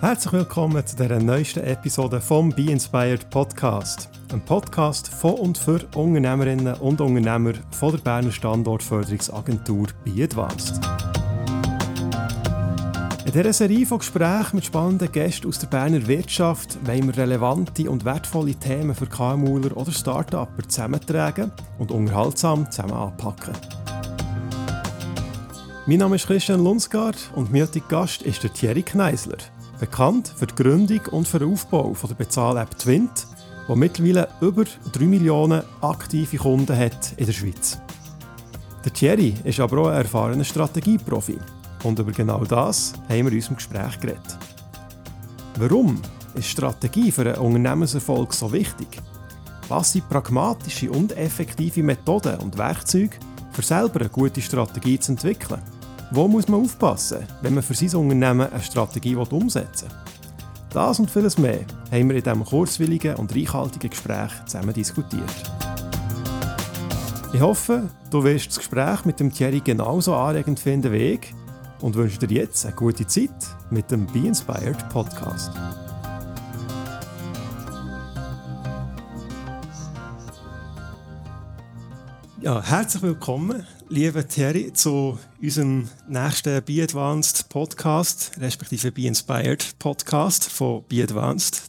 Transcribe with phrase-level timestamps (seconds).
[0.00, 4.08] Herzlich willkommen zu der neuesten Episode vom Be Inspired Podcast.
[4.32, 10.78] Ein Podcast von und für Unternehmerinnen und Unternehmer von der Berner Standortförderungsagentur Be Advanced.
[13.26, 17.90] In dieser Serie von Gesprächen mit spannenden Gästen aus der Berner Wirtschaft wollen wir relevante
[17.90, 23.54] und wertvolle Themen für KMUler oder Start-Upper zusammentragen und unterhaltsam zusammen anpacken.
[25.86, 29.38] Mein Name ist Christian Lunsgaard und mein heutiger Gast ist der Thierry Kneisler.
[29.80, 33.26] Bekannt für die Gründung und für den Aufbau von der Bezahl-App Twint,
[33.68, 37.78] die mittlerweile über 3 Millionen aktive Kunden hat in der Schweiz.
[38.84, 41.38] Der Thierry ist aber auch ein erfahrener Strategieprofi.
[41.84, 44.38] Und über genau das haben wir in unserem Gespräch geredet.
[45.58, 46.00] Warum
[46.34, 49.00] ist Strategie für einen Unternehmenserfolg so wichtig?
[49.68, 53.18] Was sind pragmatische und effektive Methoden und Werkzeuge,
[53.52, 55.60] für selber eine gute Strategie zu entwickeln?
[56.10, 59.96] Wo muss man aufpassen, wenn man für sein Unternehmen eine Strategie umsetzen will?
[60.70, 65.22] Das und vieles mehr haben wir in diesem kurzwilligen und reichhaltigen Gespräch zusammen diskutiert.
[67.34, 71.34] Ich hoffe, du wirst das Gespräch mit dem Thierry genauso anregend finden wie ich
[71.82, 73.30] und wünsche dir jetzt eine gute Zeit
[73.68, 75.52] mit dem Be Inspired Podcast.
[82.40, 90.50] Ja, herzlich willkommen, lieber Thierry, zu unserem nächsten Be Advanced Podcast, respektive Be Inspired Podcast
[90.50, 91.62] von Be Advanced.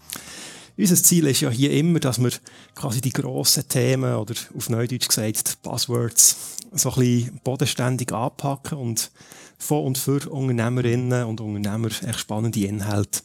[0.77, 2.31] Unser Ziel ist ja hier immer, dass wir
[2.75, 8.77] quasi die grossen Themen oder auf Neudeutsch gesagt die Buzzwords so ein bisschen bodenständig anpacken
[8.77, 9.11] und
[9.57, 13.21] von und für Unternehmerinnen und Unternehmer echt spannende Inhalte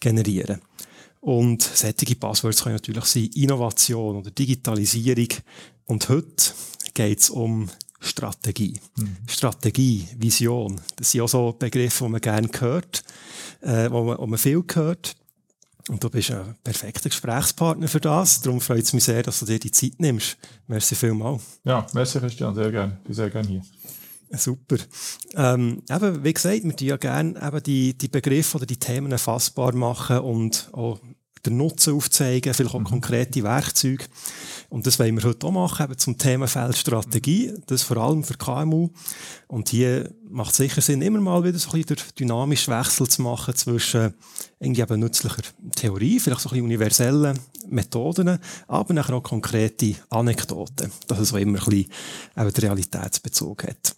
[0.00, 0.60] generieren.
[1.20, 5.28] Und solche Buzzwords können natürlich sein Innovation oder Digitalisierung.
[5.86, 6.52] Und heute
[6.94, 7.68] geht es um
[8.00, 8.80] Strategie.
[8.96, 9.16] Mhm.
[9.26, 10.80] Strategie, Vision.
[10.96, 13.02] Das sind auch so Begriffe, die man gerne hört,
[13.60, 15.16] äh, wo, man, wo man viel hört.
[15.88, 18.42] Und du bist ein perfekter Gesprächspartner für das.
[18.42, 20.36] Darum freut es mich sehr, dass du dir die Zeit nimmst.
[20.66, 21.42] Merci vielmals.
[21.64, 22.98] Ja, merci Christian, sehr gerne.
[22.98, 23.62] Ich bin sehr gerne hier.
[24.30, 24.76] Super.
[25.34, 29.74] Ähm, eben, wie gesagt, wir ja gerne eben die, die Begriffe oder die Themen fassbar
[29.74, 31.00] machen und auch
[31.46, 32.84] den Nutzen aufzeigen, vielleicht auch mhm.
[32.84, 34.04] konkrete Werkzeuge.
[34.70, 37.54] Und das wollen wir heute auch machen, eben zum Themenfeld Strategie.
[37.66, 38.90] Das vor allem für KMU.
[39.46, 43.08] Und hier macht es sicher Sinn, immer mal wieder so ein bisschen den dynamischen Wechsel
[43.08, 44.12] zu machen zwischen
[44.60, 45.42] irgendwie eben nützlicher
[45.74, 51.38] Theorie, vielleicht so ein bisschen universellen Methoden, aber nachher auch konkrete Anekdoten, dass es auch
[51.38, 51.90] immer ein bisschen
[52.36, 53.96] eben den Realitätsbezug hat.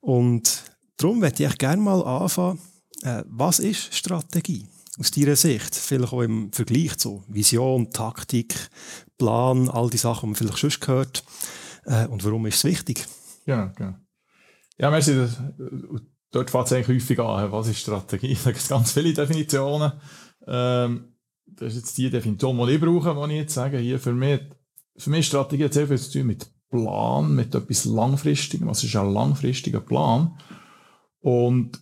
[0.00, 0.64] Und
[0.98, 2.58] darum möchte ich gerne mal anfangen,
[3.02, 4.66] äh, was ist Strategie?
[4.98, 5.74] Aus deiner Sicht?
[5.74, 8.54] Vielleicht auch im Vergleich zu Vision, Taktik,
[9.18, 11.24] Plan, all die Sachen, die man vielleicht schon gehört.
[11.84, 13.06] Äh, und warum ist es wichtig?
[13.46, 13.94] Ja, genau.
[14.78, 15.14] Ja, merci.
[15.14, 15.38] Das,
[16.30, 17.52] dort fängt es eigentlich häufig an.
[17.52, 18.36] Was ist Strategie?
[18.44, 19.92] Da gibt es ganz viele Definitionen.
[20.46, 21.14] Ähm,
[21.46, 23.78] das ist jetzt die Definition, die ich brauche, die ich jetzt sage.
[23.78, 24.40] Hier für mich,
[24.96, 28.68] für mich Strategie hat sehr viel zu tun mit Plan, mit etwas Langfristigem.
[28.68, 30.38] Was ist ein langfristiger Plan?
[31.20, 31.80] Und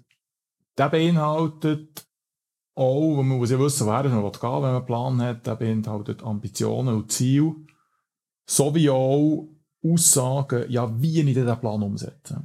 [0.77, 2.07] der beinhaltet
[2.75, 5.57] auch, man muss ja wissen, wer man gehen will, wenn man einen Plan hat, der
[5.57, 7.55] beinhaltet Ambitionen und Ziele,
[8.47, 9.49] sowie auch
[9.85, 12.45] Aussagen, ja, wie ich diesen Plan umsetze.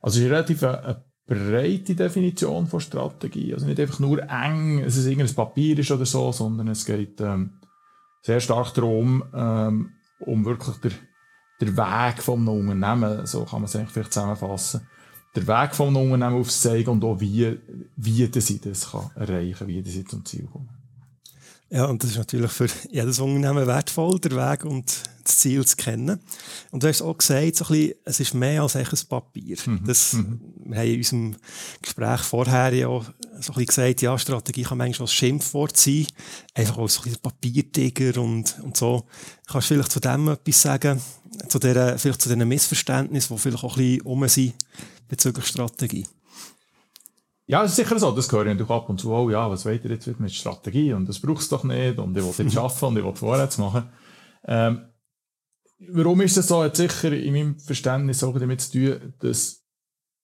[0.00, 4.82] Also es ist relativ eine, eine breite Definition von Strategie, also nicht einfach nur eng,
[4.82, 7.60] dass es irgendein Papier ist oder so, sondern es geht ähm,
[8.22, 9.90] sehr stark darum, ähm,
[10.20, 10.92] um wirklich der,
[11.60, 14.86] der Weg vom Unternehmen, so kann man es eigentlich vielleicht zusammenfassen,
[15.34, 17.58] der Weg vom Unternehmen aufzeigen und auch wie,
[17.96, 20.68] wie sie das kann erreichen kann, wie sie zum Ziel kommen.
[21.70, 24.92] Ja, und das ist natürlich für jedes Unternehmen wertvoll, der Weg und
[25.24, 26.20] das Ziel zu kennen.
[26.70, 29.56] Und du hast auch gesagt, so ein bisschen, es ist mehr als ein Papier.
[29.64, 29.80] Mhm.
[29.86, 30.38] Das, mhm.
[30.66, 31.36] Wir haben in unserem
[31.80, 36.06] Gespräch vorher ja so ein bisschen gesagt, ja, Strategie kann manchmal als Schimpfwort sein,
[36.52, 39.06] einfach als so ein Papiertiger und, und so.
[39.46, 41.00] Kannst du vielleicht zu dem etwas sagen,
[41.48, 44.54] zu der, vielleicht zu diesen Missverständnissen, die vielleicht auch ein bisschen rum sind
[45.12, 46.06] bezüglich Strategie?
[47.46, 48.12] Ja, es ist sicher so.
[48.12, 49.28] Das höre ich natürlich ab und zu auch.
[49.28, 50.94] Ja, was ihr jetzt mit Strategie?
[50.94, 51.98] Und das braucht es doch nicht.
[51.98, 53.90] Und ich will jetzt arbeiten und ich will vorwärts machen.
[54.46, 54.86] Ähm,
[55.78, 56.62] warum ist das so?
[56.62, 59.62] Hat sicher in meinem Verständnis auch damit zu tun, dass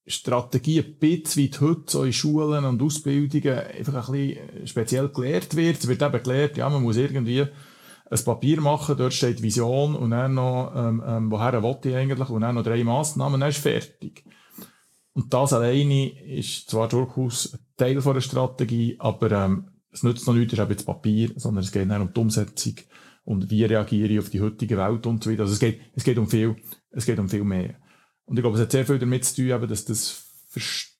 [0.06, 5.80] Strategie ein bisschen heute so in Schulen und Ausbildungen einfach ein bisschen speziell gelehrt wird.
[5.80, 10.12] Es wird eben gelehrt, ja, man muss irgendwie ein Papier machen, dort steht Vision und
[10.12, 13.58] dann noch, ähm, ähm, woher will ich eigentlich, und dann noch drei Massnahmen, dann ist
[13.58, 14.24] fertig.
[15.18, 20.34] Und das alleine ist zwar durchaus Teil von der Strategie, aber ähm, es nützt noch
[20.34, 22.74] nichts, das Papier, sondern es geht dann um die Umsetzung
[23.24, 25.40] und wie reagiere ich auf die heutige Welt und so weiter.
[25.40, 26.54] Also es geht, es geht um viel,
[26.92, 27.74] es geht um viel mehr.
[28.26, 30.24] Und ich glaube, es hat sehr viel damit zu tun, eben, dass das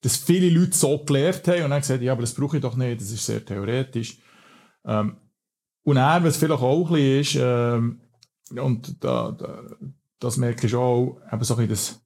[0.03, 2.75] dass viele Leute so gelernt haben und dann gesagt, ja, aber das brauche ich doch
[2.75, 4.19] nicht, das ist sehr theoretisch.
[4.85, 5.17] Ähm,
[5.85, 8.01] und er, was vielleicht auch ein bisschen ist, ähm,
[8.61, 9.63] und da, da,
[10.19, 12.01] das merke ich auch, eben so ein das,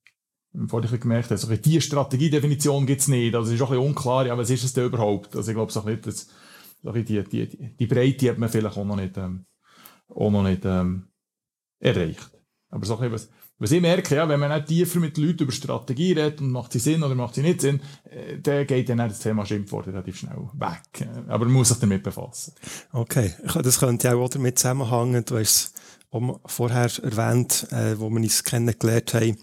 [0.67, 3.35] vorhin gemerkt habe, so ein die Strategiedefinition gibt es nicht.
[3.35, 5.35] Also es ist auch ein bisschen unklar, ja, was ist es denn überhaupt?
[5.37, 6.29] Also ich glaube, so ein bisschen,
[6.83, 9.47] so ein die, die, die, Breite hat man vielleicht auch noch nicht, ähm,
[10.09, 11.09] auch noch nicht ähm,
[11.81, 12.31] erreicht.
[12.71, 13.29] Aber so was,
[13.59, 16.73] was ich merke, ja, wenn man nicht tiefer mit Leuten über Strategie redet und macht
[16.73, 20.19] sie Sinn oder macht sie nicht Sinn, äh, dann geht dann das Thema Schimpfwort relativ
[20.19, 21.09] schnell weg.
[21.29, 22.55] Aber man muss sich damit befassen.
[22.93, 23.33] Okay,
[23.63, 25.25] das könnte auch damit zusammenhängen.
[25.25, 25.77] Du hast
[26.11, 29.39] es vorher erwähnt, äh, wo wir uns kennengelernt haben.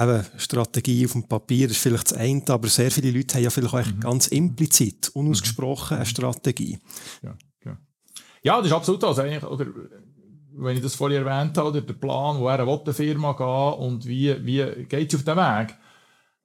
[0.00, 3.50] Eben, Strategie auf dem Papier ist vielleicht das eine, aber sehr viele Leute haben ja
[3.50, 4.00] vielleicht auch mhm.
[4.00, 6.78] ganz implizit, unausgesprochen eine Strategie.
[7.22, 7.78] Ja, ja.
[8.42, 9.08] ja das ist absolut so.
[9.08, 9.66] Also oder
[10.52, 13.86] wenn ich das vorhin erwähnt habe, oder der Plan, wo er will, eine Firma gehen
[13.86, 15.76] und wie, wie geht sie auf den Weg.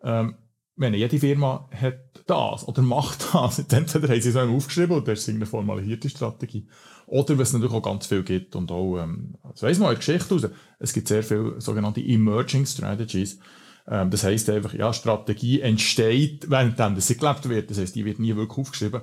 [0.03, 0.35] Ähm,
[0.77, 5.27] wenn jede Firma hat das oder macht das, entweder haben sie es aufgeschrieben oder das
[5.27, 6.67] ist eine formalisierte Strategie.
[7.07, 9.93] Oder was es natürlich auch ganz viel gibt und auch, ähm, das weiss man in
[9.93, 10.49] der Geschichte raus,
[10.79, 13.39] es gibt sehr viele sogenannte Emerging Strategies.
[13.87, 17.69] Ähm, das heisst einfach, ja, Strategie entsteht, während sie gelebt wird.
[17.69, 19.01] Das heisst, die wird nie wirklich aufgeschrieben.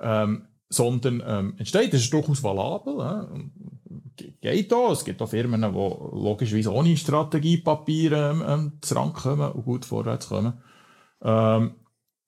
[0.00, 3.00] Ähm, sondern ähm, entsteht, das ist durchaus valabel.
[3.00, 4.30] Äh?
[4.40, 4.92] Geht auch.
[4.92, 10.54] Es gibt auch Firmen, die logischerweise ohne Strategiepapier ähm, ähm, rankommen und gut vorwärts kommen.
[11.22, 11.74] Ähm,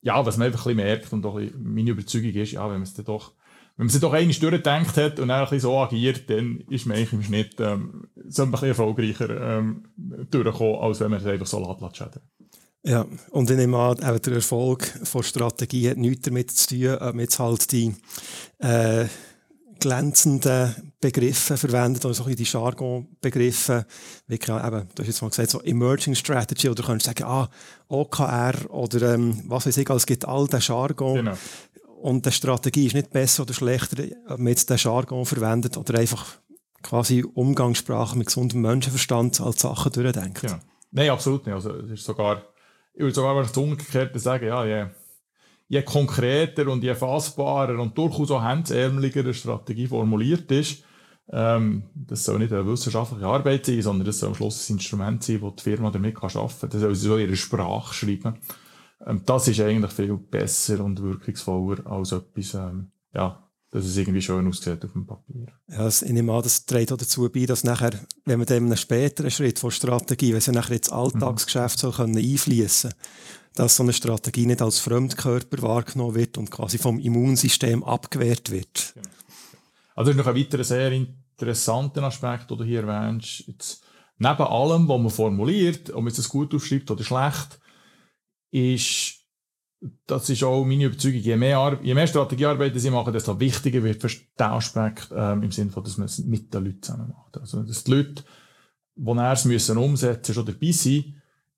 [0.00, 2.82] ja, was man einfach ein bisschen merkt und auch meine Überzeugung ist, ja, wenn man
[2.82, 3.32] es dann doch,
[3.76, 6.96] wenn man sich doch einmal durchgedacht hat und dann ein so agiert, dann ist man
[6.96, 9.84] eigentlich im Schnitt ähm, so ein bisschen erfolgreicher ähm,
[10.30, 12.20] durchkommen, als wenn man es einfach so lässt.
[12.84, 16.94] Ja, und ich nehme an, auch der Erfolg von Strategie hat nichts damit zu tun,
[16.94, 17.94] ob man jetzt halt die
[18.58, 19.06] äh,
[19.82, 23.86] glänzenden Begriffe verwendet, oder so die Jargon-Begriffe,
[24.28, 27.48] wie eben, du hast jetzt mal gesagt, so Emerging Strategy, oder du kannst sagen, ah,
[27.88, 31.16] OKR, oder ähm, was weiß ich, es gibt all den Jargon.
[31.16, 31.36] Genau.
[32.02, 35.98] Und die Strategie ist nicht besser oder schlechter, ob man jetzt den Jargon verwendet oder
[35.98, 36.26] einfach
[36.82, 40.42] quasi Umgangssprache mit gesundem Menschenverstand als Sachen durchdenkt.
[40.42, 40.60] Ja.
[40.90, 41.54] Nein, absolut nicht.
[41.54, 42.42] Also, es ist sogar
[42.94, 44.86] ich würde sogar das Umgekehrte sagen, ja, je,
[45.68, 50.84] je konkreter und je fassbarer und durchaus auch hemdsärmeliger eine Strategie formuliert ist,
[51.30, 55.22] ähm, das soll nicht eine wissenschaftliche Arbeit sein, sondern das soll am Schluss ein Instrument
[55.22, 56.70] sein, das die Firma damit arbeiten kann.
[56.70, 58.38] Das soll sie so ihre Sprache schreiben.
[59.06, 64.22] Ähm, das ist eigentlich viel besser und wirkungsvoller als etwas, ähm, ja, dass es irgendwie
[64.22, 65.46] schön aussieht auf dem Papier.
[65.68, 67.92] Ja, ich nehme an, das trägt auch dazu bei, dass nachher,
[68.24, 71.80] wenn man dann einen späteren Schritt von Strategie, wenn sie nachher ins Alltagsgeschäft mhm.
[71.80, 72.92] soll können einfließen
[73.54, 78.94] dass so eine Strategie nicht als Fremdkörper wahrgenommen wird und quasi vom Immunsystem abgewehrt wird.
[78.94, 79.08] Genau.
[79.94, 83.44] Also das ist noch ein weiterer sehr interessanter Aspekt, den du hier erwähnst.
[83.46, 83.84] Jetzt,
[84.18, 87.58] neben allem, was man formuliert, ob man es gut aufschreibt oder schlecht,
[88.52, 89.18] ist
[90.06, 94.00] das ist auch meine Überzeugung, je mehr, je mehr Strategiearbeit sie machen, desto wichtiger wird
[94.00, 94.08] für
[94.38, 97.36] den Aspekt ähm, im Sinne von, dass man es mit den Leuten zusammen macht.
[97.38, 98.22] Also, dass die Leute,
[98.94, 101.16] die es müssen umsetzen, schon dabei sind.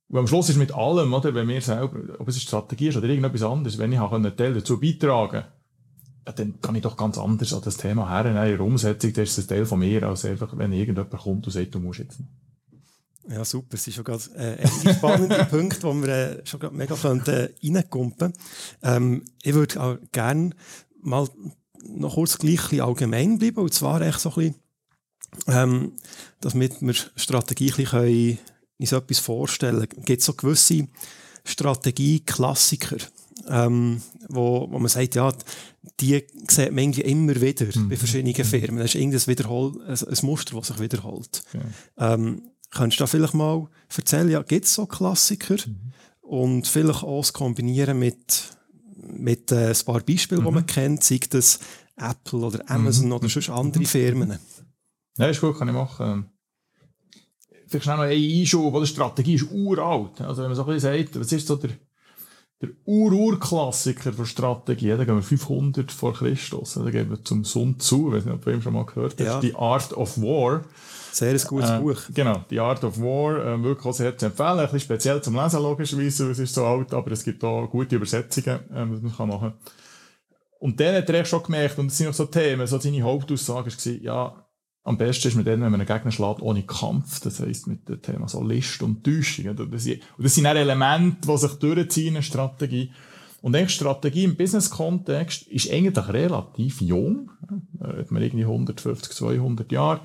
[0.09, 3.09] Und am Schluss ist mit allem, oder, wenn wir selber, ob es Strategie ist oder
[3.09, 5.45] irgendetwas anderes, wenn ich einen Teil dazu beitragen
[6.27, 8.31] ja, dann kann ich doch ganz anders an das Thema her.
[8.31, 11.53] In einer Umsetzung, das ist ein Teil von mir, als einfach, wenn irgendjemand kommt und
[11.53, 12.31] sagt, du musst jetzt nicht.
[13.31, 13.75] Ja, super.
[13.75, 17.31] Es ist schon gerade äh, ein spannender Punkt, wo wir äh, schon gerade mega könnten,
[17.31, 18.33] äh, reinkumpen
[18.83, 20.51] ähm, Ich würde auch gerne
[21.01, 21.29] mal
[21.87, 24.55] noch kurz gleich allgemein bleiben, und zwar echt so ein bisschen,
[25.47, 25.93] ähm,
[26.41, 28.39] damit wir Strategie ein bisschen
[28.79, 30.05] uns etwas vorstellen können.
[30.05, 30.89] Gibt es so gewisse
[31.45, 32.97] Strategie-Klassiker,
[33.49, 35.33] ähm, wo, wo man sagt, ja,
[36.01, 37.89] die sieht man irgendwie immer wieder mhm.
[37.89, 38.79] bei verschiedenen Firmen.
[38.79, 41.43] Das ist irgendein Wiederhol ein, ein Muster, das sich wiederholt.
[41.53, 42.15] Ja.
[42.15, 42.43] Ähm,
[42.75, 45.57] Könntest du da vielleicht mal erzählen, ja, gibt es so Klassiker?
[45.67, 45.93] Mhm.
[46.21, 48.57] Und vielleicht auch kombinieren mit,
[48.97, 50.47] mit äh, ein paar Beispielen, mhm.
[50.47, 51.61] die man kennt, sei das
[51.97, 53.13] Apple oder Amazon mhm.
[53.13, 53.87] oder sonst andere mhm.
[53.87, 54.39] Firmen.
[55.17, 56.31] Ja, ist gut, kann ich machen.
[57.69, 60.21] Vielleicht schnell noch eine Einschub, die Strategie ist uralt.
[60.21, 61.71] Also wenn man so ein bisschen sagt, was ist so der,
[62.61, 67.79] der Ur-Ur-Klassiker der Strategie, da gehen wir 500 vor Christus, da gehen wir zum Sun
[67.79, 69.41] Tzu, ich weiß nicht, ob du ihm schon mal gehört hast, ja.
[69.41, 70.65] die Art of War.
[71.15, 72.01] Sehr ein gutes äh, Buch.
[72.13, 74.59] Genau, The Art of War, äh, wirklich auch sehr zu empfehlen.
[74.59, 77.97] Ein bisschen speziell zum Lesen, logischerweise, es ist so alt, aber es gibt auch gute
[77.97, 79.55] Übersetzungen, äh, die man kann machen kann.
[80.59, 83.71] Und dann hat er schon gemerkt, und das sind auch so Themen, so seine Hauptaussage
[83.71, 84.45] war, ja,
[84.83, 87.21] am besten ist man dann, wenn man einen Gegner schlägt, ohne Kampf.
[87.21, 89.49] Das heisst, mit dem Thema so List und Täuschung.
[89.49, 89.85] Und das
[90.35, 92.91] sind auch Elemente, die sich durchziehen in der Strategie.
[93.41, 97.31] Und eigentlich Strategie im Business-Kontext ist eigentlich relativ jung.
[97.75, 100.01] Da hat man irgendwie 150, 200 Jahre.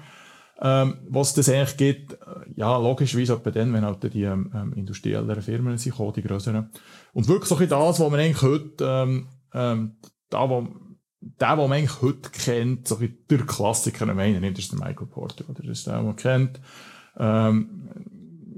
[0.62, 2.18] Ähm, was das eigentlich gibt,
[2.56, 6.70] ja, logischerweise etwa dann, wenn halt die ähm, ähm industrielleren Firmen sind, die größeren.
[7.14, 9.96] Und wirklich so ein das, was man eigentlich heute, ähm, ähm,
[10.30, 10.68] da, wo,
[11.22, 15.08] der, den man eigentlich heute kennt, so ein der Klassiker, meinen, das ist der Michael
[15.08, 15.62] Porter, oder?
[15.64, 16.60] Das ist der, den man kennt.
[17.18, 17.90] Ähm,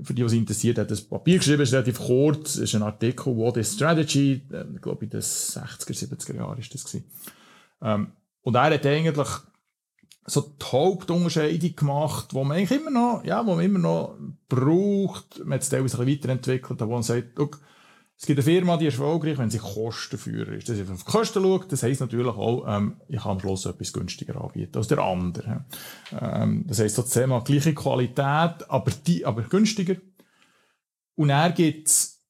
[0.04, 3.58] für die, was interessiert, hat das Papier geschrieben, ist relativ kurz, ist ein Artikel, What
[3.58, 7.06] is Strategy, äh, ich glaube, in den 60er, 70er Jahren ist das gewesen.
[7.82, 9.28] Ähm, und er hat eigentlich
[10.32, 14.16] so die Hauptunterscheidung gemacht, wo man eigentlich immer noch, ja, wo man immer noch
[14.48, 17.60] braucht, man hat es teilweise ein bisschen weiterentwickelt, wo man sagt, look,
[18.18, 20.70] es gibt eine Firma, die ist erfolgreich, wenn sie Kostenführer ist.
[20.70, 23.66] Das ist auf die Kosten schaut, das heisst natürlich auch, ähm, ich kann am Schluss
[23.66, 25.66] etwas günstiger anbieten als der andere.
[26.20, 29.96] Ähm, das heisst, das Thema gleiche Qualität, aber, die, aber günstiger.
[31.16, 32.22] Und er gibt es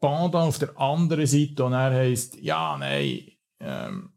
[0.00, 4.11] Pendant auf der anderen Seite und er heisst, ja, nein, ähm,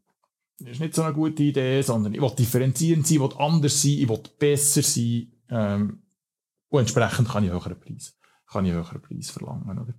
[0.58, 3.82] das ist nicht so eine gute Idee, sondern ich will differenzierend sein, ich will anders
[3.82, 6.02] sein, ich will besser sein, ähm,
[6.68, 8.18] und entsprechend kann ich höheren Preis,
[8.50, 9.94] kann ich höheren Preis verlangen, oder?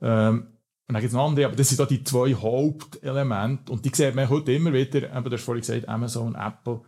[0.00, 0.46] Ähm,
[0.86, 3.72] und dann gibt es noch andere, aber das sind da die zwei Hauptelemente.
[3.72, 6.82] Und die sieht man heute immer wieder, eben, du hast vorhin gesagt, Amazon, Apple.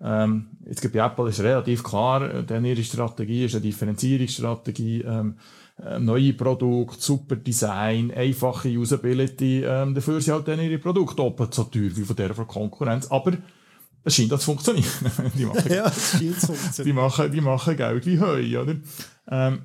[0.00, 5.02] Ähm, jetzt gibt bei Apple ist relativ klar, äh, denn ihre Strategie ist eine Differenzierungsstrategie,
[5.02, 5.38] ähm,
[5.84, 11.52] äh, neue Produkte, super Design, einfache Usability, ähm, dafür sind halt dann ihre Produkte doppelt
[11.52, 13.08] so teuer wie von der von Konkurrenz.
[13.10, 13.32] Aber
[14.02, 14.86] es scheint das zu funktionieren.
[15.38, 16.84] die machen, ja, es scheint zu funktionieren.
[16.84, 18.76] Die machen, die machen Geld wie Heu, oder?
[19.28, 19.62] Ähm,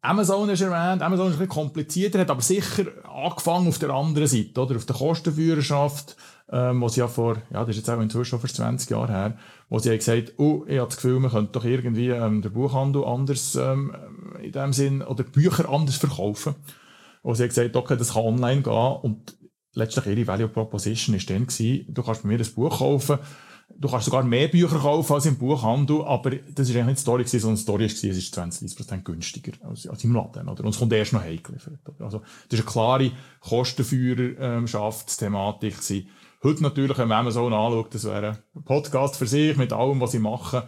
[0.00, 4.28] Amazon ist erwähnt, Amazon ist ein bisschen komplizierter, hat aber sicher angefangen auf der anderen
[4.28, 4.76] Seite, oder?
[4.76, 6.16] Auf der Kostenführerschaft,
[6.50, 9.38] ähm, wo sie ja vor, ja, das ist jetzt auch inzwischen vor 20 Jahren her,
[9.68, 12.52] wo sie haben gesagt, oh, ich habe das Gefühl, man könnte doch irgendwie ähm, den
[12.52, 13.94] Buchhandel anders, ähm,
[14.40, 16.54] in dem Sinn, oder Bücher anders verkaufen.
[17.24, 19.36] Wo sie haben gesagt, okay, das kann online gehen und
[19.74, 23.18] letztlich ihre Value Proposition ist dann gewesen, du kannst bei mir das Buch kaufen,
[23.76, 27.24] Du kannst sogar mehr Bücher kaufen als im Buchhandel, aber das ist eigentlich nicht Story
[27.24, 30.64] gewesen, sondern Story war, es ist 20, 30 günstiger als, als im Laden, oder?
[30.64, 36.08] Und es kommt erst noch heimgeliefert, Also, das ist eine klare Kostenführerschaftsthematik gewesen.
[36.42, 40.12] Heute natürlich, wenn man Amazon anschaut, das wäre ein Podcast für sich mit allem, was
[40.12, 40.62] sie machen.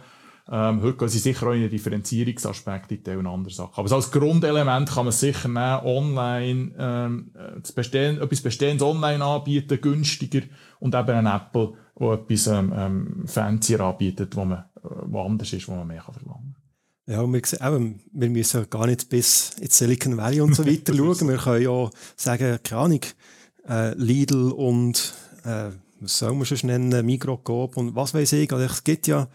[0.51, 3.73] Ähm, heute gehen sie sicher auch in den Differenzierungsaspekt in und andere Sachen.
[3.75, 7.31] Aber so als Grundelement kann man sicher nehmen, online, ähm,
[7.61, 10.41] das Bestehen, etwas Bestehendes online anbieten, günstiger
[10.79, 15.67] und eben ein Apple, wo etwas ähm, ähm, fancier anbietet, wo, man, wo anders ist,
[15.67, 16.55] wo man mehr kann verlangen
[17.05, 17.13] kann.
[17.13, 21.27] Ja, wir, eben, wir müssen gar nicht bis in Silicon Valley und so weiter schauen.
[21.27, 23.01] Wir können ja sagen, keine Ahnung,
[23.67, 28.51] äh, Lidl und äh, was soll man schon nennen, Mikrokop und was weiß ich.
[28.51, 29.27] Also es gibt ja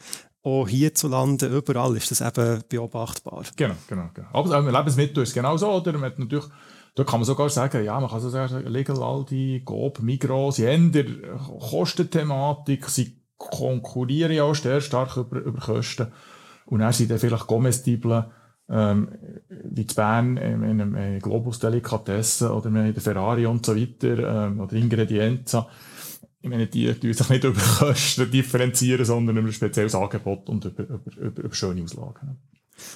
[0.43, 3.45] auch hierzulande, überall ist das eben beobachtbar.
[3.55, 4.11] Genau, genau.
[4.13, 4.29] genau.
[4.33, 5.93] Aber im Lebensmittel ist es genau so, oder?
[5.93, 6.47] Man hat natürlich,
[6.97, 10.67] da kann man sogar sagen, ja, man kann so sagen, Legal Aldi, Coop, Migros, sie
[10.67, 10.93] haben
[11.61, 16.09] Kostenthematik, sie konkurrieren ja auch sehr stark über, über Kosten.
[16.65, 18.31] Und dann sind dann vielleicht Comestible,
[18.69, 19.09] ähm,
[19.49, 24.61] wie zu Bern in einem Globus Delikatessen oder in der Ferrari und so weiter, ähm,
[24.61, 25.69] oder Ingredienza
[26.47, 30.65] ich meine, die tun sich nicht über Kosten differenzieren, sondern über ein spezielles Angebot und
[30.65, 32.39] über, über, über, über schöne Auslagen.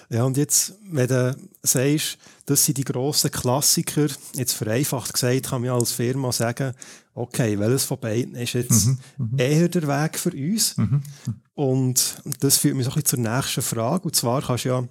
[0.08, 5.62] Ja, und jetzt, wenn du sagst, das sind die grossen Klassiker, jetzt vereinfacht gesagt, kann
[5.62, 6.74] man als Firma sagen,
[7.14, 9.38] okay, welches von beiden ist jetzt mhm, mhm.
[9.38, 10.76] eher der Weg für uns?
[10.76, 11.34] Mhm, mhm.
[11.54, 14.88] und das führt mich so ein bisschen zur nächsten Frage, und zwar kannst du ja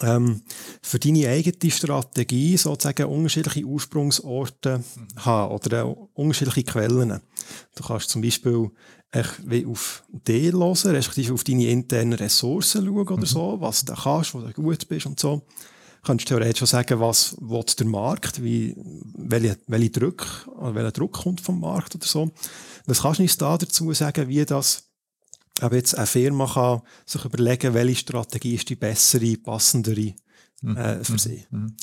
[0.00, 0.42] ähm,
[0.80, 5.24] für deine eigene Strategie sozusagen unterschiedliche Ursprungsorte mhm.
[5.24, 7.20] haben oder äh, unterschiedliche Quellen.
[7.74, 8.70] Du kannst zum Beispiel
[9.44, 13.26] wie auf dich hören, respektive auf deine internen Ressourcen schauen oder mhm.
[13.26, 15.36] so, was du kannst, wo du gut bist und so.
[15.36, 18.74] Du kannst theoretisch schon sagen, was will der Markt, wie,
[19.14, 22.30] welche, welche Druck, welcher Druck kommt vom Markt oder so.
[22.86, 24.88] Was kannst du uns da dazu sagen, wie das
[25.60, 30.14] aber jetzt eine Firma kann sich überlegen, welche Strategie ist die bessere, passendere
[30.62, 30.76] mhm.
[30.76, 31.46] äh, für sie.
[31.50, 31.76] Mhm.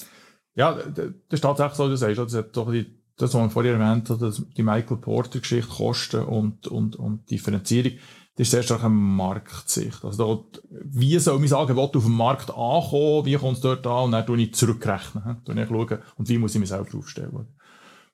[0.55, 3.73] Ja, das ist tatsächlich so, du sagst, das, hat doch die, das, was man vorher
[3.73, 4.21] erwähnt hat,
[4.55, 7.91] die Michael Porter-Geschichte, Kosten und, und, und Differenzierung,
[8.35, 10.05] das ist sehr stark eine Marktsicht.
[10.05, 14.05] Also dort, wie soll mein Angebot auf dem Markt ankommen, wie kommt es dort an
[14.05, 17.47] und dann schaue ich zurückrechnen, dann schauen, und wie muss ich mich selbst aufstellen.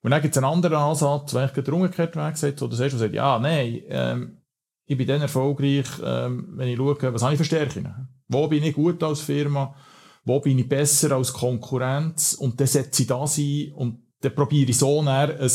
[0.02, 2.76] Und dann gibt es einen anderen Ansatz, wenn ich den umgekehrten Weg setze, wo du
[2.76, 4.42] sagst, ja, nein, ähm,
[4.88, 8.08] ich bin dann erfolgreich, ähm, wenn ich schaue, was habe ich für Stärken?
[8.28, 9.76] Wo bin ich gut als Firma?
[10.24, 12.34] Wo bin ich besser als Konkurrenz?
[12.34, 15.52] Und dann setze ich das ein und dann probiere ich so näher ein,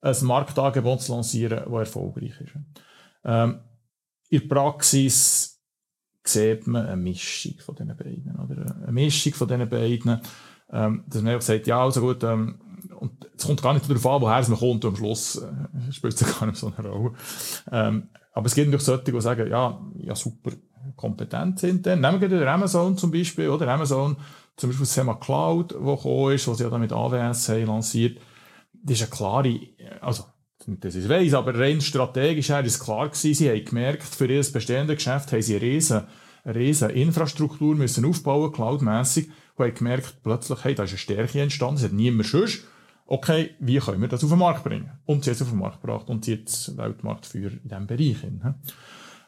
[0.00, 2.52] ein Marktangebot zu lancieren, das erfolgreich ist.
[3.24, 3.60] Ähm,
[4.30, 5.60] in der Praxis
[6.24, 8.36] sieht man eine Mischung von diesen beiden.
[8.38, 8.76] Oder?
[8.82, 10.20] Eine Mischung von diesen beiden.
[10.70, 12.60] Ähm, dass man einfach sagt, ja, also gut, ähm,
[13.00, 15.92] und es kommt gar nicht darauf an, woher es man kommt, und am Schluss äh,
[15.92, 17.14] spielt es gar nicht so eine Rolle.
[17.72, 20.52] Ähm, aber es gibt natürlich solche, die sagen, ja, ja super,
[20.96, 22.00] Kompetenz intern.
[22.00, 23.68] Nehmen wir den Amazon zum Beispiel, oder?
[23.68, 24.16] Amazon,
[24.58, 28.20] zum Beispiel das Thema Cloud, das gekommen ist, was ja dann mit AWS haben lanciert.
[28.72, 29.60] Das ist eine klare,
[30.00, 30.24] also,
[30.66, 34.44] ich es weiss, aber rein strategisch her ist klar gewesen, sie haben gemerkt, für ihr
[34.52, 36.02] bestehendes Geschäft haben sie eine riesen,
[36.44, 41.76] eine Infrastruktur müssen aufbauen, cloudmässig, und haben gemerkt, plötzlich, hey, da ist eine Stärke entstanden,
[41.76, 42.64] es hat niemand sonst.
[43.06, 44.90] Okay, wie können wir das auf den Markt bringen?
[45.06, 48.20] Und sie hat es auf den Markt gebracht und sie jetzt Weltmarktführer in diesem Bereich.
[48.20, 48.54] Hin.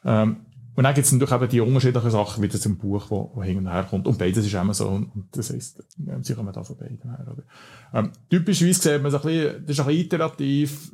[0.04, 0.46] Ähm,
[0.77, 3.43] und dann gibt es natürlich eben die unterschiedlichen Sachen, wie das im Buch, wo, wo
[3.43, 4.07] hin und her kommt.
[4.07, 4.89] Und beides ist immer so.
[4.89, 5.83] Und das heisst,
[6.23, 7.27] sie kommen da von beiden her.
[7.33, 7.43] Oder?
[7.93, 10.93] Ähm, typischerweise sieht man so ein bisschen, das ist ein bisschen iterativ.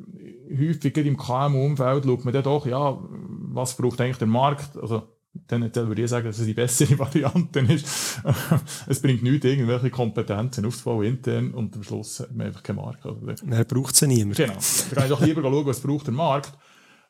[0.49, 4.77] Häufiger im KMU-Umfeld schaut man dann doch, ja, was braucht eigentlich der Markt?
[4.77, 5.03] Also,
[5.47, 8.21] dann würde ich sagen, dass es die bessere Variante ist.
[8.87, 13.15] es bringt nichts, irgendwelche Kompetenzen aufzubauen intern und am Schluss hat man einfach keine Marke.
[13.15, 13.35] Oder?
[13.51, 14.37] Er braucht sie niemand.
[14.37, 14.53] Genau.
[14.53, 16.53] Da kann ich doch lieber schauen, was braucht der Markt.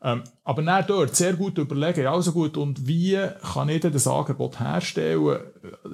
[0.01, 3.17] Ähm, aber dann dort sehr gut überlegen, also gut, und wie
[3.53, 5.39] kann ich denn das Angebot herstellen?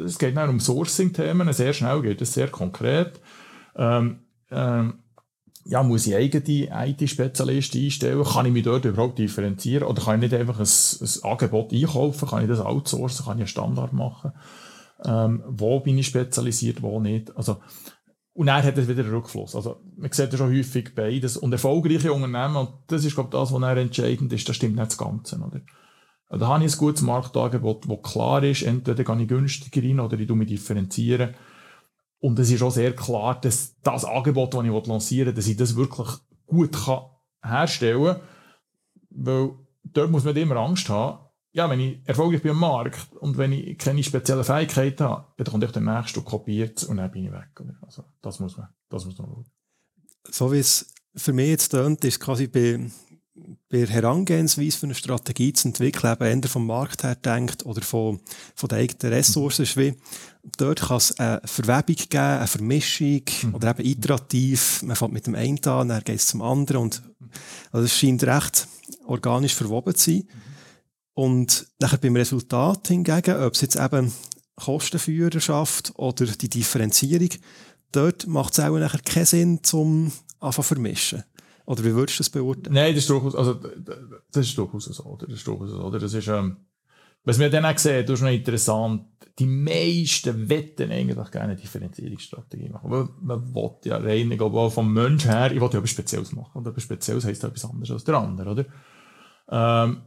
[0.06, 3.22] Es geht dann um Sourcing-Themen, sehr schnell geht es sehr konkret.
[3.76, 4.20] Ähm,
[4.52, 4.96] ähm,
[5.66, 8.24] ja, muss ich eigene IT-Spezialisten einstellen?
[8.24, 9.88] Kann ich mich dort überhaupt differenzieren?
[9.88, 12.28] Oder kann ich nicht einfach ein, ein Angebot einkaufen?
[12.28, 13.26] Kann ich das outsourcen?
[13.26, 14.34] Kann ich einen Standard machen?
[15.06, 17.36] Ähm, wo bin ich spezialisiert, wo nicht?
[17.38, 17.58] Also,
[18.34, 19.56] und dann hat es wieder einen Rückfluss.
[19.56, 21.38] Also, man sieht ja schon häufig beides.
[21.38, 24.76] Und erfolgreiche Unternehmen, und das ist, glaube ich, das, was dann entscheidend ist, das stimmt
[24.76, 25.62] nicht das Ganze, oder?
[26.30, 28.64] Also, da habe ich ein gutes Marktangebot, das klar ist.
[28.64, 31.36] Entweder kann ich günstiger rein oder ich mich differenzieren.
[32.20, 35.58] Und es ist auch sehr klar, dass das Angebot, das ich lancieren will, dass ich
[35.58, 36.08] das wirklich
[36.48, 36.76] gut
[37.44, 38.22] herstellen kann.
[39.12, 39.52] Weil
[39.84, 41.23] dort muss man immer Angst haben,
[41.54, 45.46] ja, wenn ich erfolgreich bin am Markt und wenn ich keine speziellen Fähigkeiten habe, dann
[45.46, 47.50] kommt der nächste und kopiert und dann bin ich weg.
[47.82, 49.46] Also, das muss man, das muss man schauen.
[50.30, 52.80] So wie es für mich jetzt tönt, ist quasi bei,
[53.70, 57.84] bei der Herangehensweise für eine Strategie zu entwickeln, eben entweder vom Markt her denkt oder
[57.84, 58.20] von,
[58.56, 59.94] von den eigenen Ressourcen, ist wie,
[60.58, 63.54] dort kann es eine Verwebung geben, eine Vermischung mhm.
[63.54, 64.82] oder eben iterativ.
[64.82, 67.04] Man fängt mit dem einen an, dann geht es zum anderen und
[67.72, 68.68] also es scheint recht
[69.06, 70.24] organisch verwoben zu sein.
[70.24, 70.53] Mhm.
[71.14, 74.12] Und nachher beim Resultat hingegen, ob es jetzt eben
[74.56, 77.30] Kostenführerschaft oder die Differenzierung,
[77.92, 81.24] dort macht es auch nachher keinen Sinn, zum anfangen vermischen.
[81.66, 82.74] Oder wie würdest du das beurteilen?
[82.74, 85.28] Nein, das ist durchaus, also, das ist durchaus so, oder?
[85.28, 86.00] Das ist durchaus so, oder?
[86.00, 86.58] Das ist, ähm,
[87.24, 89.06] was wir dann auch sehen, das ist noch interessant,
[89.40, 92.92] die meisten wetten eigentlich gerne eine Differenzierungsstrategie machen.
[92.92, 95.90] Weil man will ja rein, ich glaube auch vom Mensch her, ich will ja etwas
[95.90, 96.52] Spezielles machen.
[96.54, 98.66] Und etwas Spezielles heisst etwas anderes als der andere, oder?
[99.50, 100.02] Ähm,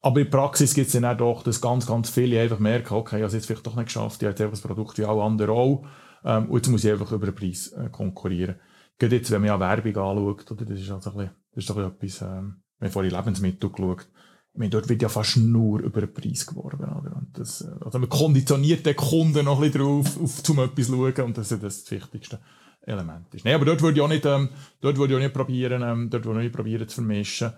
[0.00, 2.94] aber in der Praxis gibt es dann auch doch, dass ganz, ganz viele einfach merken,
[2.94, 5.04] okay, ich habe es jetzt vielleicht doch nicht geschafft, ich habe jetzt das Produkt wie
[5.04, 5.84] alle anderen auch,
[6.24, 8.56] ähm, und jetzt muss ich einfach über den Preis äh, konkurrieren.
[8.98, 11.70] Gerade jetzt, wenn man ja Werbung anschaut, oder, das ist also ein bisschen, das ist
[11.70, 14.08] doch etwas, ähm, wir haben vorhin Lebensmittel geschaut,
[14.52, 17.16] ich meine, dort wird ja fast nur über den Preis geworben, oder?
[17.16, 20.88] Und das, äh, also man konditioniert den Kunden noch ein bisschen drauf, auf, zum etwas
[20.88, 22.40] schauen, und das ist das wichtigste
[22.82, 23.44] Element ist.
[23.44, 24.48] Nein, aber dort würde ich auch nicht, ähm,
[24.80, 27.52] dort würde ich auch nicht probieren, ähm, dort würde ich nicht probieren zu vermischen.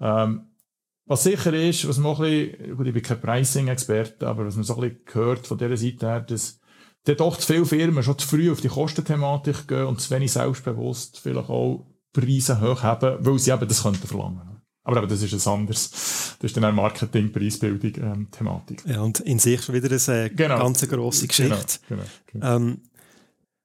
[0.00, 0.42] Ähm,
[1.06, 4.56] was sicher ist, was man auch ein bisschen, gut, ich bin kein Pricing-Experte, aber was
[4.56, 6.60] man so ein bisschen gehört von dieser Seite her, dass
[7.04, 10.32] dann doch zu viele Firmen schon zu früh auf die Kostenthematik gehen und zu wenig
[10.32, 14.60] selbstbewusst vielleicht auch Preise hoch haben, weil sie eben das könnten verlangen.
[14.82, 18.28] Aber eben, das ist ein anderes, das ist dann eine Marketing, Preisbildung, ähm.
[18.86, 20.58] Ja, und in sich schon wieder eine genau.
[20.58, 21.78] ganz grosse Geschichte.
[21.88, 22.56] Genau, genau, genau.
[22.56, 22.80] Ähm,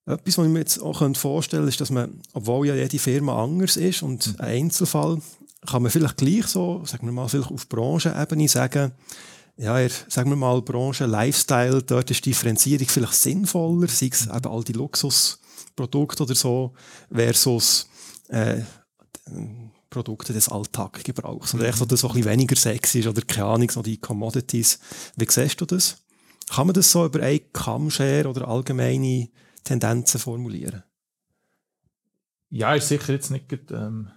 [0.05, 3.43] etwas, was ich mir jetzt auch vorstellen könnte, ist, dass man, obwohl ja jede Firma
[3.43, 4.35] anders ist und mhm.
[4.39, 5.21] ein Einzelfall
[5.65, 8.93] kann man vielleicht gleich so, sagen wir mal, vielleicht auf Branchenebene sagen,
[9.57, 14.47] ja, er, sagen wir mal, Branche, Lifestyle, dort ist Differenzierung vielleicht sinnvoller, sei es eben
[14.47, 16.73] all die Luxusprodukte oder so,
[17.11, 17.87] versus
[18.29, 18.61] äh,
[19.89, 21.53] Produkte des Alltaggebrauchs.
[21.53, 24.79] Oder echt so, das ein bisschen weniger sexy ist oder keine Ahnung, so die Commodities.
[25.15, 25.97] Wie siehst du das?
[26.49, 29.29] Kann man das so über eine Kammshare oder allgemeine
[29.63, 30.83] Tendenzen formulieren?
[32.49, 34.11] Ja, ist sicher jetzt nicht ähm,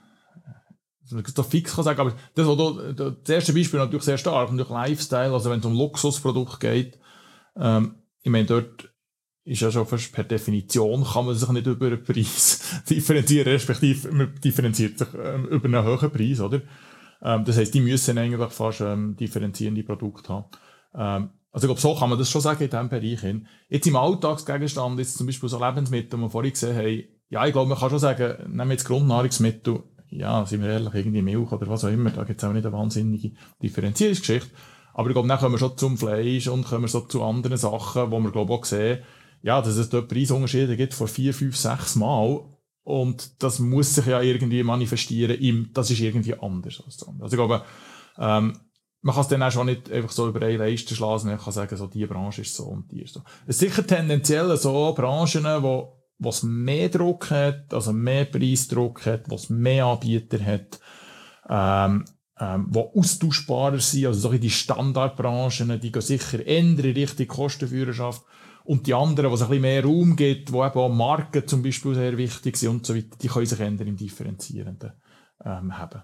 [1.04, 5.32] so fix kann sagen, aber das, du, das erste Beispiel natürlich sehr stark, natürlich Lifestyle,
[5.32, 6.98] also wenn es um Luxusprodukt geht,
[7.56, 8.90] ähm, ich meine, dort
[9.44, 14.10] ist ja schon fast per Definition, kann man sich nicht über den Preis differenzieren, respektive
[14.10, 16.62] man differenziert sich ähm, über einen höheren Preis, oder?
[17.22, 20.46] Ähm, das heisst, die müssen eigentlich fast ähm, differenzierende Produkte haben.
[20.94, 23.46] Ähm, also ich glaube, so kann man das schon sagen in diesem Bereich hin.
[23.68, 27.52] Jetzt im Alltagsgegenstand ist zum Beispiel so Lebensmittel, die wir vorhin gesehen haben, ja, ich
[27.52, 29.82] glaube, man kann schon sagen, nehmen wir jetzt Grundnahrungsmittel,
[30.16, 32.64] ja, sind wir ehrlich, irgendwie Milch oder was auch immer, da gibt es auch nicht
[32.64, 34.50] eine wahnsinnige Differenzierungsgeschichte.
[34.92, 38.12] Aber ich glaube, dann kommen wir schon zum Fleisch und kommen so zu anderen Sachen,
[38.12, 39.02] wo wir, glaube ich, auch sehen,
[39.42, 42.40] ja, dass es dort Preisunterschiede gibt von vier, fünf, sechs Mal.
[42.84, 47.24] Und das muss sich ja irgendwie manifestieren im, das ist irgendwie anders als andere.
[47.24, 47.64] Also ich glaube,
[48.18, 48.60] ähm,
[49.02, 51.52] man kann es dann auch schon nicht einfach so über eine Leiste schlagen, man kann
[51.52, 53.22] sagen, so, die Branche ist so und die ist so.
[53.46, 59.30] Es sind sicher tendenziell so Branchen, wo, was mehr Druck hat, also mehr Preisdruck hat,
[59.30, 60.80] was mehr Anbieter hat,
[61.48, 62.04] ähm,
[62.40, 68.22] ähm, die austauschbarer sind, also so die Standardbranchen, die gehen sicher ändern Richtung Kostenführerschaft.
[68.64, 71.62] Und die anderen, wo es ein bisschen mehr Raum gibt, wo eben auch Marken zum
[71.62, 74.92] Beispiel sehr wichtig sind und so weiter, die können sich ändern im Differenzierenden
[75.44, 76.02] ähm, haben.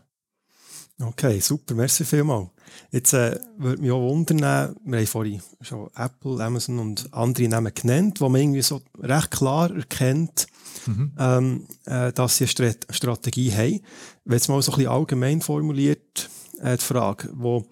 [1.01, 2.51] Okay, super, merci vielmals.
[2.91, 7.73] Jetzt äh, würde mich auch wundern, wir haben vorhin schon Apple, Amazon und andere Namen
[7.75, 10.47] genannt, wo man irgendwie so recht klar erkennt,
[10.87, 11.13] mhm.
[11.19, 13.81] ähm, äh, dass sie eine Strategie haben.
[14.25, 16.29] Wenn jetzt mal so ein bisschen allgemein formuliert,
[16.61, 17.67] äh, die Frage, wo,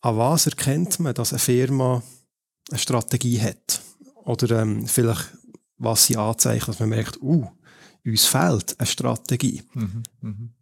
[0.00, 2.02] an was erkennt man, dass eine Firma
[2.70, 3.82] eine Strategie hat?
[4.24, 5.32] Oder ähm, vielleicht,
[5.78, 7.48] was sie anzeichnet, dass man merkt, uh,
[8.04, 9.62] uns fehlt eine Strategie.
[9.74, 10.02] Mhm.
[10.20, 10.52] Mhm.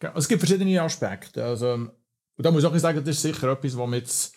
[0.00, 1.44] Also es gibt verschiedene Aspekte.
[1.44, 1.88] Also,
[2.38, 4.32] und da muss ich auch sagen, das ist sicher etwas, wo man jetzt,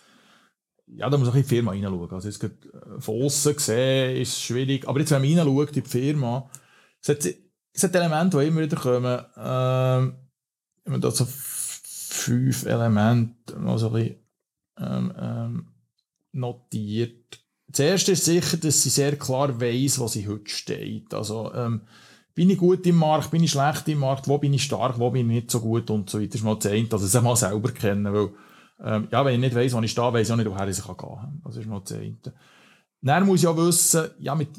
[0.87, 2.11] ja, da muss auch in die Firma hineinschauen.
[2.11, 2.49] Also, jetzt äh,
[2.99, 4.87] von außen gesehen ist es schwierig.
[4.87, 6.49] Aber jetzt, wenn man hineinschaut in die Firma,
[6.99, 7.25] es hat,
[7.73, 9.23] es hat Elemente, die immer wieder kommen.
[9.37, 10.15] Ähm,
[10.83, 14.15] wenn man da so fünf Elemente mal so ein bisschen,
[14.79, 15.67] ähm, ähm,
[16.31, 17.39] notiert.
[17.67, 21.13] Das erste ist sicher, dass sie sehr klar weiss, wo sie heute steht.
[21.13, 21.81] Also, ähm,
[22.34, 25.10] bin ich gut im Markt, bin ich schlecht im Markt, wo bin ich stark, wo
[25.10, 26.30] bin ich nicht so gut und so weiter.
[26.30, 28.30] Das ist mal das eine, dass ich es mal selber kennen, weil,
[28.84, 30.84] ähm, ja, wenn ich nicht weiss, wo ich stehe, weiss ich auch nicht, woher ich
[30.84, 31.41] gehen kann.
[31.44, 32.17] Das ist mal das eine.
[33.02, 34.50] Dann muss ich auch wissen, ja, mit,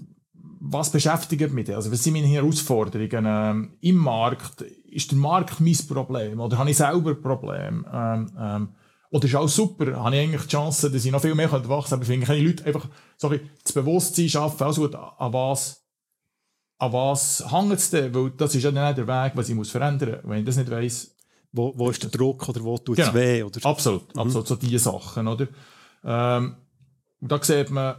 [0.61, 1.77] was beschäftigt mich denn?
[1.77, 4.63] Also, was sind meine Herausforderungen ähm, im Markt?
[4.91, 6.41] Ist der Markt mein Problem?
[6.41, 7.87] Oder habe ich selber ein Problem?
[7.93, 8.69] Ähm, ähm,
[9.11, 9.97] oder ist alles super?
[9.97, 11.95] Habe ich eigentlich die Chance, dass ich noch viel mehr wachsen könnte?
[11.95, 15.82] Aber finde ich, Leute einfach, sorry, das Bewusstsein schaffen, also an was
[16.83, 18.13] an was hängt es denn?
[18.13, 20.31] Weil das ist ja nicht der Weg, was ich muss verändern muss.
[20.31, 21.15] Wenn ich das nicht weiss.
[21.53, 23.19] Wo, wo ist der Druck oder wo tut es genau.
[23.19, 23.43] weh?
[23.43, 23.65] Oder?
[23.65, 24.21] Absolut, mhm.
[24.21, 25.47] absolut, so diese Sachen, oder?
[26.03, 26.57] Ähm,
[27.21, 27.97] und da sieht man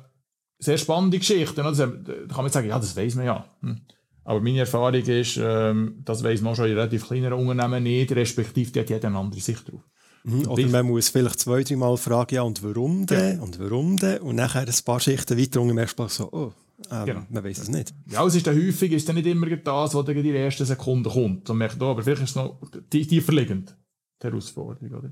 [0.60, 1.62] sehr spannende Geschichten.
[1.62, 1.72] Oder?
[1.72, 3.46] Da kann man sagen, ja, das weiß man ja.
[3.62, 3.82] Hm.
[4.26, 8.72] Aber meine Erfahrung ist, ähm, das weiß man schon in relativ kleinen Unternehmen nicht, respektive
[8.72, 9.82] die hat jeder eine andere Sicht drauf.
[10.24, 13.38] Mhm, oder man muss vielleicht zwei, drei Mal fragen, ja, und warum denn?
[13.38, 13.43] Ja.
[13.43, 14.22] Und warum denn?
[14.22, 16.54] Und nachher ein paar Schichten weiter unten merkst du so, oh,
[16.91, 17.24] ähm, genau.
[17.30, 17.93] Man weiß es nicht.
[18.10, 21.10] Ja, es ist dann häufig ist dann nicht immer das, was in der ersten Sekunde
[21.10, 21.50] kommt.
[21.50, 23.76] Und merkt, oh, aber vielleicht ist es noch tiefer liegend,
[24.22, 24.98] die Herausforderung.
[24.98, 25.12] Oder?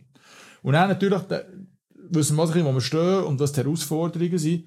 [0.63, 1.21] Und dann natürlich
[2.09, 4.65] wissen wir, wo wir stehen und was die Herausforderungen sind.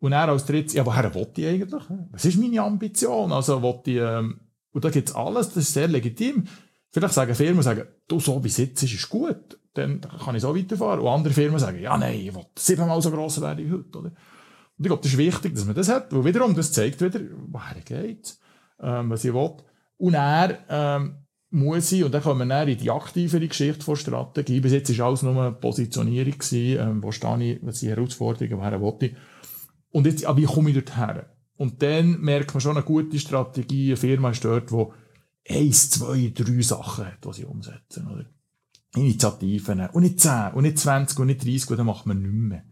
[0.00, 1.82] Und dann als drittes, ja, woher will ich eigentlich?
[2.10, 3.32] Was ist meine Ambition?
[3.32, 4.40] Also, will ich, ähm,
[4.72, 6.44] und da gibt es alles, das ist sehr legitim.
[6.90, 9.58] Vielleicht sagen Firmen, sagen, du, so wie es jetzt ist, ist gut.
[9.74, 11.00] Dann kann ich so weiterfahren.
[11.00, 13.98] Und andere Firmen sagen, ja, nein, ich will siebenmal so gross werden wie heute.
[13.98, 14.12] Oder?
[14.80, 17.20] Und ich glaube, das ist wichtig, dass man das hat, weil wiederum, das zeigt wieder,
[17.48, 18.38] woher geht,
[18.80, 19.52] ähm, was ich will.
[19.98, 21.16] Und er ähm,
[21.50, 24.58] muss ich, und dann kommen wir dann in die aktivere Geschichte von Strategie.
[24.60, 28.58] Bis jetzt war alles nur eine Positionierung, gewesen, ähm, wo stehe ich, was sind Herausforderungen,
[28.58, 29.14] woher will ich.
[29.90, 31.36] Und jetzt, aber wie komme ich dort her?
[31.58, 34.86] Und dann merkt man schon eine gute Strategie, eine Firma ist dort, die
[35.46, 38.24] eins, zwei, drei Sachen hat, die sie umsetzen, oder?
[38.96, 39.90] Initiativen.
[39.90, 42.64] Und nicht zehn, und nicht zwanzig, und nicht dreißig, und dann macht man nicht mehr.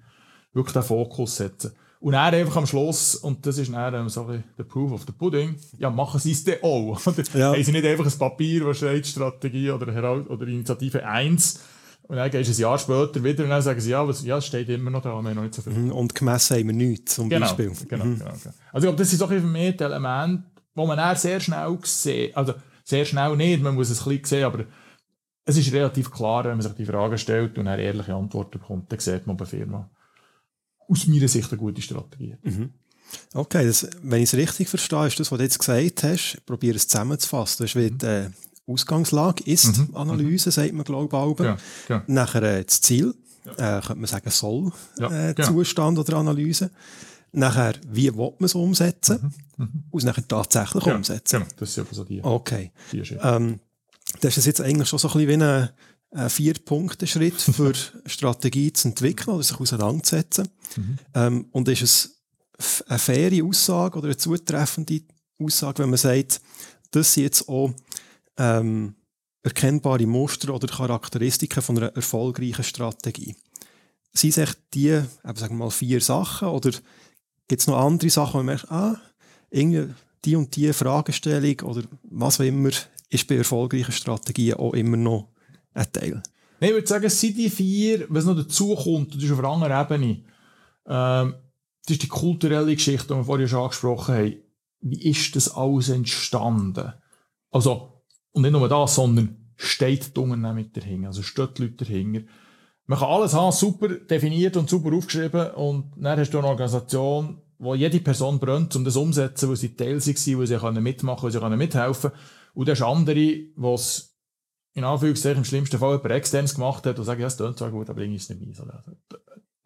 [0.54, 1.72] Wirklich den Fokus setzen.
[2.00, 5.12] Und dann einfach am Schluss, und das ist dann ähm, so der Proof of the
[5.12, 7.00] Pudding, ja, machen sie es dann auch.
[7.34, 7.52] ja.
[7.52, 11.60] Haben sie nicht einfach ein Papier, wo steht Strategie oder, oder Initiative 1,
[12.08, 14.38] und dann gehst du ein Jahr später wieder und dann sagen sie, ja, was, ja,
[14.38, 15.74] es steht immer noch da, wir haben noch nicht so viel.
[15.74, 17.70] Mhm, und gemessen haben wir nichts, zum genau, Beispiel.
[17.86, 18.18] Genau, mhm.
[18.18, 18.54] genau, genau.
[18.72, 21.38] Also ich glaube, das sind so ein bisschen mehr die Elemente, wo man dann sehr
[21.38, 24.64] schnell sieht, also sehr schnell nicht, man muss es ein bisschen sehen, aber
[25.44, 28.90] es ist relativ klar, wenn man sich die Fragen stellt und dann ehrliche Antworten bekommt,
[28.90, 29.90] dann sieht man bei Firma
[30.88, 32.36] aus meiner Sicht eine gute Strategie.
[32.42, 32.70] Mhm.
[33.32, 36.76] Okay, das, wenn ich es richtig verstehe, ist das, was du jetzt gesagt hast, probiere
[36.76, 37.64] es zusammenzufassen.
[37.64, 38.30] Das ist wie die äh,
[38.66, 39.96] Ausgangslage, ist mhm.
[39.96, 40.52] Analyse, mhm.
[40.52, 41.88] sagt man, glaube ich.
[41.88, 42.04] Ja, ja.
[42.06, 43.14] Nachher äh, das Ziel,
[43.46, 43.78] ja.
[43.78, 46.70] äh, könnte man sagen, soll äh, Zustand oder Analyse.
[47.32, 49.32] Nachher, wie will man es umsetzen?
[49.56, 49.64] Mhm.
[49.64, 49.84] Mhm.
[49.90, 51.40] Und nachher tatsächlich umsetzen.
[51.40, 52.22] Genau, das ist ja so die.
[52.22, 52.72] Okay.
[52.92, 53.60] Die ähm,
[54.20, 55.72] das ist jetzt eigentlich schon so ein bisschen wie eine
[56.10, 57.72] ein Vier-Punkte-Schritt für
[58.06, 60.48] Strategie zu entwickeln oder sich auseinanderzusetzen.
[60.76, 60.98] Mhm.
[61.14, 65.02] Ähm, und ist es eine faire Aussage oder eine zutreffende
[65.38, 66.40] Aussage, wenn man sagt,
[66.90, 67.72] das sind jetzt auch
[68.36, 68.94] ähm,
[69.42, 73.36] erkennbare Muster oder Charakteristiken von einer erfolgreichen Strategie.
[74.12, 76.70] Sind es echt die, eben, sagen wir mal, vier Sachen oder
[77.46, 79.00] gibt es noch andere Sachen, wo man merkt, ah,
[79.50, 79.94] irgendwie
[80.24, 82.70] die und die Fragestellung oder was auch immer
[83.10, 85.28] ist bei erfolgreichen Strategien auch immer noch
[85.74, 86.22] ein Teil.
[86.60, 89.38] Nein, ich würde sagen, es sind die vier, was noch dazu kommt, das ist auf
[89.38, 90.24] einer anderen Ebene,
[90.86, 91.34] ähm,
[91.84, 94.36] das ist die kulturelle Geschichte, die wir vorhin schon angesprochen haben.
[94.80, 96.92] Wie ist das alles entstanden?
[97.50, 98.02] Also,
[98.32, 102.20] und nicht nur das, sondern steht die Unternehmen dahinter, also steht die Leute dahinter.
[102.86, 107.40] man kann alles haben, super definiert und super aufgeschrieben und dann hast du eine Organisation,
[107.58, 111.22] wo jede Person brennt, um das umzusetzen, wo sie Teil waren, wo sie können mitmachen
[111.22, 112.12] wo sie können mithelfen
[112.54, 114.17] Und dann hast andere, die es
[114.78, 117.70] in Anführungszeichen im schlimmsten Fall jemand externes gemacht hat und sagen, ja, es klingt zwar
[117.70, 118.48] gut, aber bringe ich es nicht bei.
[118.48, 118.72] Also,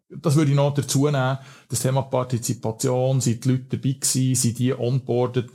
[0.09, 1.39] das würde ich noch dazu nehmen.
[1.69, 5.51] Das Thema Partizipation, sind die Leute dabei gewesen, sind die onboarded.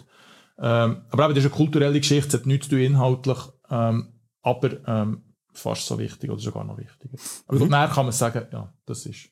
[0.60, 3.38] Ähm, aber eben, das ist eine kulturelle Geschichte, es hat nichts zu tun inhaltlich,
[3.70, 5.22] ähm, aber ähm,
[5.54, 7.17] fast so wichtig oder sogar noch wichtiger.
[7.48, 7.70] Aber mhm.
[7.70, 9.30] mehr kann man sagen, ja, das ist.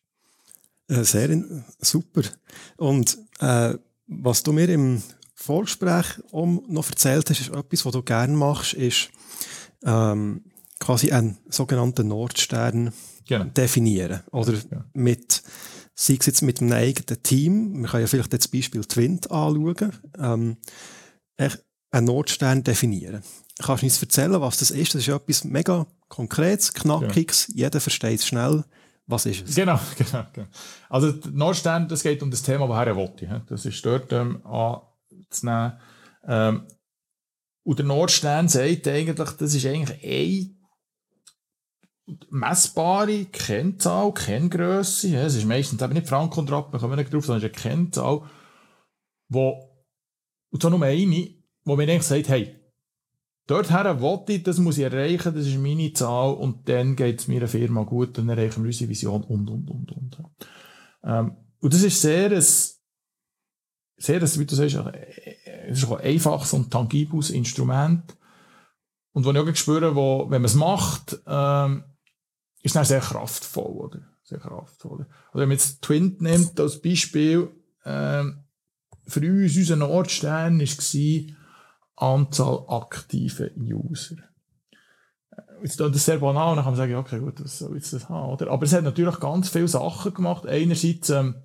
[0.88, 1.44] Äh, sehr
[1.80, 2.22] super.
[2.78, 3.74] Und äh,
[4.08, 5.02] was du mir im
[5.34, 9.10] Vorgespräch um noch erzählt hast, ist etwas, was du gerne machst, ist
[9.86, 10.44] ähm,
[10.80, 12.94] quasi einen sogenannten Nordstern
[13.28, 13.46] genau.
[13.46, 14.22] definieren.
[14.32, 14.86] Oder ja.
[14.94, 15.44] mit,
[15.94, 19.94] sei es jetzt mit einem eigenen Team, wir können ja vielleicht das Beispiel Twint anschauen,
[20.20, 20.58] ähm,
[21.38, 23.22] einen Nordstern definieren.
[23.64, 24.96] Kannst du uns erzählen, was das ist?
[24.96, 27.66] Das ist etwas mega Konkretes, Knackiges, ja.
[27.66, 28.64] jeder versteht es schnell.
[29.08, 29.56] Was ist es?
[29.56, 30.26] Genau, genau.
[30.34, 30.48] genau.
[30.90, 33.44] Also Nordstern, das geht um das Thema, woher er will.
[33.48, 35.74] Das ist dort ähm, anzunehmen.
[36.28, 36.64] Ähm,
[37.66, 40.56] und der Nordstern sagt eigentlich, das ist eigentlich
[42.06, 45.18] eine messbare Kennzahl, Kenngröße.
[45.18, 47.66] Es ist meistens eben nicht Franken und Rappen, kommen wir nicht drauf, sondern es ist
[47.66, 48.22] eine Kennzahl,
[49.30, 49.84] wo,
[50.52, 51.30] und zwar nur eine,
[51.64, 52.56] wo mir eigentlich sagt, hey,
[53.48, 57.28] dorthin will ich, das muss ich erreichen, das ist meine Zahl und dann geht es
[57.28, 60.24] meiner Firma gut, dann erreichen wir unsere Vision und, und, und, und.
[61.04, 62.46] Ähm, und das ist sehr ein,
[63.98, 64.76] sehr ein, wie du sagst,
[65.68, 68.16] es ist ein einfaches und tangibles Instrument.
[69.14, 71.86] Und wo ich auch spüre, wo, wenn man es macht, ähm,
[72.62, 74.00] ist dann sehr kraftvoll, oder?
[74.24, 75.06] Sehr kraftvoll.
[75.32, 77.50] Oder wenn man jetzt Twint nimmt als Beispiel,
[77.86, 78.44] ähm,
[79.08, 81.36] für uns, unser Nordstern war
[81.98, 84.18] Anzahl aktive User.
[85.62, 87.94] Jetzt ist das sehr banal, und dann kann man sagen, okay, gut, was soll jetzt
[87.94, 88.52] das haben, oder?
[88.52, 90.46] Aber es hat natürlich ganz viele Sachen gemacht.
[90.46, 91.36] Einerseits, ähm,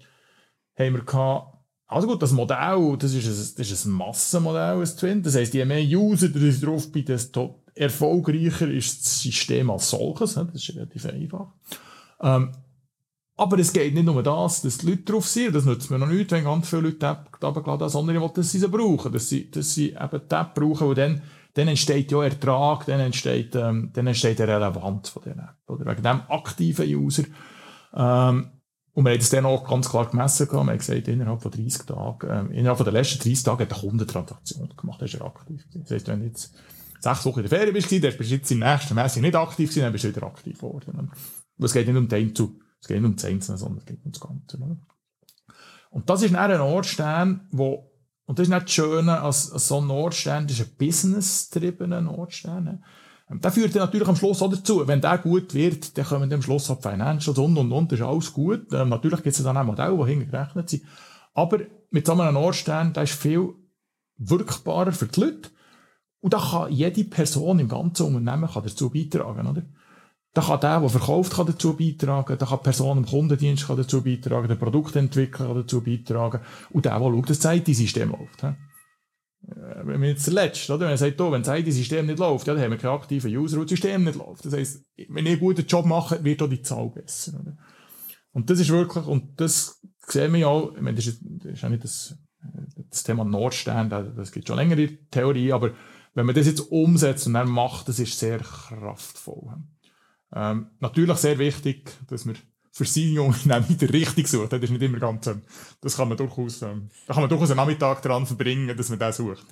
[0.77, 1.60] haben wir gehabt,
[1.90, 5.22] also gut, das Modell, das ist ein, das ist ein Massenmodell, ein Twin.
[5.24, 10.35] Das heisst, je mehr User du drauf bist, desto erfolgreicher ist das System als solches.
[10.35, 11.48] Das ist relativ einfach.
[12.22, 12.53] Ähm,
[13.37, 15.53] aber es geht nicht nur das, dass die Leute drauf sind.
[15.53, 18.22] Das nützt mir noch nicht, wenn ganz viele Leute die App runtergeladen haben, sondern ich
[18.22, 19.12] will, dass sie sie brauchen.
[19.12, 21.22] Dass sie, dass sie eben die App brauchen, und dann,
[21.55, 25.70] dann entsteht ja Ertrag, dann entsteht, ähm, dann entsteht eine Relevanz von der App.
[25.70, 27.24] Oder wegen dem aktiven User.
[27.94, 28.50] Ähm,
[28.92, 30.50] und wir haben das dann auch ganz klar gemessen.
[30.50, 33.72] Wir haben gesagt, innerhalb von 30 Tagen, ähm, innerhalb von den letzten 30 Tagen hat
[33.72, 35.00] er 100 Transaktionen gemacht.
[35.00, 35.64] Das ist er aktiv.
[35.74, 36.53] Das heisst, wenn du jetzt
[36.98, 39.70] sechs Wochen in der Ferien bist, dann bist du jetzt im nächsten Messe nicht aktiv
[39.70, 40.98] gewesen, dann bist du wieder aktiv geworden.
[40.98, 43.87] Und es geht nicht um den zu, es geht nicht um das Einzelne, sondern es
[43.87, 44.57] geht um das Ganze.
[44.57, 44.76] Oder?
[45.90, 47.92] Und das ist dann ein Ortstern, wo,
[48.24, 52.11] und das ist nicht das Schöne, als, als so ein Ortstern, das ist ein business-triebener
[52.11, 52.85] Ortstern.
[53.33, 54.87] Der führt dann natürlich am Schluss auch dazu.
[54.88, 58.05] Wenn der gut wird, dann kommen am Schluss auch Financials und und und, das ist
[58.05, 58.73] alles gut.
[58.73, 60.83] Ähm, natürlich gibt es dann auch Modelle, die hingerechnet sind.
[61.35, 61.59] Aber
[61.90, 63.55] mit so einem Nordstern, der ist viel
[64.16, 65.51] wirkbarer für die Leute.
[66.21, 69.62] Und da kann jede Person im ganzen Unternehmen kann dazu beitragen, oder?
[70.33, 73.77] Da kann der, der verkauft, kann dazu beitragen, da kann die Person im Kundendienst kann
[73.77, 76.40] dazu beitragen, der Produktentwickler kann dazu beitragen
[76.71, 78.45] und der, der schaut, dass das IT-System läuft.
[78.45, 78.55] Äh,
[79.85, 80.87] wenn wir jetzt zuletzt, oder?
[80.87, 83.37] Wenn er sagt, oh, wenn das IT-System nicht läuft, ja, dann haben wir keinen aktiven
[83.37, 84.45] User und das System nicht läuft.
[84.45, 87.57] Das heisst, wenn ich einen guten Job mache, wird auch die Zahl besser, oder?
[88.33, 91.53] Und das ist wirklich, und das sehen wir ja auch, ich meine, das ist, das
[91.53, 92.17] ist auch nicht das,
[92.91, 95.73] das Thema Nordstern, das, das gibt schon längere Theorie, aber
[96.15, 99.57] wenn man das jetzt umsetzt und dann macht, das ist sehr kraftvoll.
[100.33, 102.35] Ähm, natürlich sehr wichtig, dass wir
[102.73, 104.53] für seine Unternehmen der richtig sucht.
[104.53, 105.43] Das ist nicht immer ganz, ähm,
[105.81, 108.99] das kann man durchaus, ähm, da kann man durchaus einen Nachmittag daran verbringen, dass man
[108.99, 109.45] den sucht.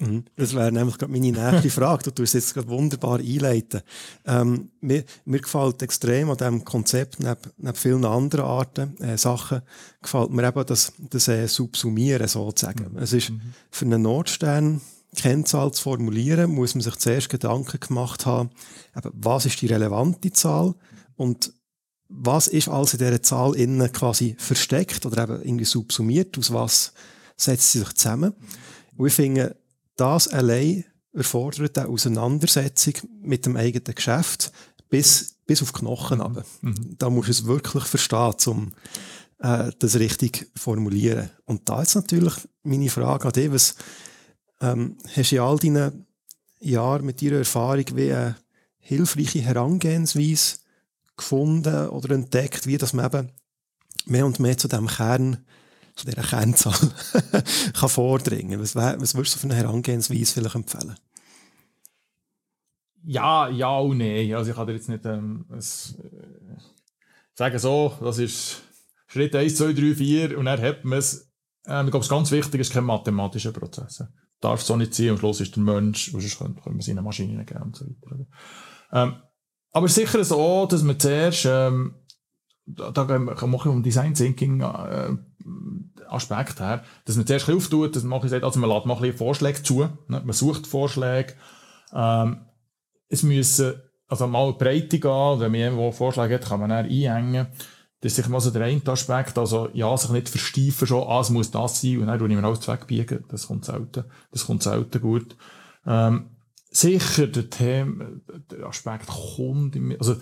[0.00, 0.24] Mhm.
[0.36, 2.04] Das wäre nämlich gerade meine nächste Frage.
[2.04, 3.82] Du tust jetzt gerade wunderbar einleiten.
[4.24, 9.62] Ähm, mir, mir gefällt extrem an diesem Konzept, neben, neben vielen anderen Arten, äh, Sachen,
[10.00, 12.92] gefällt mir eben das, das äh, Subsumieren sozusagen.
[12.92, 12.98] Mhm.
[12.98, 13.40] Es ist mhm.
[13.70, 14.80] für einen Nordstern,
[15.16, 18.50] Kennzahl zu formulieren, muss man sich zuerst Gedanken gemacht haben,
[18.96, 20.74] eben, was ist die relevante Zahl
[21.16, 21.52] und
[22.08, 26.92] was ist also in dieser Zahl innen quasi versteckt oder eben irgendwie subsumiert, aus was
[27.36, 28.34] setzt sie sich zusammen.
[28.96, 29.56] Und ich finde,
[29.96, 34.52] das allein erfordert eine Auseinandersetzung mit dem eigenen Geschäft
[34.88, 36.44] bis, bis auf Knochen runter.
[36.62, 36.96] Mhm.
[36.98, 38.72] Da musst du es wirklich verstehen, um
[39.38, 41.30] äh, das richtig formulieren.
[41.44, 43.74] Und da ist natürlich meine Frage an dich, was
[44.60, 46.06] ähm, hast du in all deinen
[46.60, 48.36] Jahren mit deiner Erfahrung wie eine
[48.78, 50.56] hilfreiche Herangehensweise
[51.18, 53.32] gefunden oder entdeckt, wie das man eben
[54.06, 55.44] mehr und mehr zu dem Kern,
[55.94, 56.74] zu dieser Kernzahl
[57.74, 58.60] kann vordringen.
[58.60, 60.96] Was, was würdest du für eine Herangehensweise vielleicht empfehlen?
[63.04, 64.34] Ja, ja und nein.
[64.34, 65.60] Also ich kann dir jetzt nicht ähm, ein,
[67.34, 68.62] sagen so, das ist
[69.06, 71.30] Schritt 1, 2, 3, 4 und dann hat man es.
[71.66, 74.04] Ähm, ich glaube, es ganz wichtig ist kein mathematischer Prozess.
[74.40, 77.04] Darf so nicht sein, am Schluss ist der Mensch, sonst können, wir es in eine
[77.04, 78.26] Maschine geben und so weiter.
[78.92, 79.16] Ähm,
[79.78, 81.94] aber sicher so, dass man zuerst, ähm,
[82.66, 85.16] da, da kann man um Design Thinking äh,
[86.08, 88.94] Aspekt her, dass man zuerst ein bisschen auftut, dass man sagt, also man lädt mal
[88.94, 90.22] ein bisschen Vorschläge zu, ne?
[90.24, 91.34] man sucht Vorschläge,
[91.94, 92.38] ähm,
[93.08, 93.74] es müssen,
[94.08, 97.46] also mal Breite gehen, wenn man irgendwo Vorschläge hat, kann man dann einhängen.
[98.00, 101.20] Das ist sicher mal so der eine Aspekt, also ja, sich nicht versteifen schon, ah,
[101.20, 104.46] es muss das sein und dann tue ich mir alles wegbiegen, das kommt selten, das
[104.46, 105.36] kommt selten gut.
[105.86, 106.30] Ähm,
[106.70, 110.16] sicher der Thema, der Aspekt Kunde, also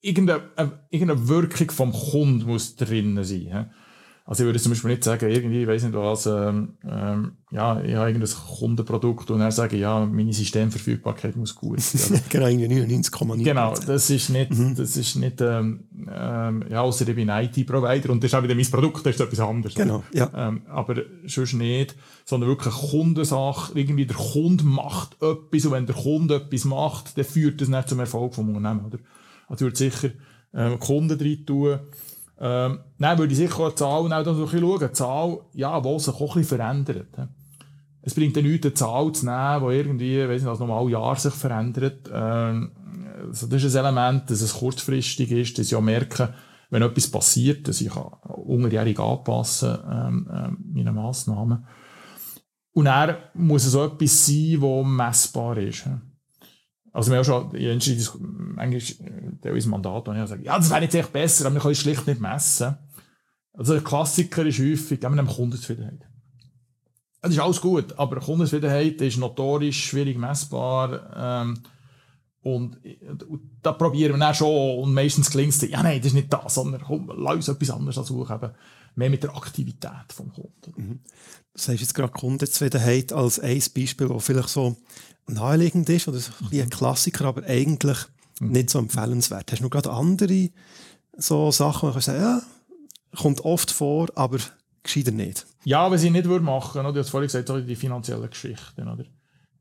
[0.00, 3.72] irgendeine, äh, irgendeine Wirkung vom Kunden muss drinnen sein.
[4.28, 7.80] Also ich würde zum Beispiel nicht sagen, irgendwie, ich weiß nicht was, ähm, ähm, ja,
[7.80, 12.20] ich habe irgendein Kundenprodukt und er sagen, ja, meine Systemverfügbarkeit muss gut sein.
[12.28, 13.44] genau, irgendwie 99,9.
[13.44, 14.74] Genau, das ist nicht, mhm.
[14.74, 18.56] das ist nicht, ähm, ähm, ja, außer ich bin IT-Provider und das ist auch wieder
[18.56, 19.76] mein Produkt, das ist etwas anderes.
[19.76, 20.28] Genau, ja.
[20.34, 20.96] Ähm, aber
[21.28, 26.64] sonst nicht, sondern wirklich Kundensache, irgendwie der Kunde macht etwas und wenn der Kunde etwas
[26.64, 28.98] macht, dann führt das nicht zum Erfolg vom Unternehmen, oder?
[29.46, 30.10] Also ich würde sicher,
[30.52, 31.78] ähm, Kunden drin tun,
[32.38, 34.80] ähm, dann würde ich sicher auch die Zahl auch so ein bisschen schauen.
[34.80, 37.28] Die Zahl, ja, wo sich auch ein bisschen verändert.
[38.02, 41.16] Es bringt dann nichts, eine Zahl zu nehmen, die irgendwie, weiss nicht, also normal Jahr
[41.16, 42.10] sich verändert.
[42.12, 42.72] Ähm,
[43.28, 46.34] also das ist ein Element, dass es kurzfristig ist, dass ich auch merke,
[46.70, 51.66] wenn etwas passiert, dass ich unterjährig anpassen ähm, ähm, meine Massnahmen.
[52.72, 55.88] Und dann muss es auch etwas sein, das messbar ist.
[56.96, 58.10] Also wir haben schon, ich
[58.56, 58.96] eigentlich,
[59.44, 61.72] der ist Mandat, und ich sage, ja, das wäre jetzt echt besser, aber wir können
[61.72, 62.74] es schlicht nicht messen.
[63.52, 66.08] Also der Klassiker ist häufig, wir einem Kundenzufriedenheit.
[67.20, 71.58] Das ist alles gut, aber Kundenzufriedenheit ist notorisch schwierig messbar, ähm,
[72.40, 72.78] und,
[73.28, 76.32] und da probieren wir dann schon, und meistens klingt es, ja, nein, das ist nicht
[76.32, 78.52] das, sondern komm, lass uns etwas anderes suchen, eben
[78.94, 80.72] mehr mit der Aktivität vom Kunden.
[80.76, 81.00] Mhm.
[81.52, 84.76] Das heißt jetzt gerade Kundenzufriedenheit als ein Beispiel, wo vielleicht so
[85.26, 87.98] naheliegend ist oder so ein, ein Klassiker, aber eigentlich
[88.40, 88.52] mhm.
[88.52, 89.50] nicht so empfehlenswert.
[89.50, 90.50] Hast du noch gerade andere
[91.16, 92.42] so Sachen, wo du sagen, ja,
[93.16, 94.38] kommt oft vor, aber
[94.82, 95.46] gescheiter nicht?
[95.64, 96.92] Ja, was ich nicht würde machen, oder?
[96.92, 99.04] du hast vorhin gesagt, die finanziellen Geschichten, oder?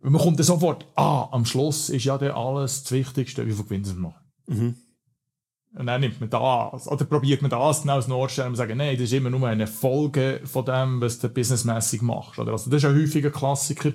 [0.10, 3.64] man kommt dann sofort, ah, am Schluss ist ja dann alles das Wichtigste, wie viel
[3.64, 4.24] Gewinn wir machen.
[4.48, 4.76] Mhm.
[5.78, 8.96] Und dann nimmt man das, oder probiert man das dann als Nordstern und sagt, nein,
[8.96, 12.40] das ist immer nur eine Folge von dem, was du businessmäßig machst.
[12.40, 12.54] Oder?
[12.54, 13.92] Also das ist ein häufiger Klassiker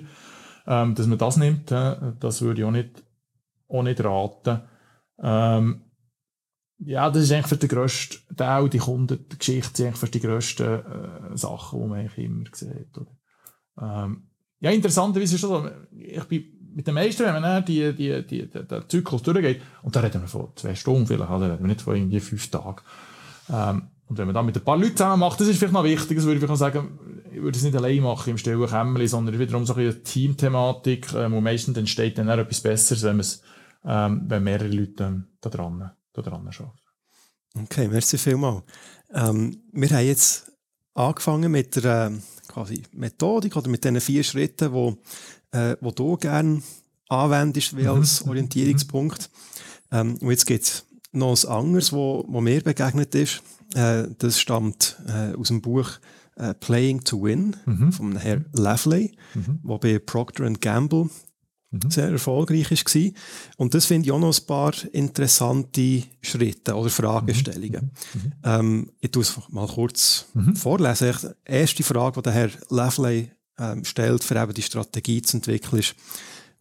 [0.67, 3.03] ähm, dass man das nimmt, äh, das würde ich auch nicht,
[3.67, 4.61] auch nicht raten.
[5.21, 5.81] Ähm,
[6.83, 10.67] ja, das ist eigentlich für die grösste, auch die Kundengeschichte sind eigentlich für die grössten
[10.67, 12.97] äh, Sachen, die man eigentlich immer sieht.
[12.97, 13.11] Oder?
[13.79, 18.25] Ähm, ja, interessanterweise ist es so, ich bin mit den meisten, wenn man die, die,
[18.25, 21.51] die, die, den Zyklus durchgeht, und da reden wir von zwei Stunden vielleicht, oder?
[21.51, 22.81] reden wir nicht von irgendwie fünf Tagen.
[23.49, 25.85] Ähm, und wenn man dann mit ein paar Leuten zusammen macht, das ist vielleicht noch
[25.85, 26.99] wichtig, das würde ich sagen,
[27.31, 31.33] ich würde es nicht allein machen im stillen Kämmerli, sondern wiederum so eine Teamthematik, ähm,
[31.33, 33.23] und meistens entsteht dann auch etwas Besseres, wenn,
[33.85, 36.71] ähm, wenn mehrere Leute ähm, da dran, da dran arbeiten.
[37.63, 38.63] Okay, merci vielmals.
[39.13, 40.51] Ähm, wir haben jetzt
[40.93, 44.97] angefangen mit der ähm, quasi Methodik oder mit diesen vier Schritten, wo,
[45.51, 46.61] äh, wo du gerne
[47.07, 47.91] anwendest wie mhm.
[47.91, 49.29] als Orientierungspunkt.
[49.89, 53.41] Ähm, und jetzt gibt es noch etwas anderes, wo, wo mir begegnet ist.
[53.73, 55.99] Äh, das stammt äh, aus dem Buch
[56.35, 57.91] äh, Playing to Win mhm.
[57.91, 59.59] von Herrn Lavley, mhm.
[59.63, 61.09] wo bei Procter Gamble
[61.71, 61.89] mhm.
[61.89, 63.11] sehr erfolgreich war.
[63.57, 67.91] Und das finde ich auch noch ein paar interessante Schritte oder Fragestellungen.
[68.13, 68.21] Mhm.
[68.21, 68.33] Mhm.
[68.43, 70.55] Ähm, ich tue es mal kurz mhm.
[70.55, 71.13] vorlesen.
[71.47, 75.79] Die erste Frage, die der Herr Lavley ähm, stellt, für eben die Strategie zu entwickeln,
[75.79, 75.95] ist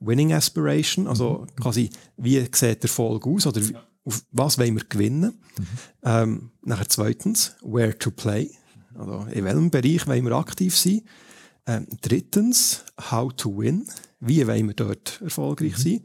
[0.00, 4.84] Winning Aspiration, also quasi, wie sieht der Erfolg aus oder wie, auf was wollen wir
[4.88, 5.40] gewinnen.
[5.58, 5.66] Mhm.
[6.02, 8.50] Ähm, nachher zweitens, where to play.
[8.94, 11.02] Also in welchem Bereich wollen wir aktiv sein?
[11.66, 13.86] Ähm, drittens, how to win.
[14.18, 15.82] Wie wollen wir dort erfolgreich mhm.
[15.82, 16.00] sein?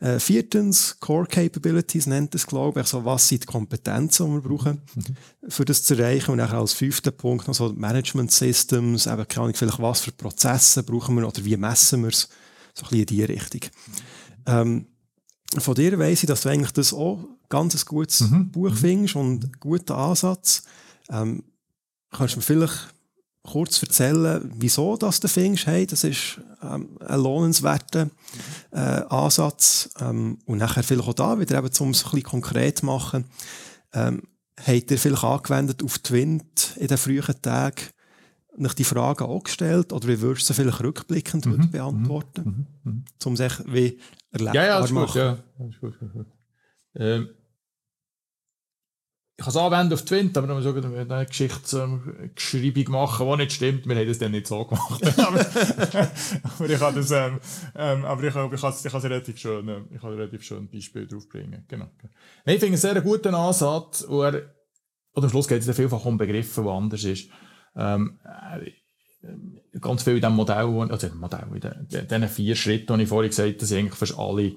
[0.00, 2.86] Äh, viertens, Core Capabilities nennt es, glaube ich.
[2.86, 5.50] Also, was sind die Kompetenzen, die wir brauchen, mhm.
[5.50, 6.32] für das zu erreichen?
[6.32, 10.12] Und nachher als fünfter Punkt noch so Management Systems, eben, keine Ahnung, vielleicht was für
[10.12, 12.28] Prozesse brauchen wir oder wie messen wir es?
[12.74, 13.60] So ein bisschen in die Richtung.
[14.46, 14.86] Ähm,
[15.56, 18.50] von dir weiss ich, dass du eigentlich das auch ganz ein gutes mhm.
[18.50, 18.76] Buch mhm.
[18.76, 20.64] findest und einen guten Ansatz.
[21.08, 21.44] Ähm,
[22.10, 22.94] kannst du mir vielleicht
[23.42, 28.10] kurz erzählen, wieso das du findest, hey, das ist ähm, ein lohnenswerter
[28.72, 29.90] äh, Ansatz.
[30.00, 33.24] Ähm, und nachher vielleicht auch da wieder eben, um es ein bisschen konkret zu machen,
[33.94, 34.22] ähm,
[34.66, 37.84] habt ihr vielleicht angewendet auf Twint in den frühen Tagen
[38.58, 41.70] nach die Fragen auch gestellt oder wie würdest du sie vielleicht rückblickend mhm.
[41.70, 42.92] beantworten, mhm.
[42.92, 43.04] mhm.
[43.24, 43.98] um sich wie
[44.30, 45.94] erlebbar ja, ja, ist ja, ist gut.
[46.94, 47.28] Ähm,
[49.38, 53.52] ich kann es anwenden auf Twint, aber dann muss ich eine Geschichtsschreibung machen, die nicht
[53.52, 53.86] stimmt.
[53.86, 55.00] Wir haben das dann nicht so gemacht.
[55.16, 55.40] aber,
[56.42, 57.38] aber, ich kann das, ähm,
[57.76, 61.06] ähm, aber ich, ich, kann, ich kann relativ schön, äh, ich kann relativ schön Beispiel
[61.06, 61.64] draufbringen.
[61.68, 61.86] Genau.
[62.44, 64.54] Nein, ich finde es einen sehr guten Ansatz, wo er,
[65.14, 67.30] oder am Schluss geht es vielfach um Begriffe, die anders ist.
[67.76, 68.72] Ähm, äh,
[69.80, 73.54] ganz viel in diesem Modell, also Modell, in diesen vier Schritten, die ich vorhin gesagt
[73.54, 74.56] habe, sind eigentlich fast alle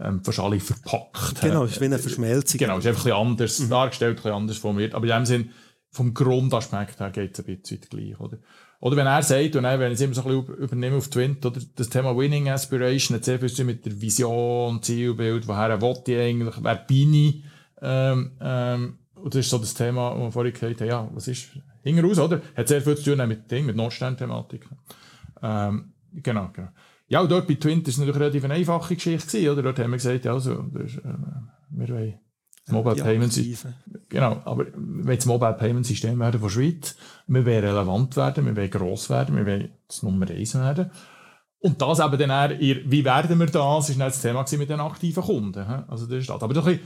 [0.00, 1.40] ähm, fast alle verpackt.
[1.40, 2.58] Genau, es ist wie eine Verschmelzung.
[2.58, 3.70] Genau, es ist einfach ein bisschen anders mhm.
[3.70, 4.94] dargestellt, ein bisschen anders formuliert.
[4.94, 5.50] Aber in dem Sinn,
[5.90, 8.38] vom Grundaspekt her geht es ein bisschen gleich, oder?
[8.80, 11.08] Oder wenn er sagt, und dann, wenn ich es immer so ein bisschen übernehme auf
[11.08, 15.96] Twint, oder das Thema Winning Aspiration hat sehr viel mit der Vision, Zielbild, woher will
[16.06, 17.42] ich eigentlich, wer bin ich,
[17.82, 21.26] ähm, ähm, und das ist so das Thema, wo wir vorhin gesagt haben, ja, was
[21.26, 21.48] ist
[21.88, 22.40] hinten raus, oder?
[22.56, 24.68] Hat sehr viel zu tun mit Ding, mit Notstandthematik.
[25.42, 26.68] Ähm, genau, genau.
[27.08, 29.62] Ja, und dort bei Twint ist es natürlich relativ eine einfache Geschichte oder?
[29.62, 31.14] Dort haben wir gesagt, ja, also, das ist, äh,
[31.70, 32.20] wir wollen
[32.66, 33.74] das Mobile ja, Payment System.
[34.10, 38.56] Genau, aber wenn das Mobile Payment System werden von Schweiz, wir wollen relevant werden, wir
[38.56, 40.90] wollen gross werden, wir wollen das Nummer 1 werden.
[41.60, 44.80] Und das eben dann eher, wie werden wir das, ist dann das Thema mit den
[44.80, 45.58] aktiven Kunden.
[45.88, 46.42] Also das ist das.
[46.42, 46.78] Aber doch ein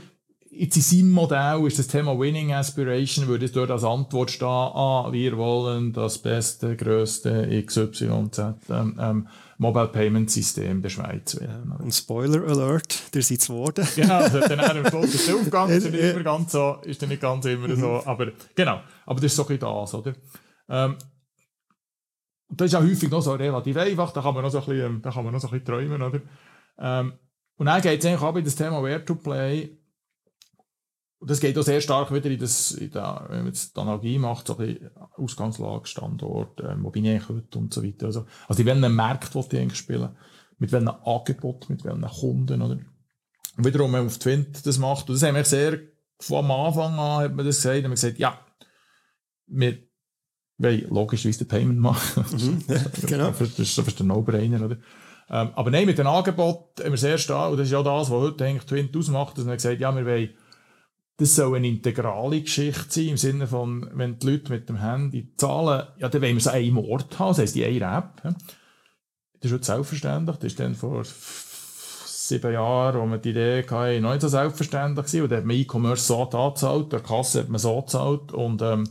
[0.55, 4.47] jetzt in seinem Modell ist das Thema Winning Aspiration, würde es dort als Antwort stehen,
[4.47, 8.39] ah, wir wollen das beste, grösste XYZ
[8.69, 9.27] ähm, ähm,
[9.57, 11.71] Mobile Payment System der Schweiz werden.
[11.79, 13.87] Und Spoiler Alert, der seid es geworden.
[13.95, 17.45] genau, also dann Schluss ist der Aufgang, ist nicht immer ganz so, ist nicht ganz
[17.45, 20.13] immer so, aber genau, aber das ist so ein bisschen das, oder?
[20.69, 20.95] Ähm,
[22.49, 25.01] das ist ja häufig noch so relativ einfach, da kann man noch so ein bisschen,
[25.01, 26.21] da kann man noch so ein bisschen träumen, oder?
[26.77, 27.13] Ähm,
[27.57, 29.77] und dann geht es eigentlich auch bei das Thema Where to Play
[31.23, 33.79] und das geht auch sehr stark wieder in das, in der, wenn man jetzt die
[33.79, 38.07] Analogie macht, so ein Ausgangslage, Standort, äh, wo bin ich eigentlich heute und so weiter.
[38.07, 40.09] Also, also in welchen Märkten will ich eigentlich spielen?
[40.57, 42.77] Mit welchen Angeboten, mit welchen Kunden, oder?
[43.55, 45.79] Und wiederum, wenn man auf Twint das macht, und das haben wir sehr,
[46.19, 48.37] von Anfang an hat man das gesagt, haben wir gesagt, ja,
[49.47, 49.77] wir
[50.57, 52.25] wollen logischerweise den Payment machen.
[52.33, 53.29] Mhm, ja, genau.
[53.29, 54.75] Das ist, das ist der No-Brainer, oder?
[55.29, 58.09] Ähm, aber nein, mit dem Angebot haben wir sehr stark, und das ist ja das,
[58.09, 60.31] was heute eigentlich Twint ausmacht, dass wir gesagt ja, wir wollen
[61.17, 65.31] das soll eine integrale Geschichte sein, im Sinne von, wenn die Leute mit dem Handy
[65.37, 68.21] zahlen, ja, dann wollen wir es an einem Ort haben, das heisst, die eine App.
[68.23, 68.35] Das
[69.43, 74.11] ist schon selbstverständlich, das ist dann vor sieben Jahren, wo man die Idee hatte, noch
[74.11, 77.59] nicht so selbstverständlich gewesen, und da hat man E-Commerce so angezahlt, der Kasse hat man
[77.59, 78.85] so gezahlt, und, ähm,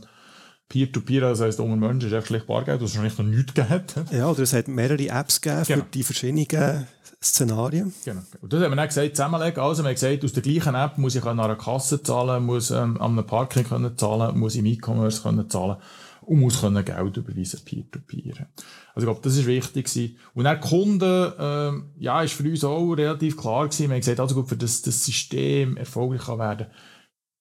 [0.73, 3.53] Peer-to-Peer, -Peer, das heisst, unter Menschen ist einfach schlecht Bargeld, was es wahrscheinlich noch nichts
[3.53, 5.83] gegeben Ja, oder es hat mehrere Apps gegeben genau.
[5.83, 6.87] für die verschiedenen
[7.21, 7.93] Szenarien.
[8.03, 8.21] Genau.
[8.41, 9.59] Und das haben wir dann gesagt, zusammenlegen.
[9.61, 12.71] Also, wir haben gesagt, aus der gleichen App muss ich an einer Kasse zahlen, muss
[12.71, 15.77] ähm, an einem Parking können zahlen, muss im E-Commerce können zahlen
[16.21, 18.33] und muss können Geld überweisen, Peer-to-Peer.
[18.33, 18.47] -Peer.
[18.95, 20.17] Also, ich glaube, das ist wichtig gewesen.
[20.33, 23.89] Und dann Kunden, ähm, ja, ist für uns auch relativ klar gewesen.
[23.89, 26.67] Wir haben gesagt, also gut, für das, das System erfolgreich kann werden,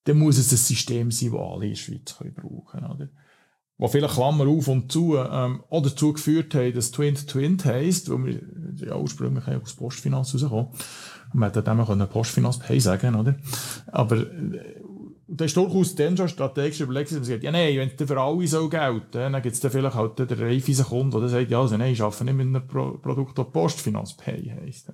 [0.04, 3.10] dann muss es ein System sein, das alle in der Schweiz können brauchen können,
[3.82, 8.12] wo vielleicht Klammer auf und zu ähm, auch dazu geführt haben, dass Twint Twint heisst,
[8.12, 8.38] wo wir
[8.76, 10.68] ja ursprünglich aus Postfinanz rauskommen.
[11.32, 13.34] Und man hätte dem können Postfinanz Pay sagen, oder?
[13.88, 14.82] Aber äh,
[15.26, 18.20] das ist durchaus dann schon strategisch überlegt, dass man sagt, ja nein, wenn es für
[18.20, 21.60] alle so gelten, dann gibt es dann vielleicht halt den reifen Kunden, der sagt, ja
[21.60, 24.92] also nein, ich arbeite nicht mit einem Pro Produkt, das Postfinanz Pay heisst.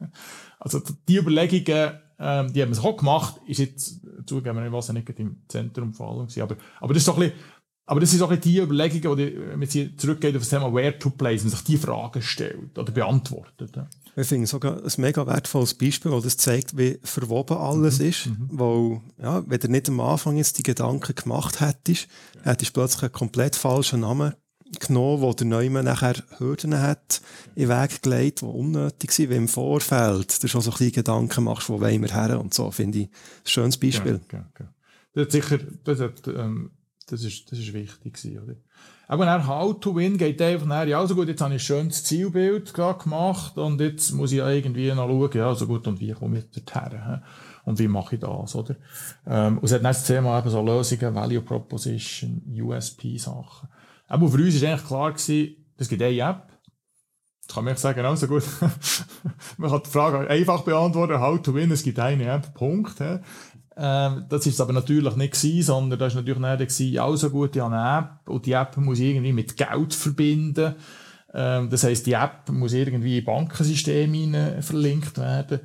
[0.58, 5.10] Also die Überlegungen, ähm, die haben wir auch gemacht, ist jetzt, zugegeben, ich weiß nicht
[5.18, 7.57] im Zentrum von allem aber, aber das ist doch ein bisschen,
[7.88, 11.42] aber das sind auch die Überlegungen, die wenn zurückgeht auf das Thema Where to Place,
[11.42, 13.72] man sich die Fragen stellt oder beantwortet.
[14.14, 18.06] Ich finde sogar ein mega wertvolles Beispiel, weil das zeigt, wie verwoben alles mhm.
[18.06, 18.26] ist.
[18.26, 18.48] Mhm.
[18.52, 22.50] Weil, ja, wenn du nicht am Anfang jetzt die Gedanken gemacht hättest, ja.
[22.50, 24.34] hättest du plötzlich einen komplett falschen Namen
[24.80, 27.22] genommen, wo der Neumann nachher Hürden hat
[27.54, 30.92] in den Weg gelegt, die unnötig sind, wie im Vorfeld du schon so ein bisschen
[30.92, 33.12] Gedanken machst, wo wollen wir her und so, finde ich ein
[33.44, 34.20] schönes Beispiel.
[34.30, 34.74] Ja, ja, ja.
[35.14, 36.70] Das hat sicher, das hat, ähm,
[37.10, 38.54] das ist, das ist wichtig gewesen, oder?
[39.06, 41.64] Aber dann How to Win geht einfach nachher, ja, so gut, jetzt habe ich ein
[41.64, 46.12] schönes Zielbild gemacht und jetzt muss ich irgendwie noch schauen, ja, so gut, und wie
[46.12, 47.22] komme ich dorthin?
[47.64, 48.76] Und wie mache ich das, oder?
[49.26, 53.68] Ähm, und es hat dann das Thema eben so Lösungen, Value Proposition, USP-Sachen.
[54.06, 56.48] Aber für uns ist eigentlich klar gewesen, es gibt eine App,
[57.46, 58.44] das kann man sagen, also gut.
[59.56, 63.00] man kann die Frage einfach beantworten, how to win, es gibt eine App, Punkt.
[63.80, 67.30] Ähm, das ist aber natürlich nicht gewesen, sondern das ist natürlich nicht gewesen, ja, so
[67.30, 70.74] gut, ich eine App und die App muss irgendwie mit Geld verbinden.
[71.32, 75.60] Ähm, das heisst, die App muss irgendwie in Bankensysteme verlinkt werden.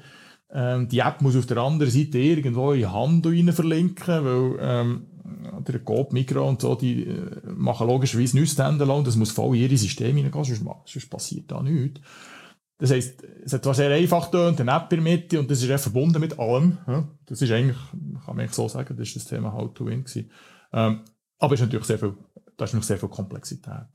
[0.53, 5.05] Ähm, die App muss auf der anderen Seite irgendwo in Handel verlinken, weil ähm,
[5.68, 7.18] der Coop, Migros und so, die äh,
[7.55, 11.64] machen logischerweise nichts Standalone, das muss voll in ihre Systeme reingehen, sonst, sonst passiert da
[11.64, 11.99] nichts.
[12.84, 15.63] Das heisst, es hat zwar sehr einfach getönt, eine App in der Mitte und das
[15.63, 16.79] ist echt verbunden mit allem.
[17.25, 20.03] Das ist eigentlich, kann man eigentlich so sagen, das ist das Thema How to Win
[20.03, 20.29] gewesen.
[20.73, 20.99] Ähm,
[21.39, 22.13] aber es ist natürlich sehr viel,
[22.57, 23.88] da ist noch sehr viel Komplexität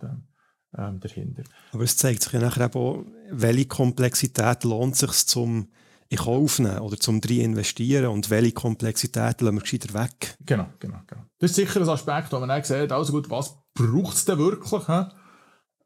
[0.78, 1.42] ähm, dahinter.
[1.72, 5.68] Aber es zeigt sich ja nachher auch, welche Komplexität lohnt sich zum
[6.08, 10.34] in Kauf nehmen oder zum drin investieren und welche Komplexität lassen wir gescheiter weg.
[10.46, 11.24] Genau, genau, genau.
[11.40, 14.38] Das ist sicher ein Aspekt, wo man dann sieht, also gut, was braucht es denn
[14.38, 14.86] wirklich?
[14.86, 15.02] He?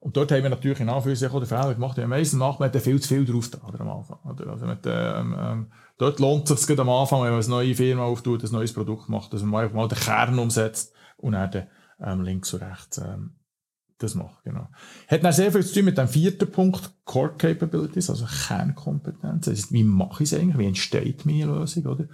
[0.03, 1.96] Und dort haben wir natürlich in Anführungszeichen den Fehler gemacht.
[1.96, 4.18] Ja, meistens macht man viel zu viel drauf da, am Anfang.
[4.24, 4.48] Oder?
[4.48, 8.03] Also mit, ähm, ähm, dort lohnt es sich am Anfang, wenn man eine neue Firma
[8.03, 11.68] auftut, ein neues Produkt macht, dass man einfach mal den Kern umsetzt und dann
[12.00, 13.36] ähm, links und rechts ähm,
[13.98, 14.42] das macht.
[14.42, 14.66] Genau.
[15.07, 19.46] Hat dann sehr viel zu tun mit dem vierten Punkt, Core Capabilities, also Kernkompetenz.
[19.46, 20.59] Heißt, wie mache ich es eigentlich?
[20.59, 21.86] Wie entsteht meine Lösung?
[21.86, 22.09] Oder?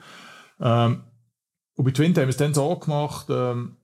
[0.61, 1.05] Ähm,
[1.75, 3.79] und bei Twint haben wir es dann so gemacht, ähm,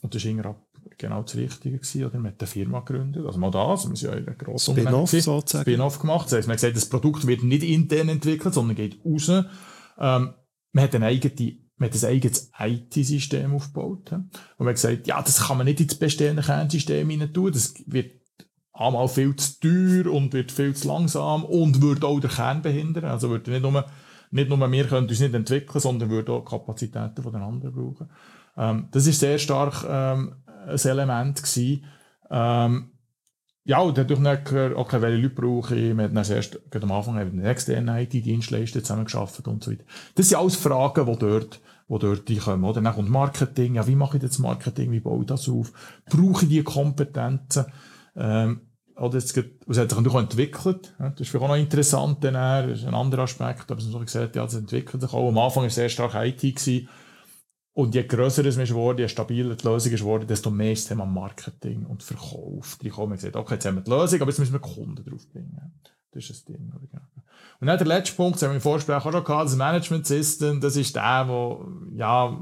[0.00, 0.56] und das war
[1.00, 2.18] genau das Richtige gewesen, oder?
[2.18, 3.26] Man hat eine Firma gegründet.
[3.26, 5.62] Also mal das, wir sind ja in einer grossen Spin-off sozusagen.
[5.62, 6.26] Spin-off gemacht.
[6.26, 9.28] Das heisst, man hat gesagt, das Produkt wird nicht intern entwickelt, sondern geht raus.
[9.28, 10.34] Ähm,
[10.72, 14.12] man hat eine eigene, man hat ein eigenes IT-System aufgebaut.
[14.12, 17.52] Und man hat gesagt, ja, das kann man nicht ins bestehende Kernsystem hinein tun.
[17.52, 18.20] Das wird
[18.72, 23.04] einmal viel zu teuer und wird viel zu langsam und würde auch den Kern behindern.
[23.04, 23.84] Also würde nicht nur,
[24.30, 28.10] nicht nur wir können uns nicht entwickeln, sondern würde auch Kapazitäten von den anderen brauchen.
[28.56, 30.34] Ähm, das ist sehr stark ähm,
[30.66, 31.84] ein Element gewesen.
[32.30, 32.92] Ähm,
[33.64, 37.14] ja, und dadurch dann, okay, welche Leute brauche ich, wir haben dann erst am Anfang
[37.16, 39.84] mit den externen IT-Dienstleister zusammengearbeitet und so weiter.
[40.14, 42.80] Das sind alles Fragen, die dort, die dort kommen, oder?
[42.80, 45.72] Dann kommt Marketing, ja, wie mache ich das Marketing, wie baue ich das auf?
[46.08, 47.66] Brauche ich die Kompetenzen?
[48.16, 48.62] Ähm,
[48.96, 50.94] oder es, hat sich natürlich auch entwickelt.
[50.98, 53.92] Das ist vielleicht auch noch interessant, dann, das ist ein anderer Aspekt, aber es ist
[53.92, 55.28] so gesagt, ja, es entwickelt sich auch.
[55.28, 56.88] Am Anfang war es sehr stark IT gewesen.
[57.72, 60.88] Und je grösser es geworden, je stabiler die Lösung ist geworden, desto mehr ist das
[60.88, 62.78] Thema Marketing und Verkauf.
[62.82, 65.04] Die kommen und gesagt, okay, jetzt haben wir die Lösung, aber jetzt müssen wir Kunden
[65.04, 65.80] draufbringen.
[66.10, 66.72] Das ist das Ding.
[67.60, 70.06] Und dann der letzte Punkt, das haben wir im Vorsprech auch schon gehabt, das Management
[70.06, 71.64] System, das ist der, wo,
[71.94, 72.36] ja,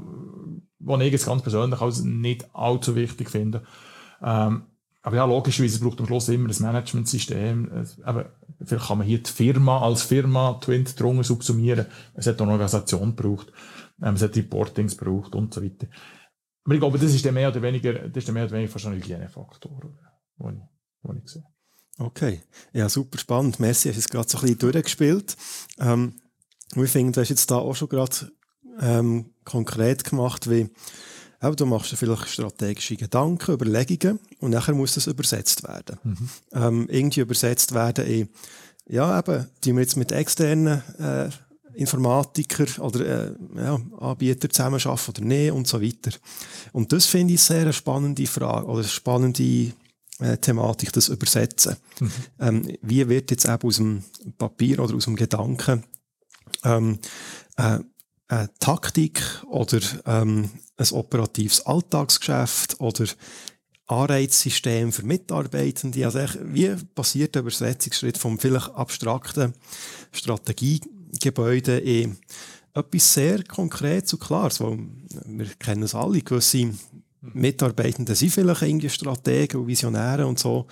[0.79, 3.63] wo ich jetzt ganz persönlich als nicht allzu wichtig finde.
[4.23, 4.63] Ähm,
[5.01, 7.85] aber ja, logischerweise braucht am Schluss immer ein Management-System.
[8.03, 8.31] Aber
[8.63, 11.85] vielleicht kann man hier die Firma als Firma Twint drunter subsumieren.
[12.15, 13.51] Es hat auch eine Organisation gebraucht
[14.03, 15.87] ähm, es hat Reportings gebraucht und so weiter.
[16.63, 18.71] Aber ich glaube, das ist der mehr oder weniger, das ist der mehr oder weniger
[18.71, 19.81] fast ein Hygienefaktor,
[20.39, 20.61] den ich,
[21.01, 21.43] wo ich sehe.
[21.97, 22.41] Okay,
[22.71, 23.59] ja, super spannend.
[23.59, 25.35] Messi hat es gerade so ein bisschen durchgespielt.
[25.79, 26.13] Ähm,
[26.75, 28.31] ich finde, du hast jetzt da auch schon gerade
[28.79, 30.69] ähm, konkret gemacht, wie
[31.41, 35.97] auch du machst vielleicht strategische Gedanken, Überlegungen und nachher muss das übersetzt werden.
[36.03, 36.29] Mhm.
[36.53, 38.29] Ähm, irgendwie übersetzt werden in,
[38.87, 41.29] ja eben, die wir jetzt mit externen äh,
[41.79, 46.11] Informatiker oder äh, ja, Anbieter zusammenarbeiten oder nicht und so weiter.
[46.73, 49.71] Und das finde ich sehr eine spannende Frage oder eine spannende
[50.19, 51.77] äh, Thematik, das Übersetzen.
[51.99, 52.11] Mhm.
[52.39, 54.03] Ähm, wie wird jetzt eben aus dem
[54.37, 55.83] Papier oder aus dem Gedanken
[56.63, 56.99] ähm,
[57.57, 57.79] äh,
[58.27, 63.05] eine Taktik oder ähm, ein operatives Alltagsgeschäft oder
[63.87, 66.05] Anreizsystem für Mitarbeitende.
[66.05, 69.53] Also wie passiert der Übersetzungsschritt vom vielleicht abstrakten
[70.11, 70.81] Strategie
[71.19, 72.17] Gebäude in
[72.73, 74.79] etwas sehr Konkretes und Klares, weil
[75.25, 76.71] wir kennen es alle, gewisse
[77.21, 80.67] Mitarbeitende sind vielleicht irgendwie Strategen und Visionäre und so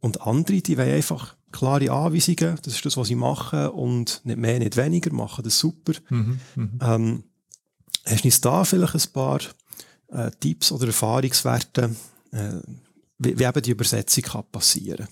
[0.00, 4.38] und andere, die wollen einfach klare Anweisungen, das ist das, was sie machen und nicht
[4.38, 5.94] mehr, nicht weniger, machen das super.
[6.10, 6.94] Mhm, mh.
[6.94, 7.24] ähm,
[8.04, 9.40] hast du da vielleicht ein paar
[10.08, 11.96] äh, Tipps oder Erfahrungswerte,
[12.32, 12.52] äh,
[13.18, 15.08] wie, wie eben die Übersetzung kann passieren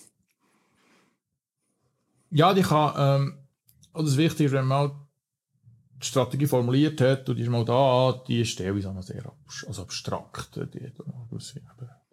[2.30, 3.38] Ja, die kann ähm,
[3.96, 5.06] und das Wichtige ist, wenn man mal
[6.02, 9.32] die Strategie formuliert hat und die ist mal da, die ist teilweise auch sehr
[9.66, 10.56] also abstrakt.
[10.56, 10.92] Die,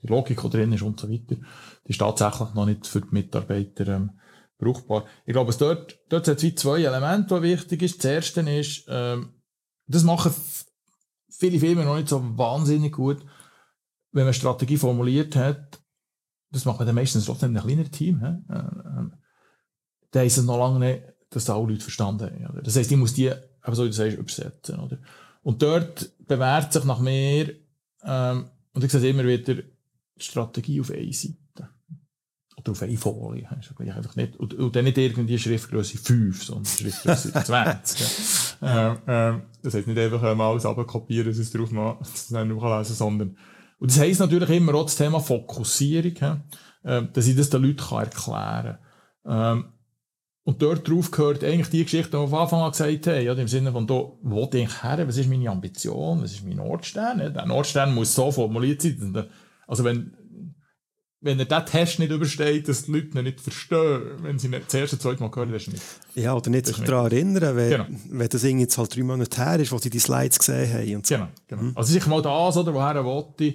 [0.01, 3.09] die Logik, die drin ist und so weiter, die ist tatsächlich noch nicht für die
[3.11, 4.11] Mitarbeiter ähm,
[4.57, 5.05] brauchbar.
[5.25, 8.03] Ich glaube, es dort, dort sind zwei Elemente, die wichtig sind.
[8.03, 9.33] Das erste ist, ähm,
[9.87, 10.33] das machen
[11.29, 13.25] viele Firmen noch nicht so wahnsinnig gut,
[14.11, 15.81] wenn man Strategie formuliert hat.
[16.51, 18.19] Das macht man dann meistens trotzdem in einem kleinen Team.
[18.19, 18.53] He?
[18.53, 19.09] Äh, äh,
[20.11, 22.53] da ist es noch lange nicht dass da alle Leute verstanden haben.
[22.53, 22.61] Oder?
[22.61, 24.79] Das heisst, ich muss die, eben so wie du sagst, übersetzen.
[24.79, 24.97] Oder?
[25.41, 27.49] Und dort bewährt sich nach mehr,
[28.05, 29.63] ähm, und ich sehe immer wieder, die
[30.17, 31.37] Strategie auf einer Seite.
[32.57, 33.49] Oder auf einer Folie.
[33.49, 38.57] Einfach nicht, und, und dann nicht irgendwie Schriftgröße 5, sondern Schriftgröße 20.
[38.61, 42.49] ähm, ähm, das heisst nicht einfach mal alles abkopieren, dass es drauf mal, das dann
[42.49, 43.37] lesen sondern,
[43.79, 46.41] und das heisst natürlich immer auch das Thema Fokussierung,
[46.83, 48.77] äh, dass ich das den Leuten kann erklären
[49.23, 49.57] kann.
[49.57, 49.65] Ähm,
[50.45, 53.33] und dort drauf gehört eigentlich die Geschichte, die wir von Anfang an gesagt haben, ja,
[53.33, 56.57] im Sinne von, da, wo denke ich her, was ist meine Ambition, was ist mein
[56.57, 57.19] Nordstern?
[57.19, 59.25] Ja, der Nordstern muss so formuliert sein.
[59.67, 60.13] Also wenn,
[61.21, 64.61] wenn er diesen Test nicht übersteht, dass die Leute ihn nicht verstehen, wenn sie ihn
[64.65, 65.83] das erste, zweite Mal hören, das ist nicht.
[66.15, 67.85] Ja, oder nicht sich daran erinnern, wenn, genau.
[68.09, 70.95] wenn das Ding jetzt halt drei Monate her ist, wo sie die Slides gesehen haben.
[70.95, 71.15] Und so.
[71.15, 71.61] Genau, genau.
[71.61, 71.71] Mhm.
[71.75, 73.53] Also sicher mal das, oder, woher er wollte,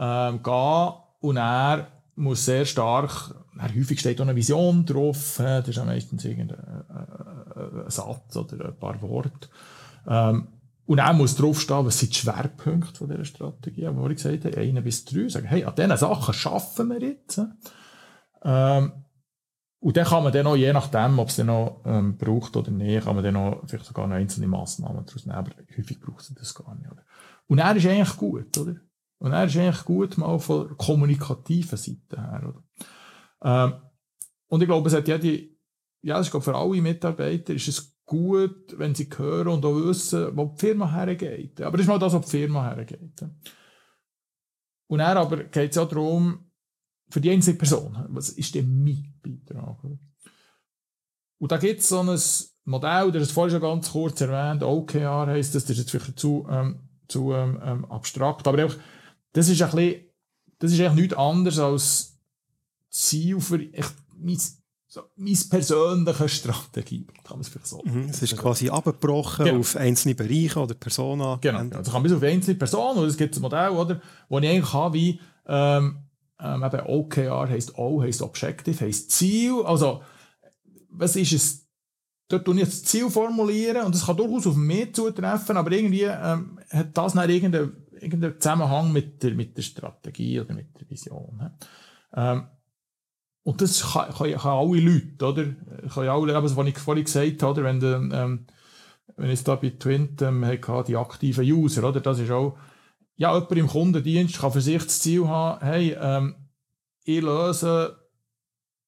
[0.00, 5.76] ähm, gehen und er muss sehr stark, häufig steht auch eine Vision drauf, das ist
[5.76, 9.48] ja meistens irgendein äh, äh, Satz oder ein paar Worte.
[10.06, 10.48] Ähm,
[10.86, 14.58] und er muss draufstehen, was sind die Schwerpunkte von dieser Strategie, wo ich gesagt habe,
[14.58, 17.40] eine bis drei, sagen, hey, an diesen Sachen schaffen wir jetzt.
[18.42, 18.92] Ähm,
[19.80, 22.70] und dann kann man dann auch, je nachdem, ob es dann noch ähm, braucht oder
[22.70, 26.22] nicht, kann man dann noch vielleicht sogar noch einzelne Massnahmen daraus nehmen, aber häufig braucht
[26.22, 26.90] es das gar nicht.
[26.90, 27.02] Oder?
[27.46, 28.76] Und er ist eigentlich gut, oder?
[29.18, 32.62] Und er ist eigentlich gut mal von kommunikativen Seite her, oder?
[33.44, 33.74] Ähm,
[34.48, 35.48] und ich glaube, es hat jede,
[36.02, 39.74] ja, das ist glaube für alle Mitarbeiter, ist es gut, wenn sie hören und auch
[39.74, 41.60] wissen, wo die Firma hergeht.
[41.60, 43.22] Aber das ist mal das, wo die Firma hergeht.
[44.86, 46.50] Und dann aber geht es ja darum,
[47.08, 49.78] für die einzelne Person, was ist denn mein Beitrag?
[51.38, 52.18] Und da gibt es so ein
[52.64, 56.18] Modell, das ist vorhin schon ganz kurz erwähnt, OKR heisst das, das ist jetzt vielleicht
[56.18, 58.78] zu, ähm, zu ähm, ähm abstrakt, aber einfach,
[59.32, 60.04] das ist ein bisschen,
[60.58, 62.13] das ist eigentlich nichts anderes als
[62.94, 64.38] Ziel für echt mein
[64.86, 69.58] so, meine persönliche Strategie, kann man es vielleicht so mhm, Es ist quasi abgebrochen genau.
[69.58, 71.40] auf einzelne Bereiche oder Personen.
[71.40, 74.38] Genau, also kann man bis auf einzelne Personen, oder es gibt ein Modell, oder, wo
[74.38, 75.98] ich eigentlich habe, wie ähm,
[76.40, 80.02] ähm, eben OKR heisst O, heisst Objective, heisst Ziel, also
[80.90, 81.66] was ist es,
[82.28, 86.02] dort tue ich das Ziel formulieren und das kann durchaus auf mich zutreffen, aber irgendwie
[86.02, 90.88] ähm, hat das dann irgendeinen, irgendeinen Zusammenhang mit der, mit der Strategie oder mit der
[90.88, 91.50] Vision.
[92.14, 92.46] Ähm,
[93.44, 95.44] und das kann, kann, alle Leute, oder?
[95.92, 97.64] Kann alle, was ich vorhin gesagt habe, oder?
[97.64, 98.46] Wenn, du, ähm,
[99.16, 100.44] wenn ich da bei Twint ähm,
[100.88, 102.00] die aktiven User, oder?
[102.00, 102.56] Das ist auch,
[103.16, 106.34] ja, jemand im Kundendienst kann für sich das Ziel haben, hey, ähm,
[107.04, 107.98] ich löse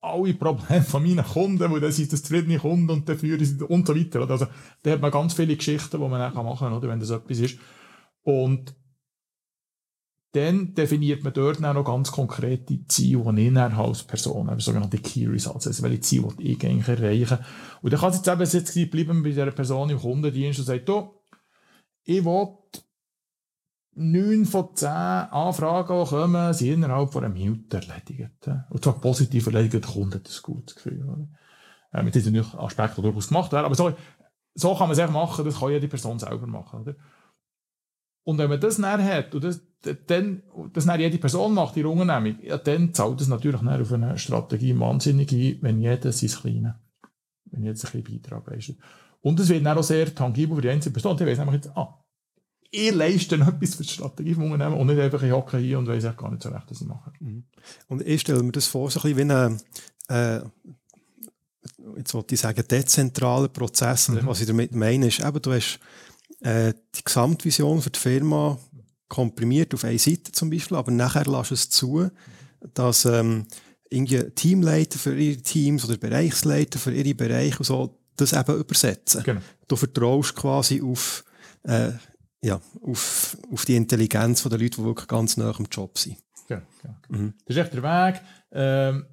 [0.01, 3.87] alle Probleme von meinen Kunden, weil das sind das zufriedene Kunden und dafür ist und
[3.87, 4.23] so weiter.
[4.23, 4.33] Oder?
[4.33, 4.47] Also,
[4.83, 6.89] da hat man ganz viele Geschichten, die man dann machen kann, oder?
[6.89, 7.59] Wenn das etwas ist.
[8.23, 8.75] Und
[10.37, 14.99] dann definiert man dort auch noch ganz konkrete Ziele, die ich als Person, also sogenannte
[14.99, 17.39] Key Results, also welche Ziele die ich eigentlich erreichen.
[17.82, 20.89] Und dann kann es jetzt eben jetzt bleiben bei dieser Person im Kundendienst und sagt,
[20.89, 21.14] du,
[22.05, 22.49] ich will
[23.97, 28.49] neun von zehn Anfragen, die kommen, sind innerhalb von einem Minute erledigt.
[28.70, 31.03] Und zwar positiv erledigt, der Kunde hat ein gutes Gefühl.
[31.03, 31.28] Oder?
[31.93, 33.64] Äh, mit diesen Aspekten durchaus gemacht werden.
[33.64, 33.93] Aber so,
[34.55, 36.82] so kann man es echt machen, das kann jede Person selber machen.
[36.82, 36.95] Oder?
[38.27, 39.61] Und wenn man das näher hat und das,
[40.09, 43.93] dann, das näher jede Person macht, die Unternehmung, ja, dann zahlt es natürlich näher auf
[43.93, 46.74] eine Strategie wahnsinnig ein, wenn jeder sein Kleines,
[47.45, 48.79] wenn jeder ein bisschen Beitrag leistet.
[49.20, 51.16] Und es wird dann auch sehr tangibel für die einzelne Person.
[51.16, 52.05] Die weiss nämlich jetzt, ah,
[52.68, 55.87] ich leiste etwas für die Strategie vom Unternehmen und nicht einfach, ich hocke hier und
[55.87, 57.12] weiss auch gar nicht so recht, was ich mache.
[57.20, 57.45] Mhm.
[57.87, 59.61] Und ich stelle mir das vor, so ein bisschen wie ein,
[60.09, 60.41] äh,
[61.97, 64.09] jetzt wollte ich sagen, dezentraler Prozess.
[64.09, 64.27] Mhm.
[64.27, 65.79] Was ich damit meine, ist eben, du hast
[66.41, 68.59] äh, die Gesamtvision für die Firma
[69.09, 72.11] komprimiert auf eine Seite zum Beispiel, aber nachher lässt es zu,
[72.74, 73.47] dass ähm,
[73.89, 79.22] irgendwie Teamleiter für ihre Teams oder Bereichsleiter für ihre Bereiche und so das eben übersetzen.
[79.22, 79.41] Genau.
[79.68, 81.24] Du vertraust quasi auf,
[81.64, 81.93] äh,
[82.43, 86.16] ja, auf, auf die Intelligenz der Leute, die wirklich ganz nah am Job sind.
[86.49, 86.95] Genau, genau.
[87.09, 87.34] Mhm.
[87.45, 88.22] Das ist echt der Weg.
[88.53, 89.07] Ähm,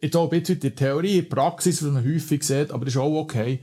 [0.00, 3.00] jetzt auch ein bisschen die Theorie, die Praxis, was man häufig sieht, aber das ist
[3.00, 3.60] auch okay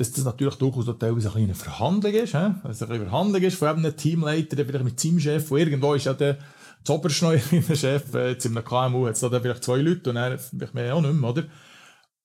[0.00, 2.52] dass das natürlich durchaus auch teilweise eine Verhandlung ist, he?
[2.62, 6.06] also eine Verhandlung ist von einem Teamleiter, der vielleicht mit seinem Chef, wo irgendwo ist
[6.06, 6.38] ja der
[6.84, 10.08] Zoberschneuer in der Chef, äh, jetzt in einem KMU hat es da vielleicht zwei Leute
[10.08, 11.44] und er vielleicht mehr auch nicht mehr, oder?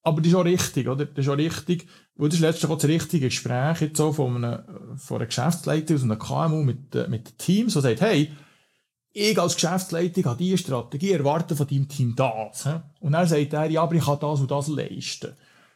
[0.03, 1.05] Aber das ist auch richtig, oder?
[1.05, 4.37] Das ist auch richtig, weil das ist letztlich auch das richtige Gespräch jetzt so von
[4.37, 8.31] einem, von einer Geschäftsleitung aus einem KMU mit, äh, mit Teams, der sagt, hey,
[9.11, 12.63] ich als Geschäftsleitung habe diese Strategie, erwarte von deinem Team das.
[12.63, 12.75] He?
[13.01, 15.35] Und er sagt er, ja, aber ich kann das und das leisten.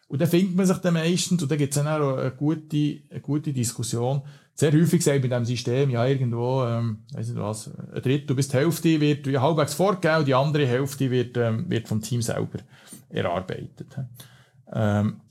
[0.10, 3.02] Und dann findet man sich dann meistens, und dann gibt es dann auch eine gute,
[3.10, 4.24] eine gute Diskussion.
[4.56, 8.50] Sehr häufig sagt mit diesem System, ja, irgendwo, ähm, weiss nicht was, ein Drittel bis
[8.50, 12.58] die Hälfte wird halbwegs vorgegeben und die andere Hälfte wird, ähm, wird vom Team selber
[13.10, 13.98] erarbeitet.
[14.74, 15.22] Ähm,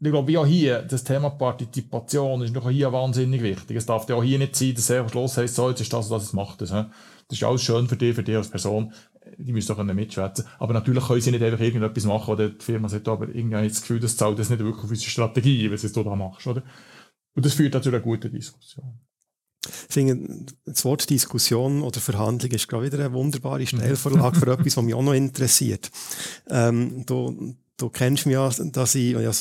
[0.00, 3.76] ich glaube, auch hier, das Thema Partizipation ist noch hier wahnsinnig wichtig.
[3.76, 5.92] Es darf ja auch hier nicht sein, dass er am Schluss heisst, so, jetzt ist
[5.92, 6.62] das, was es macht.
[6.62, 6.86] Das, das
[7.30, 8.92] ist alles schön für dich, für dich als Person
[9.38, 10.44] die müssen doch mitschwätzen.
[10.58, 13.66] Aber natürlich können sie nicht einfach irgendetwas machen, oder die Firma sagt, aber irgendwie habe
[13.66, 16.46] ich das Gefühl, das zahlt das nicht wirklich auf unsere Strategie, was du da machst,
[16.46, 16.62] oder?
[17.34, 19.00] Und das führt dazu einer guten Diskussion.
[19.64, 24.76] Ich finde, das Wort Diskussion oder Verhandlung ist gerade wieder eine wunderbare Stellvorlage für etwas,
[24.76, 25.90] was mich auch noch interessiert.
[26.48, 29.32] Ähm, du, du kennst mich ja, dass ich, ja,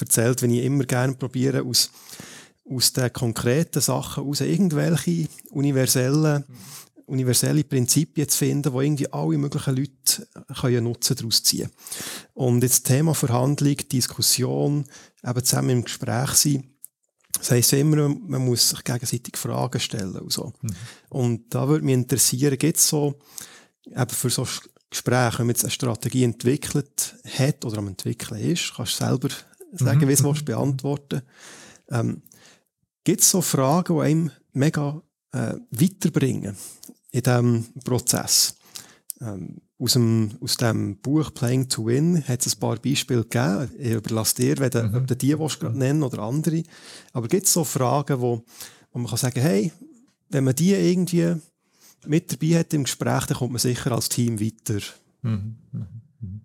[0.00, 1.90] erzählt, wenn ich immer gerne probiere, aus,
[2.68, 6.44] aus den konkreten Sachen aus irgendwelche universellen
[7.06, 10.28] universelle Prinzipien zu finden, wo irgendwie alle möglichen Leute
[10.60, 11.70] können Nutzen daraus ziehen
[12.34, 14.84] Und jetzt Thema Verhandlung, Diskussion,
[15.24, 16.68] eben zusammen im Gespräch sein,
[17.34, 20.52] das heisst immer, man muss sich gegenseitig Fragen stellen und so.
[20.60, 20.70] Mhm.
[21.08, 23.18] Und da würde mich interessieren, gibt es so,
[23.86, 24.46] eben für so
[24.90, 29.28] Gespräche, wenn man jetzt eine Strategie entwickelt hat oder am entwickeln ist, kannst du selber
[29.72, 30.08] sagen, mhm.
[30.08, 31.22] wie du es beantworten
[31.90, 32.22] ähm,
[33.04, 36.56] Gibt es so Fragen, die einem mega äh, weiterbringen
[37.10, 38.56] in diesem Prozess?
[39.20, 43.70] Ähm, aus, dem, aus dem Buch Playing to Win hat es ein paar Beispiele gegeben.
[43.78, 44.94] Ich überlasse dir, wenn du, mhm.
[44.94, 46.62] ob du die willst, nennen oder andere.
[47.12, 48.44] Aber gibt es so Fragen, wo,
[48.92, 49.72] wo man kann sagen hey,
[50.30, 51.36] wenn man die irgendwie
[52.06, 54.80] mit dabei hat im Gespräch, dann kommt man sicher als Team weiter.
[55.22, 55.56] Mhm.
[55.72, 56.40] Mhm.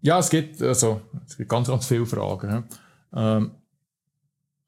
[0.00, 2.64] Ja, es gibt, also, es gibt ganz, ganz viele Fragen.
[3.14, 3.52] Ähm,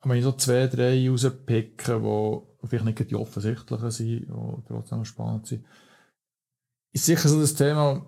[0.03, 5.47] wenn ich so zwei, drei rauspicke, die vielleicht nicht die offensichtlichen sind, die trotzdem spannend
[5.47, 5.65] sind,
[6.93, 8.07] ist sicher so das Thema,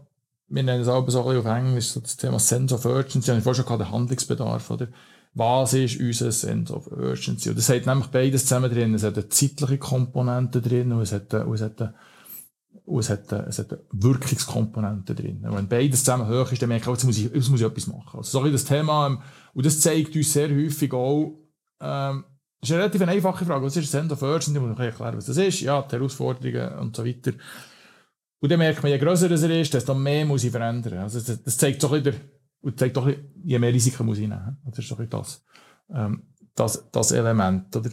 [0.48, 3.32] wir nennen es aber so ein bisschen auf Englisch, so das Thema Sense of Urgency,
[3.32, 4.88] ich vorhin schon gehabt, der Handlungsbedarf, oder?
[5.34, 7.50] Was ist unser Sense of Urgency?
[7.50, 8.94] Und das hat nämlich beides zusammen drin.
[8.94, 11.94] Es hat eine zeitliche Komponente drin und es hat, und es hat,
[12.84, 15.44] und es hat, es hat eine Wirkungskomponente drin.
[15.46, 17.60] Und wenn beides zusammen hoch ist, dann merke ich auch, jetzt muss ich, jetzt muss
[17.60, 18.18] ich etwas machen.
[18.18, 19.18] Also so das Thema, ähm,
[19.52, 21.38] und das zeigt uns sehr häufig auch,
[21.80, 22.24] ähm,
[22.60, 23.64] das ist eine relativ einfache Frage.
[23.64, 24.22] Was ist Sense of?
[24.22, 25.60] Ich muss erklären, was das ist.
[25.60, 27.32] Ja, die Herausforderungen und so weiter.
[28.40, 30.98] Und dann merkt man, je grösser es ist, desto mehr muss ich verändern.
[30.98, 32.12] Also das, das zeigt doch wieder,
[32.60, 33.08] und zeigt doch,
[33.42, 34.58] je mehr Risiken muss ich nehmen.
[34.64, 35.44] Das ist doch das,
[35.92, 36.22] ähm,
[36.54, 37.90] das, das Element, oder?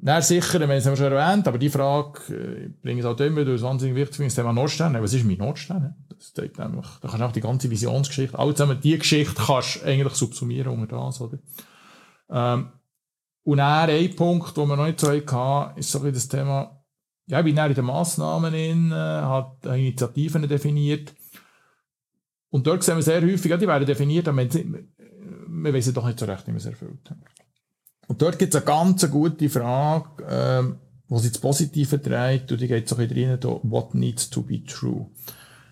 [0.00, 3.18] Na, sicher, wir haben es schon erwähnt, aber die Frage, äh, ich bringe es auch
[3.18, 5.02] immer, du es wahnsinnig wichtig das Thema Nordstern.
[5.02, 5.96] Was ist mein Nordstern?
[6.08, 9.76] Das zeigt nämlich, da kannst du auch die ganze Visionsgeschichte, alle zusammen, die Geschichte kannst
[9.76, 11.38] du eigentlich subsumieren unter das, oder?
[12.30, 12.68] Ähm,
[13.48, 16.84] und dann ein Punkt, den wir noch nicht so hatten, ist so ein das Thema,
[17.28, 21.14] ja, ich bin in den Massnahmen in, äh, hat Initiativen definiert.
[22.50, 26.18] Und dort sehen wir sehr häufig, ja, die werden definiert, aber wir wissen doch nicht
[26.18, 27.22] so recht, wie wir es erfüllt haben.
[28.06, 30.76] Und dort gibt es eine ganz gute Frage, ähm,
[31.08, 34.62] sie das Positive trägt, und die geht so ein bisschen rein, what needs to be
[34.62, 35.06] true.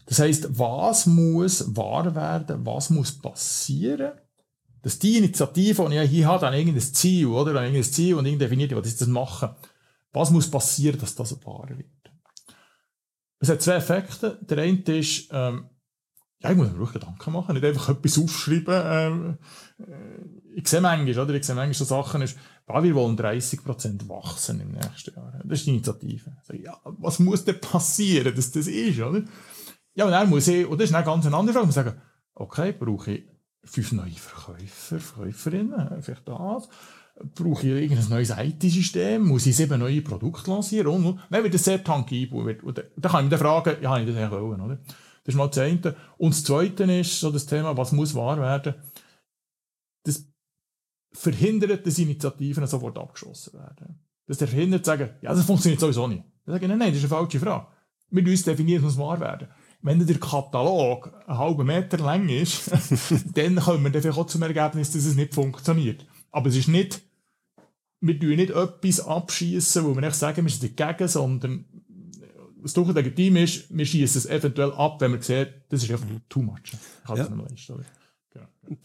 [0.07, 4.12] Das heisst, was muss wahr werden, was muss passieren,
[4.87, 7.53] dass die Initiative, die ich hier habe, dann irgendein Ziel, oder?
[7.53, 9.49] Dann irgendein Ziel und irgendwie definiert, was ist das machen?
[10.12, 11.89] Was muss passieren, dass das wahr wird?
[13.41, 14.39] Es hat zwei Effekte.
[14.43, 15.70] Der eine ist, ähm,
[16.39, 18.80] ja, ich muss mir ruhig Gedanken machen, nicht einfach etwas aufschreiben.
[18.84, 19.39] Ähm,
[19.80, 21.34] äh, ich sehe manchmal, oder?
[21.34, 25.41] Ich sehe manchmal so Sachen, ist, ja, wir wollen 30% wachsen im nächsten Jahr.
[25.43, 26.37] Das ist die Initiative.
[26.39, 29.24] Also, ja, was muss denn passieren, dass das ist, oder?
[29.95, 32.01] Ja, und dann muss ich, und das ist eine ganz andere Frage, ich muss sagen,
[32.37, 33.36] okay, brauche ich
[33.67, 36.69] fünf neue Verkäufer, Verkäuferinnen, vielleicht das
[37.35, 41.55] brauche ich irgendein neues IT-System, muss ich sieben neue Produkte lancieren und, und dann wird
[41.55, 42.61] das sehr tankibel.
[42.62, 44.77] Und dann kann ich mich fragen, ja, habe ich das eigentlich wollen, oder?
[45.25, 45.97] Das ist mal das eine.
[46.19, 48.75] Und das zweite ist so das Thema, was muss wahr werden?
[50.05, 50.29] Das
[51.12, 53.99] verhindert, dass Initiativen sofort abgeschossen werden.
[54.27, 56.23] Das verhindert zu sagen, ja, das funktioniert sowieso nicht.
[56.45, 57.67] Dann sage ich, nein, nein, das ist eine falsche Frage.
[58.11, 59.49] Wir müssen definieren, was wahr werden.
[59.83, 62.70] Wenn der Katalog einen halben Meter lang ist,
[63.35, 66.05] dann kommen wir dann auch zum Ergebnis, dass es nicht funktioniert.
[66.33, 67.03] Aber es ist nicht
[68.01, 71.64] wir tun nicht etwas abschießen, wo wir nicht sagen, wir sind dagegen, sondern
[72.61, 76.07] was durch legitim ist, wir schießen es eventuell ab, wenn wir sehen, das ist einfach
[76.29, 76.72] too much.
[77.05, 77.29] Kann ja.
[77.29, 77.81] nicht genau.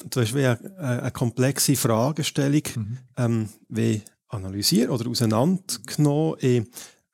[0.09, 2.97] Du hast wie eine, eine komplexe Fragestellung mhm.
[3.17, 6.67] ähm, wie analysiert oder auseinandergenommen in äh,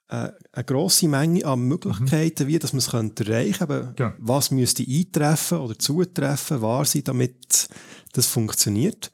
[0.10, 2.48] eine grosse Menge an Möglichkeiten, mhm.
[2.48, 3.96] wie dass man es erreichen könnte.
[4.00, 4.14] Ja.
[4.20, 7.68] Was müsste eintreffen oder zutreffen, wahr sein, damit
[8.14, 9.12] das funktioniert.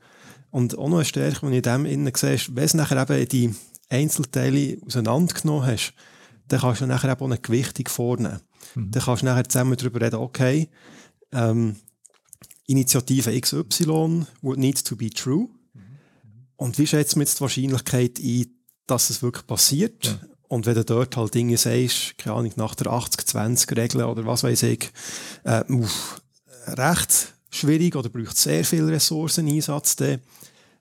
[0.51, 3.09] Und auch noch eine Stärke, die ich in dem innen sehe, ist, wenn du nachher
[3.09, 3.55] eben die
[3.89, 5.93] Einzelteile auseinandergenommen hast,
[6.47, 8.39] dann kannst du nachher eben auch eine Gewichtung vornehmen.
[8.75, 8.91] Mhm.
[8.91, 10.69] Dann kannst du nachher zusammen darüber reden, okay,
[11.31, 11.77] ähm,
[12.67, 15.47] Initiative XY would need to be true.
[15.73, 15.81] Mhm.
[16.55, 18.45] Und wie schätzt man jetzt die Wahrscheinlichkeit ein,
[18.85, 20.05] dass es wirklich passiert?
[20.05, 20.19] Ja.
[20.47, 24.63] Und wenn du dort halt Dinge sagst, keine Ahnung, nach der 80-20-Regel oder was weiß
[24.63, 24.91] ich,
[25.43, 26.21] äh, uff,
[26.67, 30.19] recht schwierig oder braucht sehr viel Ressourceneinsatz, dann,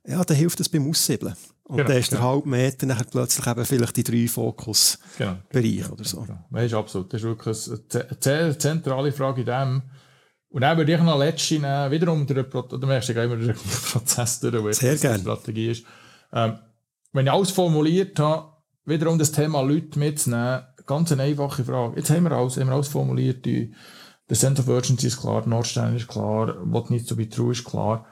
[0.06, 1.34] ja, dann hilft es beim Aussiebeln.
[1.64, 2.30] Und genau, dann ist der genau.
[2.30, 6.20] halbe Meter nachher plötzlich eben vielleicht die drei Fokusbereiche genau, oder so.
[6.22, 6.44] Genau.
[6.50, 7.12] Das ist absolut.
[7.12, 9.82] Das ist wirklich eine zentrale Frage in dem.
[10.48, 13.54] Und dann würde ich noch letzte nehmen, wiederum der Prozess, oder merkst du immer den
[13.54, 15.20] Prozess durch, wo Sehr gerne.
[15.20, 15.84] Strategie ist.
[16.32, 16.58] Ähm,
[17.12, 18.51] wenn ich alles formuliert habe,
[18.84, 21.96] wiederum das Thema Leute mitzunehmen, ganz eine einfache Frage.
[21.96, 23.74] Jetzt haben wir alles, haben wir alles formuliert, die,
[24.28, 27.64] der Sense of Urgency ist klar, Nordstein ist klar, what needs to be true ist
[27.64, 28.06] klar.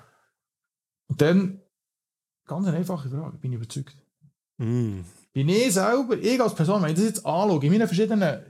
[1.08, 1.60] Und dann,
[2.46, 3.96] ganz eine einfache Frage, bin ich überzeugt.
[4.58, 5.00] Mm.
[5.32, 8.40] bin ich selber, ich als Person, wenn ich das jetzt anschaue, in meinen verschiedenen,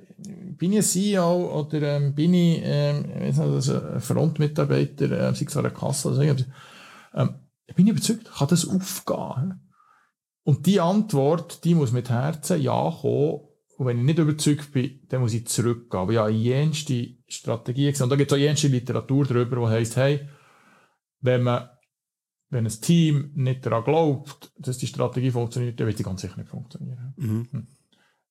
[0.59, 5.73] bin ich CEO oder ähm, bin ich ähm, ein Frontmitarbeiter, äh, sei es an der
[5.73, 6.45] Kasse oder so,
[7.15, 7.35] ähm,
[7.75, 9.70] bin ich überzeugt, kann das aufgehen.
[10.51, 13.43] Und die Antwort, die muss mit Herzen ja kommen.
[13.77, 16.01] Und wenn ich nicht überzeugt bin, dann muss ich zurückgehen.
[16.01, 18.03] Aber ja, jenste Strategie gesehen.
[18.03, 20.29] Und da gibt es auch jenste Literatur darüber, die heisst, hey,
[21.21, 21.69] wenn man,
[22.49, 26.37] wenn ein Team nicht daran glaubt, dass die Strategie funktioniert, dann wird sie ganz sicher
[26.37, 27.15] nicht funktionieren.
[27.17, 27.47] Mhm.
[27.53, 27.69] Hm.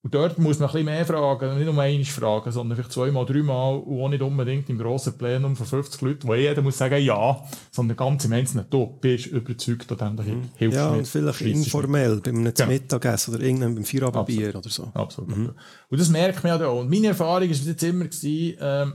[0.02, 3.26] Und dort muss man ein bisschen mehr fragen, nicht nur einmal fragen, sondern vielleicht zweimal,
[3.26, 7.04] dreimal und auch nicht unbedingt im grossen Plenum von 50 Leuten, wo jeder muss sagen
[7.04, 10.50] ja, sondern ganz im Einzelnen, du bist überzeugt, dass dem mhm.
[10.56, 12.70] hilft Ja, und vielleicht informell, beim einem genau.
[12.70, 14.84] Mittagessen oder irgendwann beim Feierabendbier oder so.
[14.94, 15.36] Absolut.
[15.36, 15.52] Mhm.
[15.90, 16.80] Und das merkt man ja da auch.
[16.80, 18.94] Und meine Erfahrung war jetzt immer, gewesen, ähm,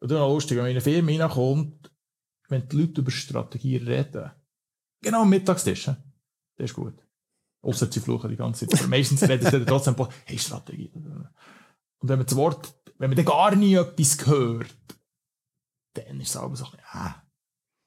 [0.00, 1.92] oder noch lustig, wenn man in eine Firma reinkommt,
[2.48, 4.30] wenn die Leute über Strategie reden,
[5.00, 5.96] genau am Mittagstisch, das
[6.58, 6.94] ist gut.
[7.68, 8.80] Außer sie fluchen die ganze Zeit.
[8.80, 9.94] Aber meistens reden sie trotzdem,
[10.24, 10.90] hey, Strategie.
[10.94, 14.74] Und wenn man das Wort, wenn man dann gar nie etwas hört,
[15.92, 16.64] dann ist es auch so,
[16.94, 17.22] ja,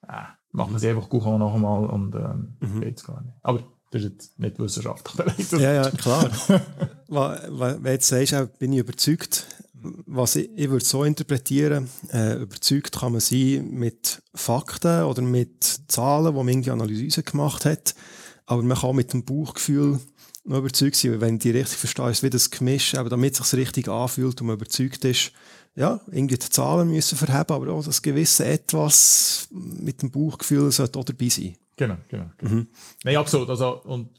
[0.07, 2.81] ja, machen wir es einfach gut noch einmal und ähm, mhm.
[2.81, 3.33] geht es gar nicht.
[3.41, 5.51] Aber das ist jetzt nicht wissenschaftlich.
[5.53, 6.29] ja, ja, klar.
[7.07, 12.99] Wenn du jetzt sagst, bin ich überzeugt, was ich, ich würde so interpretieren, äh, überzeugt
[12.99, 17.95] kann man sein mit Fakten oder mit Zahlen, wo man irgendwie Analysen gemacht hat.
[18.51, 19.97] Aber man kann mit dem Bauchgefühl
[20.43, 23.49] noch überzeugt sein, wenn ich die richtig verstehe, ist wie das Gemisch, aber damit es
[23.49, 25.31] sich richtig anfühlt und man überzeugt ist,
[25.73, 30.99] ja, irgendwie die Zahlen müssen verheben, aber auch das gewisse Etwas mit dem Bauchgefühl sollte
[30.99, 31.55] auch dabei sein.
[31.77, 32.29] Genau, genau.
[32.37, 32.51] genau.
[32.51, 32.67] Mhm.
[33.05, 33.49] Nein, absolut.
[33.49, 34.09] Also, und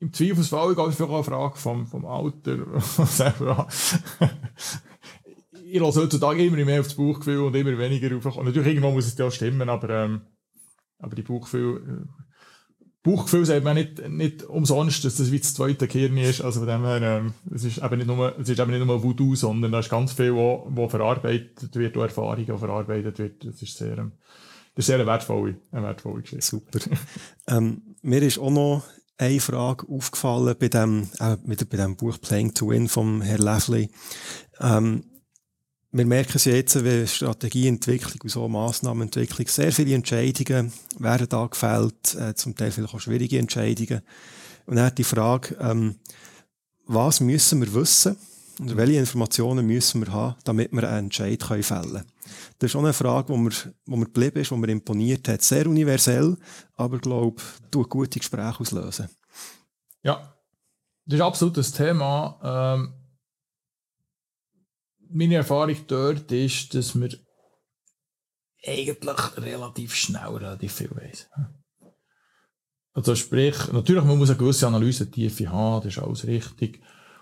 [0.00, 2.58] im Zweifelsfall, ich habe eine Frage vom, vom Alter
[3.06, 3.66] selber
[5.64, 8.36] ich lasse heutzutage immer mehr auf das Bauchgefühl und immer weniger auf.
[8.36, 10.20] Und natürlich, irgendwann muss es ja stimmen, aber, ähm,
[10.98, 12.06] aber die Bauchgefühl,
[13.04, 16.40] Bauchgefühl sagt man nicht, nicht umsonst, dass das wie das zweite Gehirn ist.
[16.40, 19.02] Also von dem her, ähm, es ist eben nicht nur, es ist eben nicht nur
[19.02, 23.44] Voodoo, sondern da ist ganz viel, wo, wo verarbeitet wird, wo Erfahrung auch verarbeitet wird.
[23.44, 24.12] Das ist sehr, ähm,
[24.74, 26.46] das ist sehr eine wertvolle, eine wertvolle Geschichte.
[26.46, 26.78] Super.
[27.48, 28.82] ähm, mir ist auch noch
[29.18, 33.38] eine Frage aufgefallen bei dem, äh, wieder bei dem Buch Playing to Win vom Herr
[33.38, 33.90] Levely.
[34.60, 35.04] Ähm,
[35.96, 42.16] wir merken es jetzt, wie Strategieentwicklung und so Massnahmenentwicklung, sehr viele Entscheidungen werden da gefällt,
[42.16, 44.02] äh, zum Teil vielleicht auch schwierige Entscheidungen.
[44.66, 45.94] Und dann die Frage, ähm,
[46.84, 48.16] was müssen wir wissen
[48.58, 52.12] und welche Informationen müssen wir haben, damit wir einen Entscheid können fällen können.
[52.58, 53.52] Das ist schon eine Frage, wo mir,
[53.86, 55.42] wo geblieben ist, wo mir imponiert hat.
[55.42, 56.36] Sehr universell,
[56.74, 57.40] aber glaube,
[57.70, 59.08] tut gute Gespräche auslösen.
[60.02, 60.34] Ja,
[61.06, 62.82] das ist absolut das Thema.
[62.82, 63.03] Ähm
[65.14, 67.10] meine Erfahrung dort ist, dass wir
[68.66, 71.28] eigentlich relativ schnell relativ viel weiss.
[72.92, 76.80] Also sprich, natürlich, man muss eine gewisse Analyse-Tiefe haben, das ist alles richtig.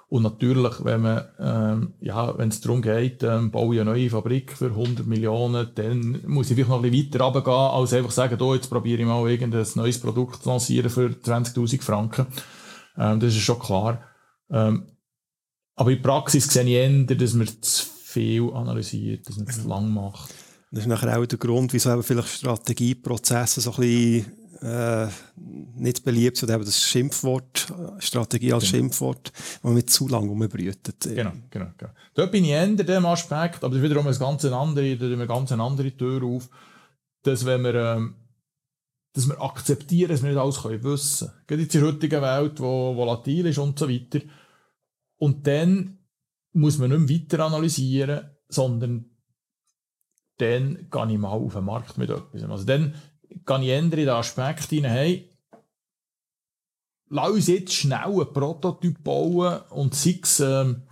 [0.08, 4.10] Und natürlich, wenn man, ähm, ja, wenn es darum geht, ähm, baue ich eine neue
[4.10, 8.10] Fabrik für 100 Millionen, dann muss ich vielleicht noch ein bisschen weiter runtergehen, als einfach
[8.10, 12.26] sagen, oh, jetzt probiere ich mal irgendein neues Produkt zu lancieren für 20.000 Franken.
[12.98, 14.02] Ähm, das ist schon klar.
[14.50, 14.86] Ähm,
[15.74, 19.68] aber in der Praxis sehe ich eher, dass man zu viel analysiert, dass man zu
[19.68, 20.34] lang macht.
[20.70, 25.08] Das ist nachher auch der Grund, wieso eben vielleicht Strategieprozesse so ein bisschen äh,
[25.76, 28.76] nicht beliebt sind, eben das Schimpfwort, Strategie als genau.
[28.76, 30.96] Schimpfwort, wo man zu lang umbrütet.
[31.00, 31.92] Genau, genau, genau.
[32.14, 35.26] Dort bin ich eher in dem Aspekt, aber das ist wiederum eine ganz andere, eine
[35.26, 36.48] ganz andere Tür auf,
[37.22, 38.14] dass wenn wir, ähm,
[39.14, 41.46] dass wir akzeptieren, dass wir nicht alles können wissen können.
[41.46, 44.20] Gerade in der heutigen Welt, die volatil ist und so weiter,
[45.22, 45.98] und dann
[46.52, 49.08] muss man nicht mehr weiter analysieren, sondern
[50.38, 52.42] dann gehe ich mal auf den Markt mit etwas.
[52.42, 52.96] Also dann
[53.28, 55.30] gehe ich eher in den Aspekt hinein, hey,
[57.08, 60.88] lass uns jetzt schnell einen Prototyp bauen und sei es, ähm,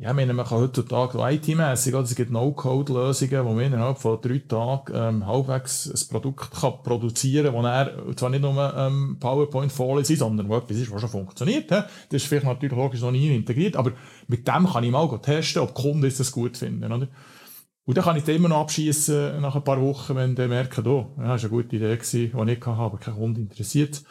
[0.00, 4.38] ja, ich meine, man kann heutzutage IT-mässig, es gibt No-Code-Lösungen, wo man innerhalb von drei
[4.38, 10.04] Tagen ähm, halbwegs ein Produkt kann produzieren kann, wo er zwar nicht nur ähm, PowerPoint-Folie
[10.04, 11.70] sind, sondern wo etwas ist, was schon funktioniert.
[11.70, 11.80] He?
[12.10, 13.92] Das ist vielleicht natürlich logisch noch nie integriert, aber
[14.28, 16.92] mit dem kann ich mal testen, ob Kunden das gut finden.
[16.92, 17.08] Oder?
[17.86, 20.86] Und dann kann ich das immer noch abschießen nach ein paar Wochen, wenn die merken,
[20.86, 24.02] oh, das war eine gute Idee, die ich hatte, aber kein Kunde interessiert.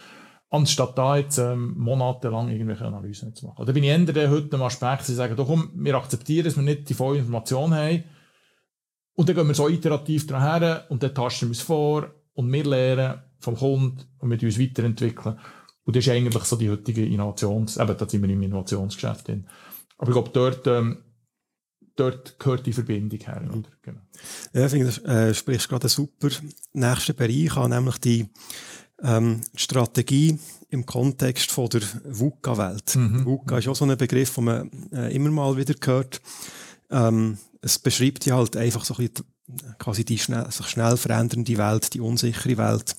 [0.53, 3.65] Anstatt da jetzt ähm, monatelang irgendwelche Analysen zu machen.
[3.65, 6.61] Da bin ich eher heute am Aspekt, sie sagen, doch komm, wir akzeptieren, dass wir
[6.61, 8.03] nicht die volle Information haben.
[9.15, 12.53] Und dann gehen wir so iterativ dran her und dann tasten wir es vor und
[12.53, 15.39] wir lernen vom Kunden und wir uns weiterentwickeln.
[15.85, 19.47] Und das ist eigentlich so die heutige Innovations-, eben, da sind wir im Innovationsgeschäft drin.
[19.97, 21.03] Aber ich glaube, dort, ähm,
[21.95, 23.41] dort gehört die Verbindung her.
[23.51, 23.69] Oder?
[23.81, 24.01] Genau.
[24.53, 26.29] Ja, ich finde, du äh, sprichst gerade einen super
[26.73, 28.29] nächsten Bereich an, nämlich die
[29.03, 30.39] ähm, Strategie
[30.69, 32.95] im Kontext von der VUCA-Welt.
[32.95, 33.25] Mhm.
[33.25, 36.21] VUCA ist auch so ein Begriff, den man äh, immer mal wieder hört.
[36.89, 39.25] Ähm, es beschreibt ja halt einfach so ein bisschen
[39.77, 42.95] quasi die schnell, sich schnell verändernde Welt, die unsichere Welt.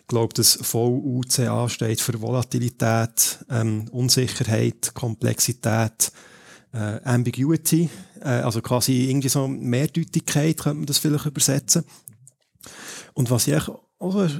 [0.00, 6.12] Ich glaube, das VUCA steht für Volatilität, ähm, Unsicherheit, Komplexität,
[6.72, 7.90] äh, Ambiguity,
[8.20, 11.84] äh, also quasi irgendwie so Mehrdeutigkeit könnte man das vielleicht übersetzen.
[13.12, 13.56] Und was ich
[13.98, 14.30] auch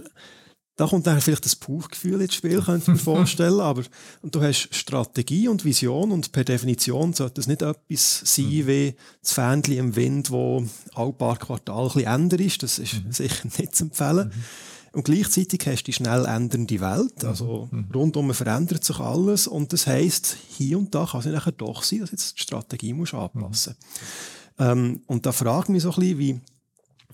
[0.78, 3.58] da kommt dann vielleicht das Bauchgefühl ins Spiel, könnte ich mir vorstellen.
[3.58, 3.82] Aber
[4.22, 8.66] und du hast Strategie und Vision und per Definition sollte das nicht etwas sein mhm.
[8.68, 10.64] wie das Fähnchen im Wind, wo
[10.94, 12.62] alle paar Quartale ein bisschen ändert ist.
[12.62, 13.10] Das ist mhm.
[13.10, 14.28] sicher nicht zu empfehlen.
[14.28, 14.44] Mhm.
[14.92, 17.24] Und gleichzeitig hast du die schnell ändernde Welt.
[17.24, 17.88] Also mhm.
[17.92, 19.48] rundum verändert sich alles.
[19.48, 22.92] Und das heisst, hier und da kann es nachher doch sein, dass jetzt die Strategie
[22.92, 23.66] muss anpassen muss.
[23.66, 24.64] Mhm.
[24.64, 26.40] Ähm, und da frage ich mich so ein bisschen, wie,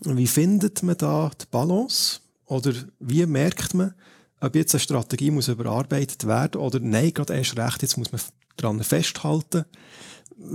[0.02, 2.20] wie findet man da die Balance?
[2.46, 3.94] Oder wie merkt man,
[4.40, 8.20] ob jetzt eine Strategie muss überarbeitet werden oder nein, gerade erst recht, jetzt muss man
[8.56, 9.64] daran festhalten.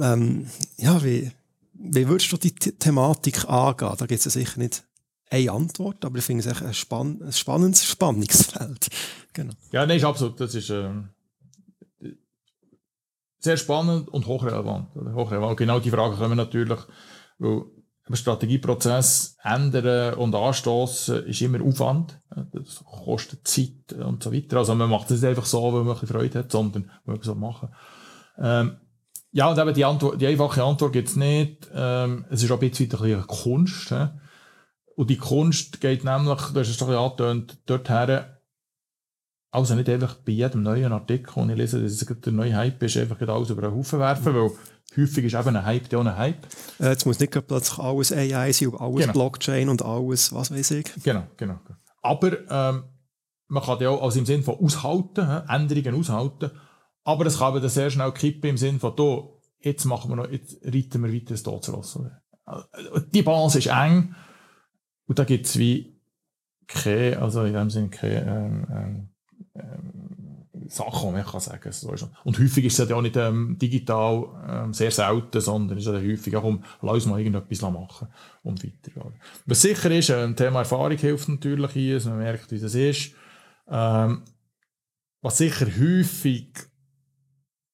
[0.01, 1.31] Ähm, ja, wie,
[1.73, 3.95] wie würdest du die The Thematik angehen?
[3.97, 4.83] Da gibt es ja sicher nicht
[5.29, 8.87] eine Antwort, aber ich finde es ein, spann ein spannendes Spannungsfeld.
[9.31, 9.53] Genau.
[9.71, 10.39] Ja, nein, ist absolut.
[10.39, 10.89] Das ist äh,
[13.37, 14.87] sehr spannend und hochrelevant.
[14.95, 15.55] hochrelevant.
[15.55, 16.79] Genau die Frage kommen natürlich,
[17.37, 17.65] weil
[18.09, 22.19] einen Strategieprozess ändern und anstoßen ist immer Aufwand.
[22.51, 24.57] Das kostet Zeit und so weiter.
[24.57, 27.25] Also man macht es nicht einfach so, weil man ein Freude hat, sondern man muss
[27.25, 27.69] so machen.
[28.39, 28.77] Ähm,
[29.31, 31.69] ja, und eben die, Antwort, die einfache Antwort gibt es nicht.
[31.73, 33.89] Ähm, es ist auch ein bisschen eine Kunst.
[33.89, 34.07] He?
[34.95, 38.25] Und die Kunst geht nämlich, du hast es doch angetönt, dorthin,
[39.51, 42.81] also nicht einfach bei jedem neuen Artikel, und ich lese, dass es der neue Hype
[42.83, 44.51] ist, einfach alles über den Haufen werfen, weil
[44.97, 46.45] häufig ist eben ein Hype ja ein Hype.
[46.79, 49.13] Äh, jetzt muss nicht plötzlich alles AI sein und alles genau.
[49.13, 51.03] Blockchain und alles, was weiß ich.
[51.03, 51.59] Genau, genau.
[52.01, 52.83] Aber ähm,
[53.47, 56.51] man kann ja auch also im Sinne von aushalten, Änderungen aushalten,
[57.03, 59.23] aber es kann dann sehr schnell kippen im Sinne von, da,
[59.61, 61.99] jetzt machen wir noch, jetzt reiten wir weiter das Todesross.
[63.13, 64.15] Die Balance ist eng
[65.07, 65.99] und da gibt es wie
[66.67, 69.09] keine, also in dem Sinne keine ähm, ähm,
[70.69, 72.09] Sachen, die man sagen kann.
[72.23, 75.93] Und häufig ist es ja auch nicht ähm, digital ähm, sehr selten, sondern ist ja
[75.93, 78.07] häufig auch, lass uns mal irgendetwas machen
[78.43, 79.11] und weiter.
[79.45, 82.75] Was sicher ist, ein ähm, Thema Erfahrung hilft natürlich hier, dass man merkt, wie das
[82.75, 83.13] ist.
[83.67, 84.23] Ähm,
[85.21, 86.53] was sicher häufig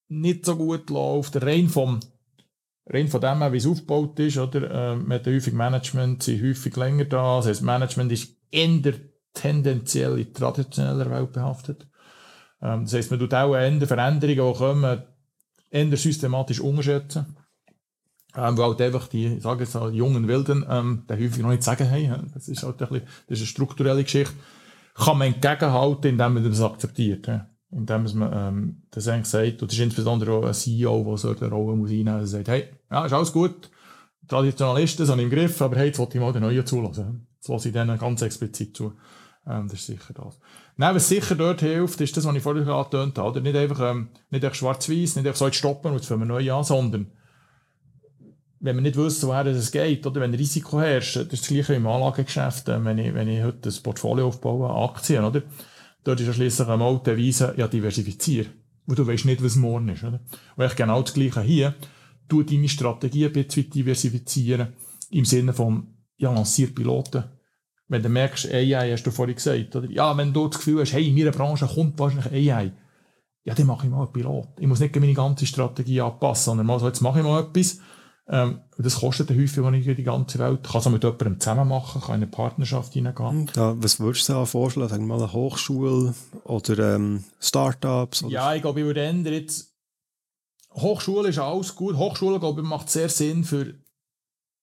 [0.07, 1.99] nicht so gut läuft, rein vom
[2.88, 7.05] rein von dem wie es aufgebaut ist, oder, äh, hat häufig Management, sind häufig länger
[7.05, 8.93] da, das heißt, Management ist eher
[9.36, 11.88] tendenziell in traditioneller Welt behaftet.
[12.61, 15.03] Ähm, das heisst, man tut auch eher Veränderungen, die kommen,
[15.69, 17.38] eher systematisch unterschätzen.
[18.36, 21.63] Ähm, weil halt einfach die, ich sage jetzt, jungen Wilden, ähm, die häufig noch nicht
[21.63, 24.33] sagen, hey, das ist halt ein bisschen, das ist eine strukturelle Geschichte,
[24.93, 27.27] kann man entgegenhalten, indem man das akzeptiert.
[27.27, 27.49] Ja.
[27.71, 31.29] Indem man ähm, das eigentlich sagt, und das ist insbesondere auch ein CEO, der so
[31.29, 33.69] eine Rolle muss einnehmen muss, sagt, hey, ja, ist alles gut,
[34.27, 37.27] Traditionalisten sind im Griff, aber hey, jetzt wollte ich mal den Neuen zulassen.
[37.36, 38.93] Jetzt lasse ich denen ganz explizit zu.
[39.47, 40.39] Ähm, das ist sicher das.
[40.77, 43.41] Nein, was sicher dort hilft, ist das, was ich vorher angetönt habe.
[43.41, 46.51] Nicht einfach, ähm, nicht einfach schwarz-weiß, nicht einfach so stoppen und jetzt fangen wir neu
[46.51, 47.11] an, sondern
[48.59, 51.75] wenn wir nicht wissen, woher es geht, oder wenn Risiko herrscht, das ist das gleiche
[51.75, 55.43] im Anlagegeschäft, äh, wenn ich, wenn ich heute das Portfolio aufbaue, Aktien, oder?
[56.03, 58.45] Dort ist ja schliesslich einmal die Devise, ja, diversifizier.
[58.85, 60.19] Weil du weißt nicht, was morgen ist, oder?
[60.55, 61.75] Und ich genau das Gleiche hier.
[62.27, 64.73] Du deine Strategie ein bisschen diversifizieren.
[65.09, 67.23] Im Sinne von, ja, lancier Piloten
[67.88, 69.89] wenn du merkst, AI, hast du vorhin gesagt, oder?
[69.89, 72.71] Ja, wenn du das Gefühl hast, hey, in meiner Branche kommt wahrscheinlich AI,
[73.43, 74.47] ja, dann mache ich mal einen Pilot.
[74.59, 77.79] Ich muss nicht meine ganze Strategie anpassen, sondern mal so, jetzt mache ich mal etwas.
[78.27, 80.63] Ähm, das kostet eine häufig nicht die ganze Welt.
[80.63, 83.51] Kann es auch mit jemandem zusammen machen, kann in eine Partnerschaft hineingehen.
[83.55, 84.89] Ja, was würdest du da vorschlagen?
[84.89, 88.23] Sagen wir mal eine Hochschule oder ähm, Startups?
[88.23, 88.33] Oder?
[88.33, 89.75] Ja, ich glaube, ich würde ändern jetzt,
[90.71, 91.95] Hochschule ist alles gut.
[91.95, 93.75] Hochschule, glaube ich, macht sehr Sinn für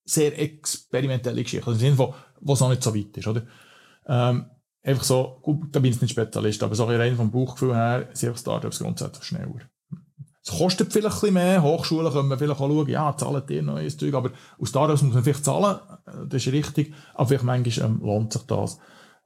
[0.05, 1.69] sehr experimentelle Geschichten.
[1.69, 3.43] Also im Sinne von, was noch nicht so weit ist, oder?
[4.07, 4.47] Ähm,
[4.83, 8.39] einfach so, gut, da bin ich nicht Spezialist, aber so rein vom Bauchgefühl her sind
[8.39, 9.61] Startups grundsätzlich schneller.
[10.45, 13.63] Es kostet vielleicht ein bisschen mehr, Hochschulen können wir vielleicht auch schauen, ja, zahlen die
[13.63, 17.45] neues Zeug, aber aus Startups muss man vielleicht zahlen, äh, das ist richtig, aber vielleicht
[17.45, 18.79] manchmal ähm, lohnt sich das,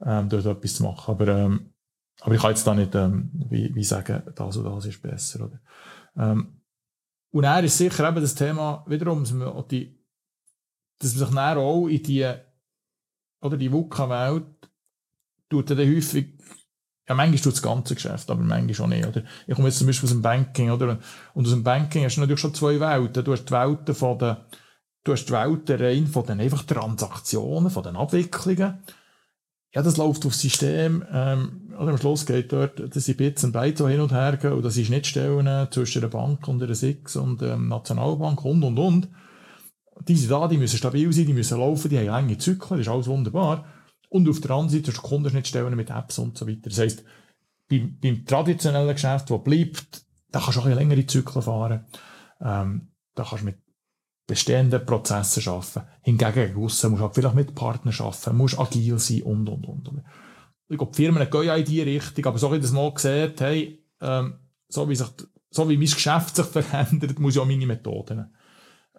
[0.04, 1.72] ähm, dort etwas zu machen, aber, ähm,
[2.20, 5.46] aber ich kann jetzt da nicht, ähm, wie, wie sagen, das oder das ist besser,
[5.46, 5.60] oder?
[6.16, 6.60] Ähm,
[7.30, 9.98] und er ist sicher eben das Thema, wiederum, dass man die,
[10.98, 12.34] dass man sich dann auch in die
[13.40, 14.70] oder die VUCA-Welt
[15.48, 16.34] tut dann häufig,
[17.08, 19.22] ja, manchmal tut das ganze Geschäft, aber manchmal auch nicht, oder?
[19.46, 20.98] Ich komme jetzt zum Beispiel aus dem Banking, oder?
[21.34, 23.24] Und aus dem Banking hast du natürlich schon zwei Welten.
[23.24, 24.36] Du hast die Welten von den,
[25.04, 28.82] du hast die Welten rein von den einfach Transaktionen, von den Abwicklungen.
[29.76, 33.52] ja, das läuft aufs System, ähm, oder am Schluss geht dort, dass ich Bits und
[33.52, 36.74] Bytes hin und her gehen, und das ist nicht stellen zwischen der Bank und der
[36.74, 39.08] SIX und ähm, Nationalbank und, und, und.
[40.02, 42.86] Die sind da, die müssen stabil sein, die müssen laufen, die haben lange Zyklen, das
[42.86, 43.64] ist alles wunderbar.
[44.08, 46.68] Und auf der anderen Seite, die Kunden nicht stellen mit Apps und so weiter.
[46.68, 47.04] Das heisst,
[47.68, 51.86] beim, beim traditionellen Geschäft, das bleibt, da kannst du auch längere Zyklen fahren.
[52.40, 53.58] Ähm, da kannst du mit
[54.26, 55.82] bestehenden Prozessen arbeiten.
[56.02, 60.02] Hingegen draussen musst du halt vielleicht mit Partnern arbeiten, musst agil sein und, und, und.
[60.68, 63.32] Ich glaube, die Firmen gehen ja in die Richtung, aber so wie das mal gesehen
[63.38, 64.34] hey, ähm,
[64.68, 65.08] so wie sich,
[65.50, 68.34] so wie mein Geschäft sich verändert, muss ich auch meine Methoden,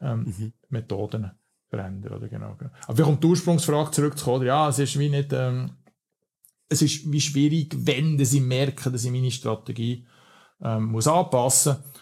[0.02, 0.54] ähm, mhm.
[0.70, 1.32] Methoden
[1.70, 2.56] verändern, oder genau.
[2.86, 5.72] Aber vielleicht um die Ursprungsfrage zurückzukommen, ja, es ist wie nicht, ähm,
[6.70, 10.08] es ist wie schwierig, wenn sie merken, dass ich meine Strategie
[10.62, 11.98] ähm, muss anpassen muss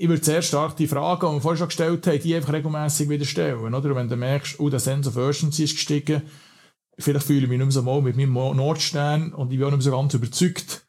[0.00, 3.08] ich würde sehr stark die Fragen, die wir vorher schon gestellt haben, die einfach regelmäßig
[3.10, 3.74] wieder stellen.
[3.74, 3.94] Oder?
[3.94, 6.22] wenn du merkst, oh, der Sense of Urgency ist gestiegen,
[6.98, 9.70] vielleicht fühle ich mich nicht mehr so mal mit meinem Nordstern und ich bin auch
[9.70, 10.86] nicht mehr so ganz überzeugt.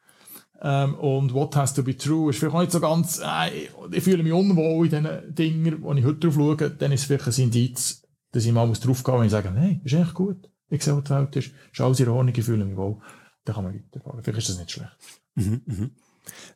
[0.64, 4.04] Ähm, und what has to be true ist vielleicht auch nicht so ganz, äh, ich
[4.04, 7.28] fühle mich unwohl in diesen Dingen, wo ich heute drauf schaue, dann ist es vielleicht
[7.28, 10.50] ein Indiz, dass ich mal drauf gehen muss und sage, nein, ist echt gut.
[10.70, 11.52] Ich sehe, was die Welt ist.
[11.72, 12.98] Ist alles in Ordnung, ich fühle mich wohl.
[13.44, 14.24] Dann kann man weiterfahren.
[14.24, 14.98] Vielleicht ist das nicht schlecht.
[15.36, 15.92] Mhm, mhm.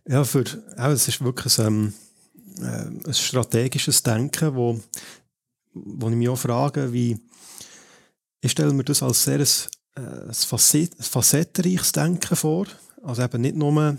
[0.07, 0.43] Ja, für,
[0.77, 1.93] auch, es ist wirklich ein, ähm,
[2.61, 4.79] äh, ein strategisches Denken, wo,
[5.73, 7.19] wo ich mich auch frage, wie,
[8.41, 12.67] ich stelle mir das als sehr ein, äh, ein facettenreiches Denken vor.
[13.05, 13.97] Also eben nicht nur,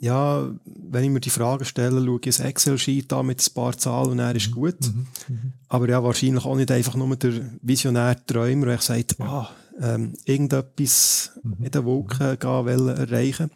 [0.00, 3.76] ja, wenn ich mir die Frage stelle, schaue ich ein Excel-Sheet an mit ein paar
[3.76, 4.54] Zahlen und er ist mhm.
[4.54, 4.80] gut.
[4.80, 5.06] Mhm.
[5.28, 5.52] Mhm.
[5.68, 9.26] Aber ja, wahrscheinlich auch nicht einfach nur der visionäre Träumer, der sagt, ja.
[9.26, 11.64] ah, ähm, irgendetwas mhm.
[11.64, 13.50] in den Wolken gehen erreichen.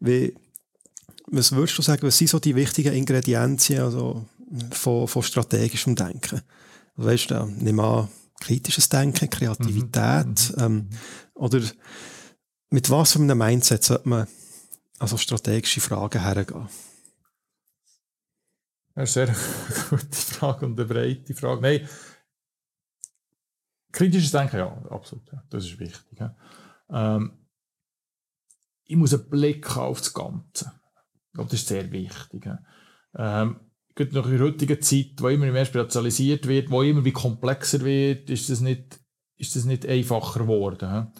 [0.00, 0.34] Wie,
[1.28, 4.26] was würdest du sagen, was sind so die wichtigen Ingredienzien also
[4.70, 6.42] von, von strategischem Denken?
[6.98, 8.08] Also weißt du, nimm an,
[8.38, 10.62] kritisches Denken, Kreativität, mhm.
[10.62, 10.88] ähm,
[11.32, 11.62] oder
[12.70, 14.26] mit was für einem Mindset sollte man
[14.98, 16.68] also strategische Fragen hergehen?
[18.94, 21.60] Das ist eine sehr gute Frage und eine breite Frage.
[21.60, 21.88] Nein,
[23.92, 25.30] kritisches Denken, ja, absolut.
[25.32, 25.42] Ja.
[25.50, 26.18] Das ist wichtig.
[26.18, 26.34] Ja.
[26.90, 27.32] Ähm,
[28.84, 30.72] ich muss einen Blick auf das Ganze.
[31.28, 32.46] Ich glaube, das ist sehr wichtig.
[32.46, 32.58] Ja.
[33.16, 33.60] Ähm,
[33.94, 38.30] gerade nach der heutigen Zeit, wo immer mehr spezialisiert wird, wo immer wie komplexer wird,
[38.30, 39.00] ist das nicht,
[39.36, 40.88] ist das nicht einfacher geworden.
[40.88, 41.12] Ja.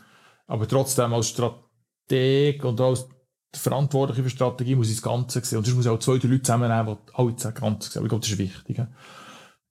[0.47, 3.09] Aber trotzdem als Strateg und als
[3.55, 5.59] Verantwortliche für Strategie muss ich das Ganze sehen.
[5.59, 8.03] Und sonst muss ich auch zwei, drei Leute zusammennehmen, die alle das Ganze sehen.
[8.03, 8.83] Ich glaube, das ist wichtig.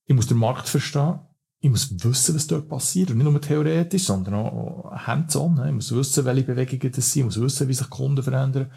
[0.06, 1.20] Ich muss den Markt verstehen.
[1.60, 3.12] Ich muss wissen, was dort passiert.
[3.12, 5.66] Und nicht nur theoretisch, sondern auch hands-on.
[5.68, 7.22] Ich muss wissen, welche Bewegungen das sind.
[7.22, 8.72] Ich muss wissen, wie sich Kunden verändern.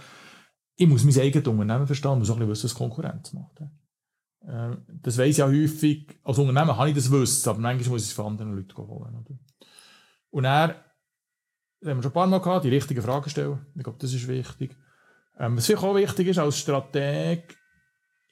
[0.76, 2.12] Ich muss mein eigenes Unternehmen verstehen.
[2.12, 3.62] Ich muss auch ein bisschen wissen, was Konkurrenz macht.
[4.46, 6.18] Ähm, das weiss ich ja häufig.
[6.22, 9.26] Als Unternehmen kann ich das wissen, aber manchmal muss ich es von anderen Leuten holen.
[10.30, 10.76] Und er
[11.81, 13.66] das haben wir schon ein paar Mal gehabt, die richtigen Fragen stellen.
[13.76, 14.76] Ich glaube, das ist wichtig.
[15.39, 17.57] Ähm, was vielleicht auch wichtig ist als Strateg,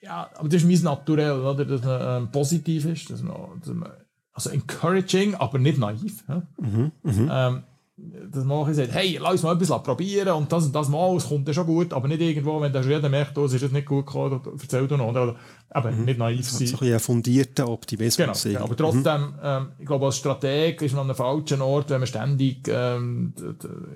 [0.01, 1.65] ja, aber das ist mein Naturell, oder?
[1.65, 3.91] dass man ähm, positiv ist, dass man, dass man,
[4.33, 6.25] also encouraging, aber nicht naiv.
[6.29, 6.43] Ja?
[6.59, 7.49] Mhm, mh.
[7.49, 7.63] ähm,
[7.99, 11.29] dass man sagt, hey, lass uns mal etwas probieren und das und das mal, es
[11.29, 13.73] kommt ja schon gut, aber nicht irgendwo, wenn der jeder merkt, oh, es ist jetzt
[13.73, 15.37] nicht gut gekommen, erzähl doch noch, oder?
[15.71, 16.05] Aber mhm.
[16.05, 16.67] nicht naiv sein.
[16.67, 18.43] So ein fundierter Optimismus.
[18.43, 19.35] Genau, genau, aber trotzdem, mhm.
[19.43, 23.33] ähm, ich glaube, als Strateg ist man an einem falschen Ort, wenn man ständig ähm,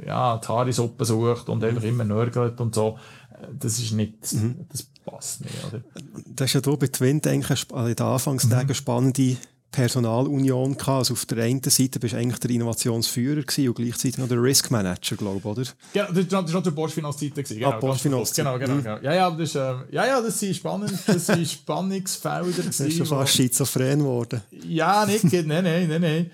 [0.06, 1.64] ja, die Haarisuppe sucht und mhm.
[1.68, 2.98] einfach immer nörgelt und so.
[3.58, 4.66] Das ist nicht, mhm.
[4.70, 5.82] das passt nicht, oder?
[6.26, 8.74] Das ist ja hier bei Twint eigentlich in den Anfangstagen mhm.
[8.74, 9.36] spannende
[9.70, 10.88] Personalunion gehabt.
[10.88, 14.42] Also auf der einen Seite bist du eigentlich der Innovationsführer gewesen und gleichzeitig noch der
[14.42, 15.62] Risk Manager, glaube ich, oder?
[15.94, 17.42] Ja, das war noch der Bosch-Finanzseite.
[17.42, 18.34] Genau, ah, Bosch-Finanz.
[18.34, 18.82] Genau, genau, mhm.
[18.82, 18.98] genau.
[19.02, 22.62] Ja, ja, das ist, äh, ja, ja, das sind spannend, das sind Spannungsfelder.
[22.62, 24.42] das ist schon fast schizophren geworden.
[24.50, 26.30] Ja, nicht, nein, nein, nein, nein.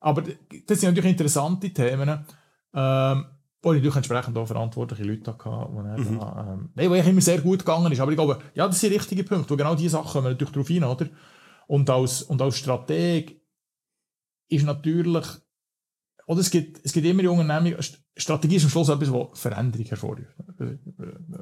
[0.00, 0.22] Aber
[0.66, 2.24] das sind natürlich interessante Themen.
[2.72, 3.24] Ähm,
[3.62, 6.18] wo ich natürlich entsprechend auch verantwortliche Leute hatte, wo, mhm.
[6.18, 8.00] da, ähm, nein, wo ich immer sehr gut gegangen ist.
[8.00, 10.68] Aber ich glaube, ja, das sind richtige Punkte, wo genau diese Sachen kommen natürlich darauf
[10.68, 11.06] hin, oder?
[11.70, 13.40] Und als, und als Strateg
[14.48, 15.24] ist natürlich,
[16.26, 17.80] oder es gibt, es gibt immer junge Unternehmen,
[18.16, 20.34] Strategie ist am Schluss etwas, was Veränderung hervorruft.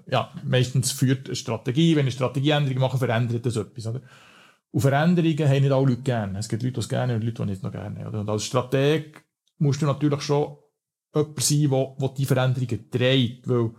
[0.07, 4.03] Ja, meistens führt eine Strategie, wenn eine Strategieänderung machen, verändert das etwas, oder?
[4.71, 6.39] Und Veränderungen haben nicht alle Leute gerne.
[6.41, 8.19] Es gibt Leute, die es gerne und Leute, die nicht noch gerne haben.
[8.19, 9.25] Und als Strateg
[9.57, 10.59] musst du natürlich schon
[11.15, 13.71] jemand sein, der, der die Veränderungen trägt, weil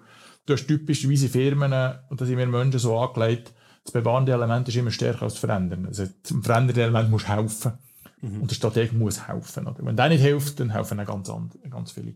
[0.48, 1.74] du hast typischerweise Firmen,
[2.10, 3.54] und da sind wir Menschen so angelegt,
[3.90, 5.88] das bewahrende Element ist immer stärker als das Verändern.
[5.88, 7.74] Also, zum verändernden Element muss helfen.
[8.22, 8.42] Mhm.
[8.42, 9.68] Und der Strateg muss helfen.
[9.68, 9.84] Oder?
[9.84, 12.14] Wenn der nicht hilft, dann helfen auch ganz, andere, ganz viele,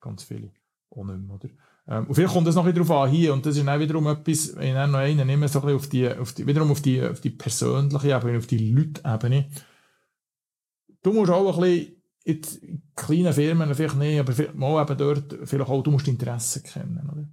[0.00, 0.50] ganz viele
[0.90, 1.48] auch nicht mehr, oder?
[1.88, 4.50] Ähm, und vielleicht kommt das noch darauf an, hier, und das ist dann wiederum etwas,
[4.50, 7.20] ich dann noch einen nehme, so ein auf die, auf die, wiederum auf die, auf
[7.20, 9.48] die persönliche Ebene, auf die Leute-Ebene.
[11.02, 12.60] Du musst auch ein bisschen jetzt
[12.94, 17.26] kleine Firmen vielleicht nicht, aber mal eben dort vielleicht auch, du musst Interessen kennen, oder?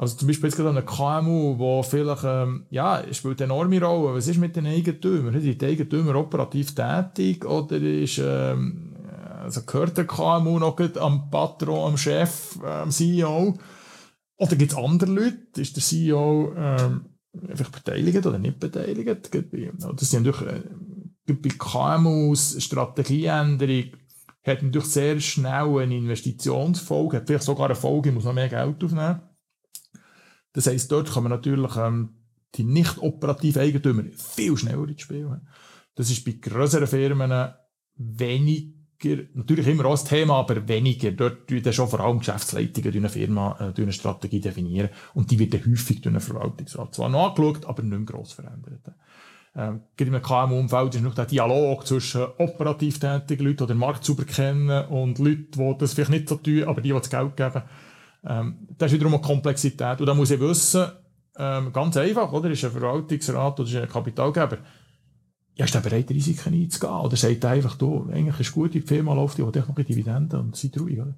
[0.00, 4.14] Also zum Beispiel jetzt gerade eine KMU, wo vielleicht, ähm, ja, spielt eine enorme Rolle.
[4.14, 5.38] Was ist mit den Eigentümern?
[5.38, 8.96] Sind die Eigentümer operativ tätig oder ist, ähm,
[9.42, 13.58] also gehört der KMU noch am Patron, am Chef, am CEO?
[14.38, 15.60] Oder gibt es andere Leute?
[15.60, 17.04] Ist der CEO ähm,
[17.46, 19.28] einfach beteiligt oder nicht beteiligt?
[19.30, 23.84] Das sind natürlich, äh, bei KMUs Strategieänderung
[24.46, 28.48] hat natürlich sehr schnell eine Investitionsfolge, hat vielleicht sogar eine Folge, ich muss noch mehr
[28.48, 29.20] Geld aufnehmen.
[30.52, 32.10] Das heisst, dort kann man natürlich ähm,
[32.54, 35.40] die nicht operativen Eigentümer viel schneller ins Spiel.
[35.94, 37.52] Das ist bei größeren Firmen
[37.96, 41.12] weniger, natürlich immer auch das Thema, aber weniger.
[41.12, 45.54] Dort tun schon vor allem Geschäftsleitungen eine Firma äh, eine Strategie definieren und die wird
[45.54, 48.80] dann häufig durch einen Verwaltungsrat zwar noch angeschaut, aber nicht gross verändert.
[49.54, 54.04] Ähm, in einem KMU-Umfeld ist noch der Dialog zwischen operativ tätigen Leuten, die den Markt
[54.04, 57.36] sauber kennen und Leuten, die das vielleicht nicht so tun, aber die, die das Geld
[57.36, 57.62] geben.
[58.24, 60.00] Ähm, das ist wiederum eine Komplexität.
[60.00, 60.86] Und da muss ich wissen,
[61.36, 62.50] ähm, ganz einfach, oder?
[62.50, 64.58] Ist ein Verwaltungsrat oder ist ein Kapitalgeber,
[65.54, 66.92] ja, ist der bereit, Risiken einzugehen?
[66.92, 70.40] Oder sagt er einfach, du, eigentlich ist gut, die Firma läuft, die hat noch Dividenden
[70.40, 71.14] und seid ruhig, oder?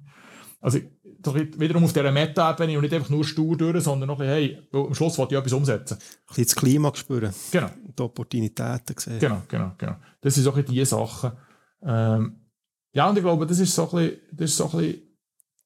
[0.59, 0.79] Also,
[1.19, 4.59] doch wiederum auf dieser Meta-Ebene und nicht einfach nur stur durch, sondern noch ein bisschen,
[4.71, 5.97] hey, am Schluss wollte ich etwas umsetzen.
[5.97, 7.33] Ein bisschen das Klima spüren.
[7.51, 7.69] Genau.
[7.97, 9.19] Die Opportunitäten sehen.
[9.19, 9.95] Genau, genau, genau.
[10.21, 11.31] Das sind so ein die Sachen.
[11.85, 12.41] Ähm,
[12.93, 15.12] ja, und ich glaube, das ist so ein bisschen, das ist so ein bisschen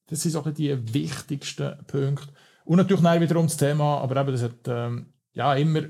[0.08, 2.28] das sind so die wichtigsten Punkte.
[2.66, 5.84] Und natürlich dann wiederum das Thema, aber eben, das hat, ähm, ja, immer,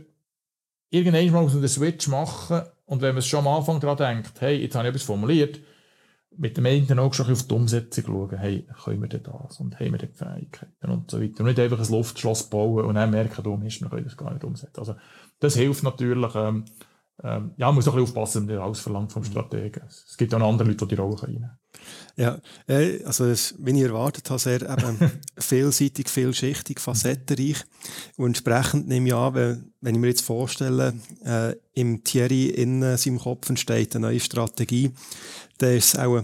[0.89, 4.57] irgendwann muss man den Switch machen und wenn man schon am Anfang daran denkt, hey,
[4.57, 5.60] jetzt habe ich etwas formuliert,
[6.38, 9.80] mit dem einen auch schon auf die Umsetzung schauen, hey, können wir denn das und
[9.80, 11.39] haben wir denn die Fähigkeiten und so weiter.
[11.39, 14.31] Und nicht einfach ein Luftschloss bauen und dann merken, du, Mist, wir können das gar
[14.31, 14.80] nicht umsetzen.
[14.80, 14.95] Also,
[15.39, 16.65] das hilft natürlich, ähm,
[17.23, 19.81] ähm, ja, man muss auch ein bisschen aufpassen, wenn man alles verlangt vom Strategen.
[19.88, 21.49] Es gibt auch andere Leute, die die Rolle können.
[22.15, 22.39] Ja,
[23.06, 27.64] also es, wie ich erwartet habe, sehr eben vielseitig, vielschichtig, facettenreich.
[28.18, 32.98] Und entsprechend nehme ich an, wenn, wenn ich mir jetzt vorstelle, äh, im Thierry in
[32.98, 34.91] seinem Kopf entsteht eine neue Strategie,
[35.60, 36.23] dann ist es auch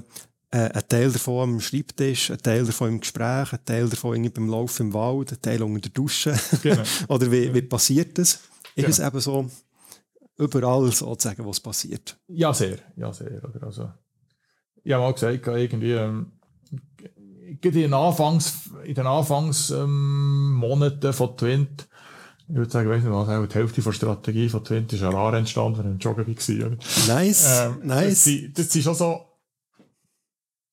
[0.54, 4.32] äh, ein Teil davon am Schreibtisch, ein Teil davon im Gespräch, ein Teil davon irgendwie
[4.32, 6.36] beim Laufen im Wald, ein Teil unter der Dusche.
[6.62, 6.84] Genau.
[7.08, 8.34] Oder wie, wie passiert das?
[8.34, 8.42] Ist
[8.76, 8.90] genau.
[8.90, 9.50] es eben so
[10.38, 12.18] überall sozusagen, was passiert?
[12.28, 12.80] Ja, sehr.
[12.96, 13.42] Ja, sehr.
[13.62, 13.92] Also,
[14.84, 16.34] ich habe mal gesagt, irgendwie, ähm,
[17.62, 21.88] in den Anfangs, in den Anfangsmonaten ähm, von Twint,
[22.50, 25.34] ich würde sagen, weiss nicht was, die Hälfte der Strategie von Twint ist ein RAR
[25.34, 27.16] entstanden, wenn ich im Joggen war.
[27.16, 28.26] Nice, ähm, nice.
[28.26, 29.22] Das, das ist schon so,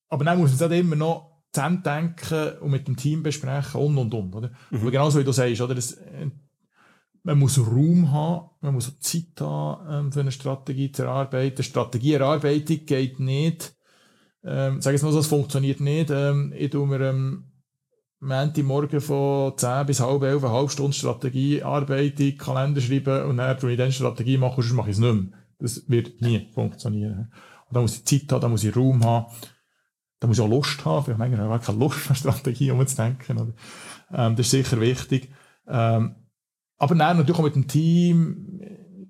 [0.09, 3.79] aber dann muss man es halt immer noch zusammen denken und mit dem Team besprechen
[3.79, 4.51] und und und, oder?
[4.69, 4.81] Mhm.
[4.81, 5.75] Aber genauso wie du sagst, oder?
[5.75, 6.29] Das, äh,
[7.23, 11.63] man muss Raum haben, man muss Zeit haben, ähm, für eine Strategie zu erarbeiten.
[11.63, 13.75] Strategieerarbeitung geht nicht,
[14.43, 16.09] ähm, sag jetzt mal so, es funktioniert nicht.
[16.09, 17.51] Ähm, ich tue mir ähm,
[18.19, 23.71] Montagmorgen von 10 bis halb 11 eine halbe Stunde Strategiearbeitung, Kalender schreiben und dann tue
[23.71, 25.39] ich dann Strategie machen, sonst mache ich es nicht mehr.
[25.59, 27.31] Das wird nie funktionieren.
[27.67, 29.27] Und da muss ich Zeit haben, da muss ich Raum haben,
[30.19, 31.05] da muss ich auch Lust haben.
[31.05, 33.37] Vielleicht manchmal habe ich keine Lust, eine Strategie umzudenken.
[33.37, 33.53] Oder?
[34.11, 35.31] Ähm, das ist sicher wichtig.
[35.67, 36.15] Ähm,
[36.81, 38.59] aber dann natürlich auch mit dem Team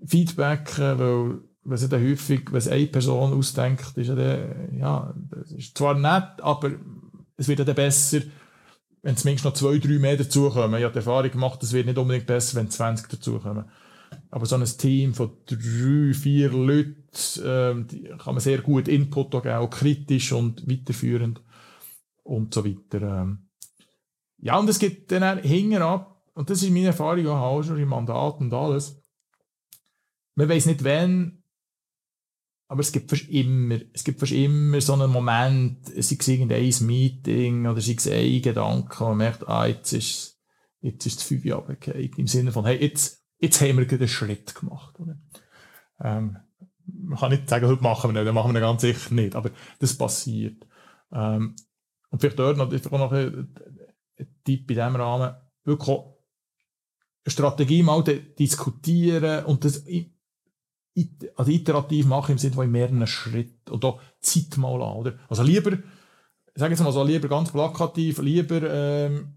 [0.06, 5.78] Feedback, weil was ja häufig, was eine Person ausdenkt, ist ja dann, ja, das ist
[5.78, 6.72] zwar nett, aber
[7.38, 8.20] es wird ja dann besser,
[9.04, 10.80] wenn zumindest noch zwei, drei mehr dazukommen.
[10.80, 13.64] Ich habe die Erfahrung gemacht, es wird nicht unbedingt besser, wenn 20 dazukommen.
[14.32, 17.06] Aber so ein Team von drei, vier Leuten,
[17.42, 17.88] ähm,
[18.18, 21.42] kann man sehr gut Input geben, auch kritisch und weiterführend
[22.24, 23.22] und so weiter.
[23.22, 23.48] Ähm.
[24.40, 26.11] Ja, und es gibt dann hinten ab,
[26.42, 29.00] und das ist meine Erfahrung auch schon im Mandat und alles,
[30.34, 31.42] man weiß nicht, wann
[32.68, 36.74] aber es gibt fast immer, es gibt fast immer so einen Moment, sei es irgendein
[36.88, 40.42] Meeting oder sei es ein Gedanke, man merkt, ah, jetzt ist,
[40.80, 42.12] jetzt ist das fünf Jahre runtergefallen.
[42.16, 45.00] Im Sinne von, hey, jetzt, jetzt haben wir einen Schritt gemacht.
[45.00, 45.20] Oder?
[46.00, 46.38] Ähm,
[46.88, 49.52] man kann nicht sagen, heute machen wir nicht, dann machen wir ganz sicher nicht, aber
[49.78, 50.66] das passiert.
[51.12, 51.56] Ähm,
[52.10, 53.54] und vielleicht dort noch, auch noch ein,
[54.46, 55.36] Tipp in diesem Rahmen,
[55.66, 55.98] wirklich
[57.26, 59.84] Strategie mal diskutieren und das
[61.36, 65.14] also iterativ machen im Sinne von mehreren Schritten auch Zeit mal an, oder?
[65.30, 65.80] Also lieber, ich
[66.56, 69.36] sage jetzt mal so, lieber ganz plakativ, lieber, ähm,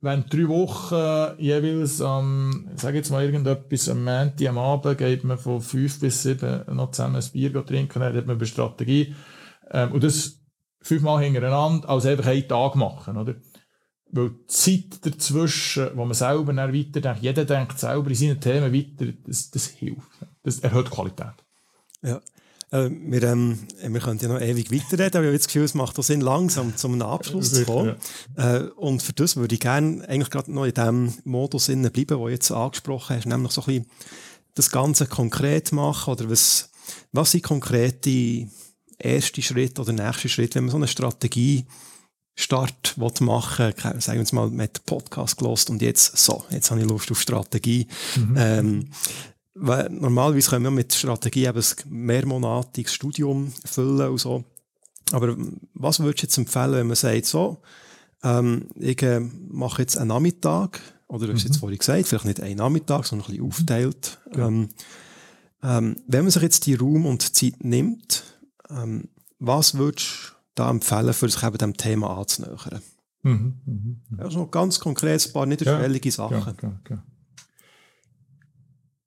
[0.00, 5.24] wenn drei Wochen jeweils am, ähm, sage jetzt mal irgendetwas am Montag am Abend geht
[5.24, 9.14] man von fünf bis sieben noch zusammen ein Bier trinken, dann hat man über Strategie,
[9.70, 10.40] ähm, und das
[10.82, 13.36] fünfmal hintereinander, als einfach einen Tag machen, oder?
[14.14, 18.72] Weil die Zeit dazwischen, wo man selber dann weiterdenkt, jeder denkt selber in seinen Themen
[18.72, 20.02] weiter, das, das hilft.
[20.44, 21.34] Das erhöht die Qualität.
[22.02, 22.20] Ja.
[22.70, 25.74] Äh, wir, ähm, wir können ja noch ewig weiterreden, aber ich habe das Gefühl, es
[25.74, 27.96] macht auch Sinn, langsam zum Abschluss zu kommen.
[28.36, 28.56] Ja.
[28.58, 32.06] Äh, und für das würde ich gerne eigentlich gerade noch in dem Modus bleiben, den
[32.06, 33.86] du jetzt angesprochen hast, nämlich so ein bisschen
[34.54, 36.70] das Ganze konkret machen oder was,
[37.10, 38.46] was sind konkrete
[38.96, 41.66] erste Schritte oder nächste Schritte, wenn man so eine Strategie
[42.36, 46.88] Start machen will, sagen wir mal mit Podcast gelost und jetzt so, jetzt habe ich
[46.88, 47.86] Lust auf Strategie.
[48.16, 48.34] Mhm.
[48.36, 48.88] Ähm,
[49.54, 54.44] weil normalerweise können wir mit Strategie eben ein mehrmonatiges Studium füllen und so.
[55.12, 55.36] Aber
[55.74, 57.62] was würdest du jetzt empfehlen, wenn man sagt, so,
[58.24, 61.50] ähm, ich äh, mache jetzt einen Nachmittag, oder du hast mhm.
[61.50, 64.18] jetzt vorhin gesagt, vielleicht nicht einen Nachmittag, sondern ein bisschen aufteilt.
[64.34, 64.48] Ja.
[64.48, 64.68] Ähm,
[65.62, 68.24] ähm, wenn man sich jetzt die Raum und Zeit nimmt,
[68.70, 69.08] ähm,
[69.38, 72.80] was würdest du da empfehlen, für sich eben dem Thema anzunähern?
[73.22, 73.60] Mhm.
[73.64, 74.02] Mhm.
[74.18, 76.14] Also ganz konkret ein paar niederschwellige ja.
[76.14, 76.56] Sachen.
[76.62, 77.04] Ja, klar.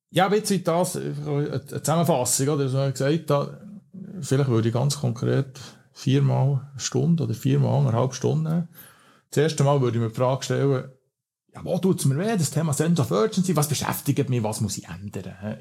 [0.09, 2.69] Ja, aber jetzt das äh, eine Zusammenfassung, oder?
[2.69, 3.59] So gesagt, da,
[4.21, 5.59] vielleicht würde ich ganz konkret
[5.93, 8.67] viermal eine Stunde oder viermal eine halbe Stunde nehmen.
[9.29, 10.89] Das erste Mal würde ich mir die Frage stellen,
[11.53, 14.61] ja, wo tut es mir weh, das Thema Sense of Urgency, was beschäftigt mich, was
[14.61, 15.57] muss ich ändern?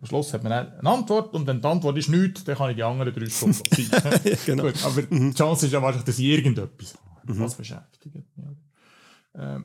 [0.00, 2.76] Am Schluss hat man eine Antwort und wenn die Antwort ist nichts, dann kann ich
[2.76, 3.54] die anderen drei sein.
[4.46, 4.64] genau.
[4.64, 5.30] Gut, aber mhm.
[5.30, 6.94] die Chance ist ja wahrscheinlich, dass ich irgendetwas
[7.24, 7.40] mhm.
[7.40, 8.24] was beschäftigt mich.
[9.34, 9.64] Ähm,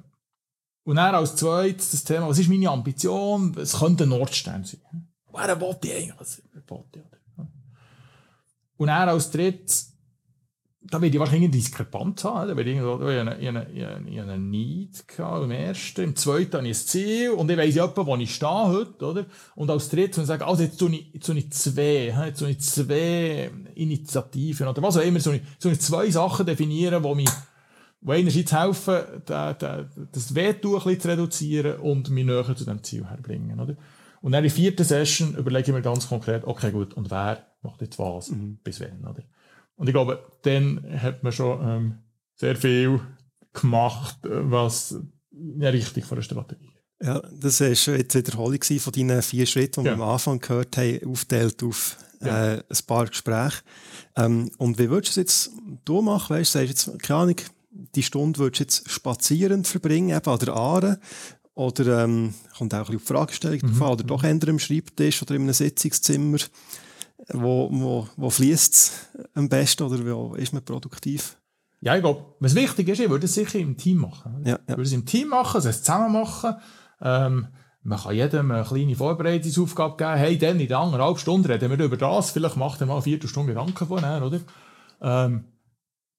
[0.83, 3.55] und dann als zweites das Thema, was ist meine Ambition?
[3.57, 5.07] Es könnte ein Nordstern sein.
[5.31, 6.19] Wer wollte ich eigentlich?
[6.19, 7.45] Was wollte ich?
[8.77, 9.92] Und dann als drittes,
[10.85, 12.49] da werde ich wahrscheinlich eine Diskrepanz haben.
[12.49, 16.01] Da werde ich irgendwo, ich eine, eine, eine, eine Need gehabt, im ersten.
[16.01, 17.29] Im zweiten habe ich ein Ziel.
[17.31, 19.25] Und ich weiss etwa, wo ich stehe heute, oder?
[19.55, 22.39] Und als drittes, wenn ich sage, also jetzt tue ich, jetzt tue ich zwei, jetzt
[22.39, 27.01] tue ich zwei Initiativen, oder was auch immer, so ich, so ich zwei Sachen definieren,
[27.01, 27.29] die mich,
[28.01, 33.05] die einerseits helfen, da, da, das Wehtun zu reduzieren und mich näher zu diesem Ziel
[33.05, 33.75] herbringen, oder?
[34.21, 37.45] Und dann in der vierten Session überlege ich mir ganz konkret, okay, gut, und wer
[37.61, 38.57] macht jetzt was, mhm.
[38.63, 39.23] bis wann, oder?
[39.75, 41.95] Und ich glaube, dann hat man schon ähm,
[42.35, 42.99] sehr viel
[43.53, 44.99] gemacht, was
[45.31, 46.71] ja richtig von der Strategie.
[47.01, 49.97] Ja, das war schon jetzt Wiederholung von deinen vier Schritten, die ja.
[49.97, 52.53] wir am Anfang gehört haben, aufgeteilt auf äh, ja.
[52.53, 53.61] ein paar Gespräche.
[54.15, 55.51] Ähm, und wie würdest du es jetzt
[55.83, 56.35] du machen?
[56.35, 57.35] Weißt du, sagst jetzt, keine Ahnung,
[57.71, 60.99] die Stunde würdest du jetzt spazierend verbringen, eben an der Aare,
[61.55, 63.67] oder ähm, kommt auch ein bisschen auf Fragestellung mhm.
[63.67, 66.37] davon, oder doch eher am Schreibtisch oder in einem Sitzungszimmer
[67.29, 71.37] wo, wo, wo fließt es am besten oder wo ist man produktiv?
[71.81, 74.41] Ja, ich glaube, was wichtig ist, ich würde es sicher im Team machen.
[74.45, 74.59] Ja, ja.
[74.61, 76.55] Ich würde es im Team machen, also es zusammen machen.
[77.01, 77.47] Ähm,
[77.81, 80.15] man kann jedem eine kleine Vorbereitungsaufgabe geben.
[80.15, 82.31] Hey, dann in der anderthalb Stunden reden wir über das.
[82.31, 84.39] Vielleicht macht er mal eine Viertelstunde Gedanken vorher, oder?
[85.01, 85.43] Ähm,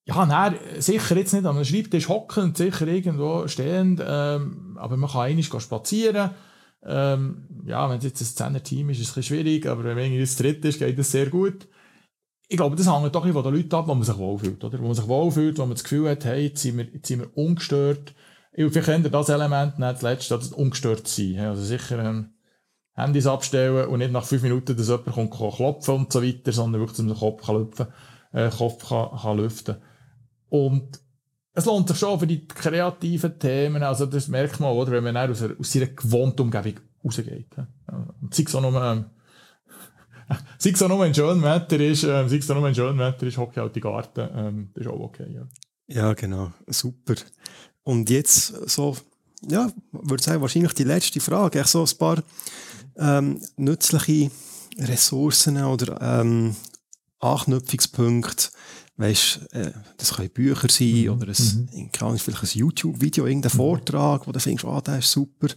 [0.04, 5.08] ja, nein, sicher jetzt nicht an einem Schreibtisch hocken, sicher irgendwo stehend, ähm, aber man
[5.08, 6.30] kann eigentlich spazieren.
[6.86, 9.96] Ähm, ja, wenn es jetzt ein Zehner-Team ist, ist es ein bisschen schwierig, aber wenn
[9.96, 11.66] man das dritte ist, geht das sehr gut.
[12.48, 14.78] Ich glaube, das hängt doch von den Leuten ab, wo man sich wohlfühlt, oder?
[14.78, 17.20] Wo man sich wohlfühlt, wo man das Gefühl hat, hey, jetzt sind wir, jetzt sind
[17.20, 18.14] wir ungestört.
[18.52, 21.38] Ich, kennt ihr das Element nicht zuletzt, das ungestört sein.
[21.38, 22.34] Also sicher, ähm,
[22.94, 26.52] Handys abstellen und nicht nach fünf Minuten, dass jemand kommt, kann klopfen und so weiter,
[26.52, 27.86] sondern wirklich, dass man den Kopf kann lüpfen,
[28.32, 29.76] äh, Kopf kann, kann lüften.
[30.48, 31.00] Und
[31.54, 35.16] es lohnt sich schon für die kreativen Themen, also das merkt man, oder, wenn man
[35.16, 37.46] aus, einer, aus seiner gewohnten Umgebung rausgeht.
[38.30, 39.04] Sei es auch nur, ähm,
[40.58, 43.76] sei es Wetter ist, ähm, sei es auch nur ein schönes Wetter ist, hocke halt
[43.76, 45.46] die Garten, ähm, das ist auch okay, ja.
[45.86, 47.14] Ja, genau, super.
[47.84, 48.96] Und jetzt so,
[49.48, 52.22] ja, würde sagen, wahrscheinlich die letzte Frage, echt so ein paar
[52.96, 54.30] ähm, nützliche
[54.78, 56.56] Ressourcen oder ähm,
[57.20, 58.48] Anknüpfungspunkte,
[58.96, 61.10] weißt, äh, das können Bücher sein mhm.
[61.10, 61.92] oder ein, mhm.
[61.92, 63.56] kann vielleicht ein YouTube-Video, irgendein mhm.
[63.56, 65.48] Vortrag, wo du findest, ah, der ist super,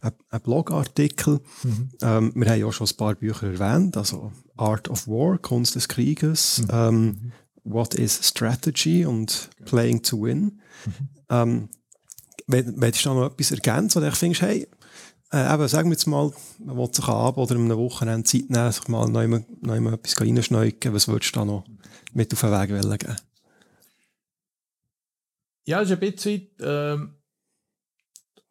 [0.00, 1.40] ein, ein Blogartikel.
[1.62, 1.88] Mhm.
[2.02, 5.76] Ähm, wir haben ja auch schon ein paar Bücher erwähnt, also Art of War, Kunst
[5.76, 6.68] des Krieges, mhm.
[6.70, 7.32] ähm, mhm.
[7.64, 10.60] What is Strategy und Playing to Win.
[11.30, 11.70] Ähm,
[12.46, 14.68] wenn, wenn du da noch etwas ergänzen, oder ich findest, hey,
[15.32, 18.50] äh, eben, sagen wir jetzt mal, man will sich ab oder in einem Wochenende Zeit
[18.50, 21.64] nehmen, sich mal noch immer, noch immer etwas reinschneiden, was würdest du da noch
[22.14, 23.16] mit auf den Weg geben?
[25.66, 27.14] Ja, das ist ein bisschen, ähm,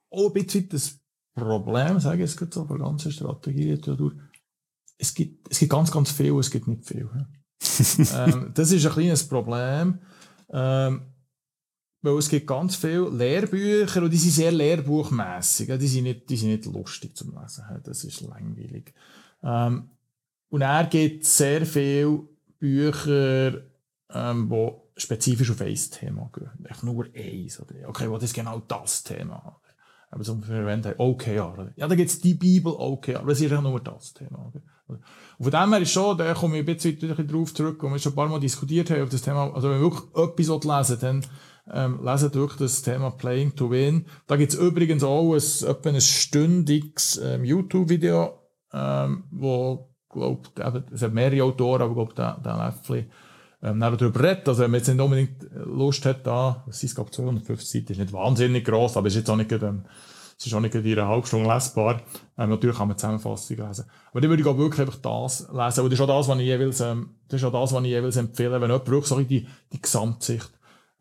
[0.09, 0.99] auch ein bisschen das
[1.33, 3.79] Problem, sage ich jetzt gerade so, der ganzen Strategie.
[4.97, 7.09] Es gibt, es gibt ganz, ganz viel, es gibt nicht viel.
[8.13, 9.99] ähm, das ist ein kleines Problem.
[10.49, 11.01] Ähm,
[12.03, 15.69] weil es gibt ganz viele Lehrbücher und die sind sehr lehrbuchmässig.
[15.79, 17.63] Die sind nicht, die sind nicht lustig zum Lesen.
[17.83, 18.93] Das ist langweilig.
[19.41, 19.89] Ähm,
[20.49, 22.27] und er gibt sehr viele
[22.63, 23.61] Bücher,
[24.13, 26.65] ähm, die spezifisch auf ein Thema gehen.
[26.69, 27.59] Echt nur eins.
[27.59, 29.59] Oder, okay, was ist genau das Thema?
[30.13, 31.73] eben so verwendet haben, OKR.
[31.75, 34.47] Ja, da gibt es die Bibel OKR, das ist ja nur das Thema.
[34.47, 34.61] Oder?
[34.87, 35.03] Und
[35.39, 38.11] von dem her ist schon, da komme ich ein bisschen drauf zurück, wo wir schon
[38.11, 41.25] ein paar Mal diskutiert haben auf das Thema, also wenn wir wirklich etwas lesen dann
[41.71, 44.05] ähm, lesen durch das Thema Playing to Win.
[44.27, 48.39] Da gibt es übrigens auch ein, etwa ein stündiges ähm, YouTube-Video,
[48.71, 50.49] ähm, wo, glaub,
[50.93, 53.05] es hat mehrere Autoren, aber glaube der, der Leffli
[53.61, 54.47] ähm, darüber redet.
[54.47, 57.99] Also wenn man jetzt nicht unbedingt Lust hat, da, es ist glaube 250 Seiten, ist
[57.99, 59.83] nicht wahnsinnig gross, aber ist jetzt auch nicht ähm,
[60.37, 62.01] es ist auch nicht in einer halben Stunde lesbar.
[62.37, 63.85] Ähm, natürlich kann man Zusammenfassung lesen.
[64.11, 65.83] Aber dann würde ich auch wirklich einfach das lesen.
[65.83, 67.89] Und das ist auch das, was ich jeweils, ähm, das ist auch das, was ich
[67.89, 70.51] jeweils empfehle, wenn jemand wirklich so die, die Gesamtsicht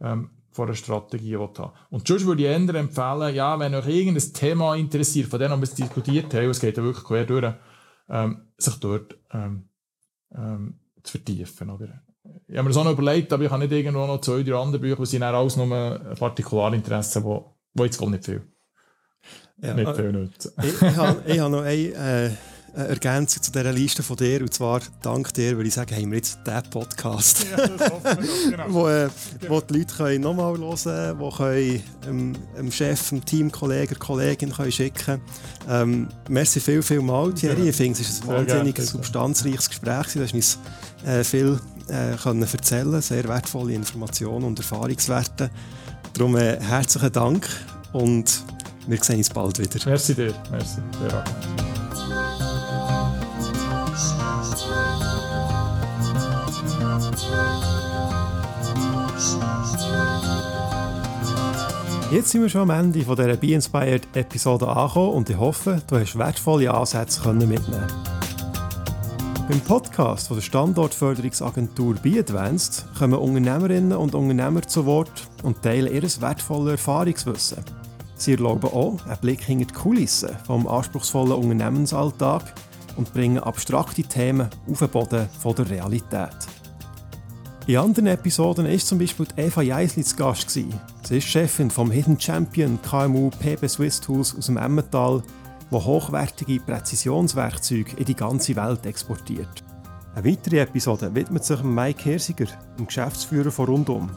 [0.00, 4.32] ähm, von einer Strategie haben Und sonst würde ich eher empfehlen, ja, wenn euch irgendein
[4.32, 7.54] Thema interessiert, von dem wir es diskutiert haben, es geht ja wirklich quer durch,
[8.12, 9.68] ähm, sich dort ähm,
[10.32, 11.70] ähm, zu vertiefen.
[11.70, 12.02] Oder?
[12.46, 14.54] Ich habe mir das auch noch überlegt, aber ich habe nicht irgendwo noch zwei, drei
[14.54, 18.42] andere Bücher, die sind auch alles nur Partikularinteressen, wo, wo jetzt gar nicht viel
[19.62, 20.52] ja, nicht viel nützen.
[20.62, 22.30] ich, ich habe ich hab noch eine äh,
[22.74, 24.40] Ergänzung zu dieser Liste von dir.
[24.40, 27.46] Und zwar, dank dir, würde ich sagen, haben wir jetzt diesen Podcast.
[27.50, 28.64] Ja, genau.
[28.68, 29.08] wo, äh,
[29.48, 35.20] wo die Leute nochmal hören können, können ähm, dem Chef, dem Teamkollegen, Kollegin können schicken
[35.68, 37.68] ähm, Merci viel, viel mal, Thierry.
[37.68, 40.06] Ich finde, es ist ein wahnsinnig gerne, substanzreiches Gespräch.
[40.14, 40.58] Du hast uns
[41.04, 45.50] äh, viel äh, können erzählen sehr wertvolle Informationen und Erfahrungswerte.
[46.14, 47.48] Darum äh, herzlichen Dank
[47.92, 48.42] und
[48.86, 49.78] wir sehen uns bald wieder.
[49.86, 50.34] Merci dir.
[50.50, 50.80] Merci.
[51.08, 51.24] Ja.
[62.12, 65.80] Jetzt sind wir schon am Ende von dieser Be Inspired Episode angekommen und ich hoffe,
[65.86, 67.86] du hast wertvolle Ansätze mitnehmen
[69.48, 75.90] Beim Podcast von der Standortförderungsagentur Be Advanced kommen Unternehmerinnen und Unternehmer zu Wort und teilen
[75.90, 77.64] ihr wertvolles Erfahrungswissen.
[78.16, 82.42] Sie erlauben auch einen Blick hinter die Kulissen vom anspruchsvollen Unternehmensalltag
[82.96, 86.36] und bringen abstrakte Themen auf den Boden von der Realität.
[87.68, 90.50] In anderen Episoden war zum Beispiel Eva Jeisli zu Gast.
[90.50, 90.68] Sie
[91.08, 95.22] ist Chefin vom Hidden Champion KMU PB Swiss Tools aus dem Emmental,
[95.70, 99.62] wo hochwertige Präzisionswerkzeuge in die ganze Welt exportiert.
[100.16, 104.10] Eine weitere Episode widmet sich Mike Hirsiger, dem Geschäftsführer von Rundum,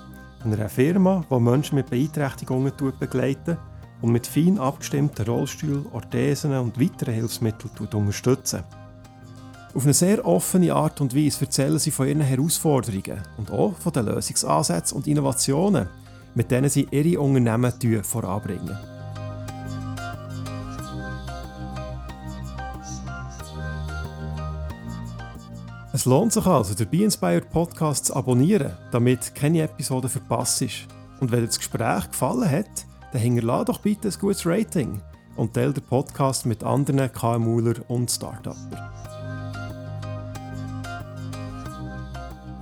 [0.43, 3.59] einer Firma, die Menschen mit Beeinträchtigungen begleitet
[4.01, 8.63] und mit fein abgestimmten Rollstühlen, Orthesen und weiteren Hilfsmitteln unterstützen.
[9.75, 13.91] Auf eine sehr offene Art und Weise erzählen sie von ihren Herausforderungen und auch von
[13.91, 15.89] den Lösungsansätzen und Innovationen,
[16.33, 18.77] mit denen sie ihre Unternehmen voranbringen.
[25.91, 30.87] Es lohnt sich also, den Be Inspired Podcast zu abonnieren, damit keine Episode verpasst ist.
[31.19, 35.01] Und wenn dir das Gespräch gefallen hat, dann hinterlasse doch bitte ein gutes Rating
[35.35, 39.14] und teile den Podcast mit anderen KMUler und Startupper.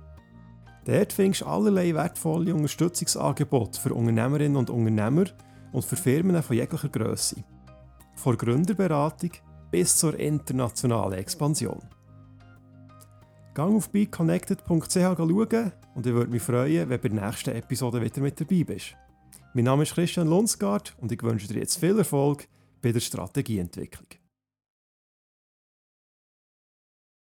[0.84, 5.26] Dort findest du allerlei wertvolle Unterstützungsangebote für Unternehmerinnen und Unternehmer
[5.72, 7.44] und für Firmen von jeglicher Größe.
[8.14, 9.30] Von Gründerberatung
[9.70, 11.82] bis zur internationalen Expansion.
[13.54, 18.00] Gang auf beconnected.ch schauen und ich würde mich freuen, wenn du bei der nächsten Episode
[18.00, 18.96] wieder mit dabei bist.
[19.54, 22.48] Mein Name ist Christian Lunsgaard und ich wünsche dir jetzt viel Erfolg
[22.80, 24.21] bei der Strategieentwicklung.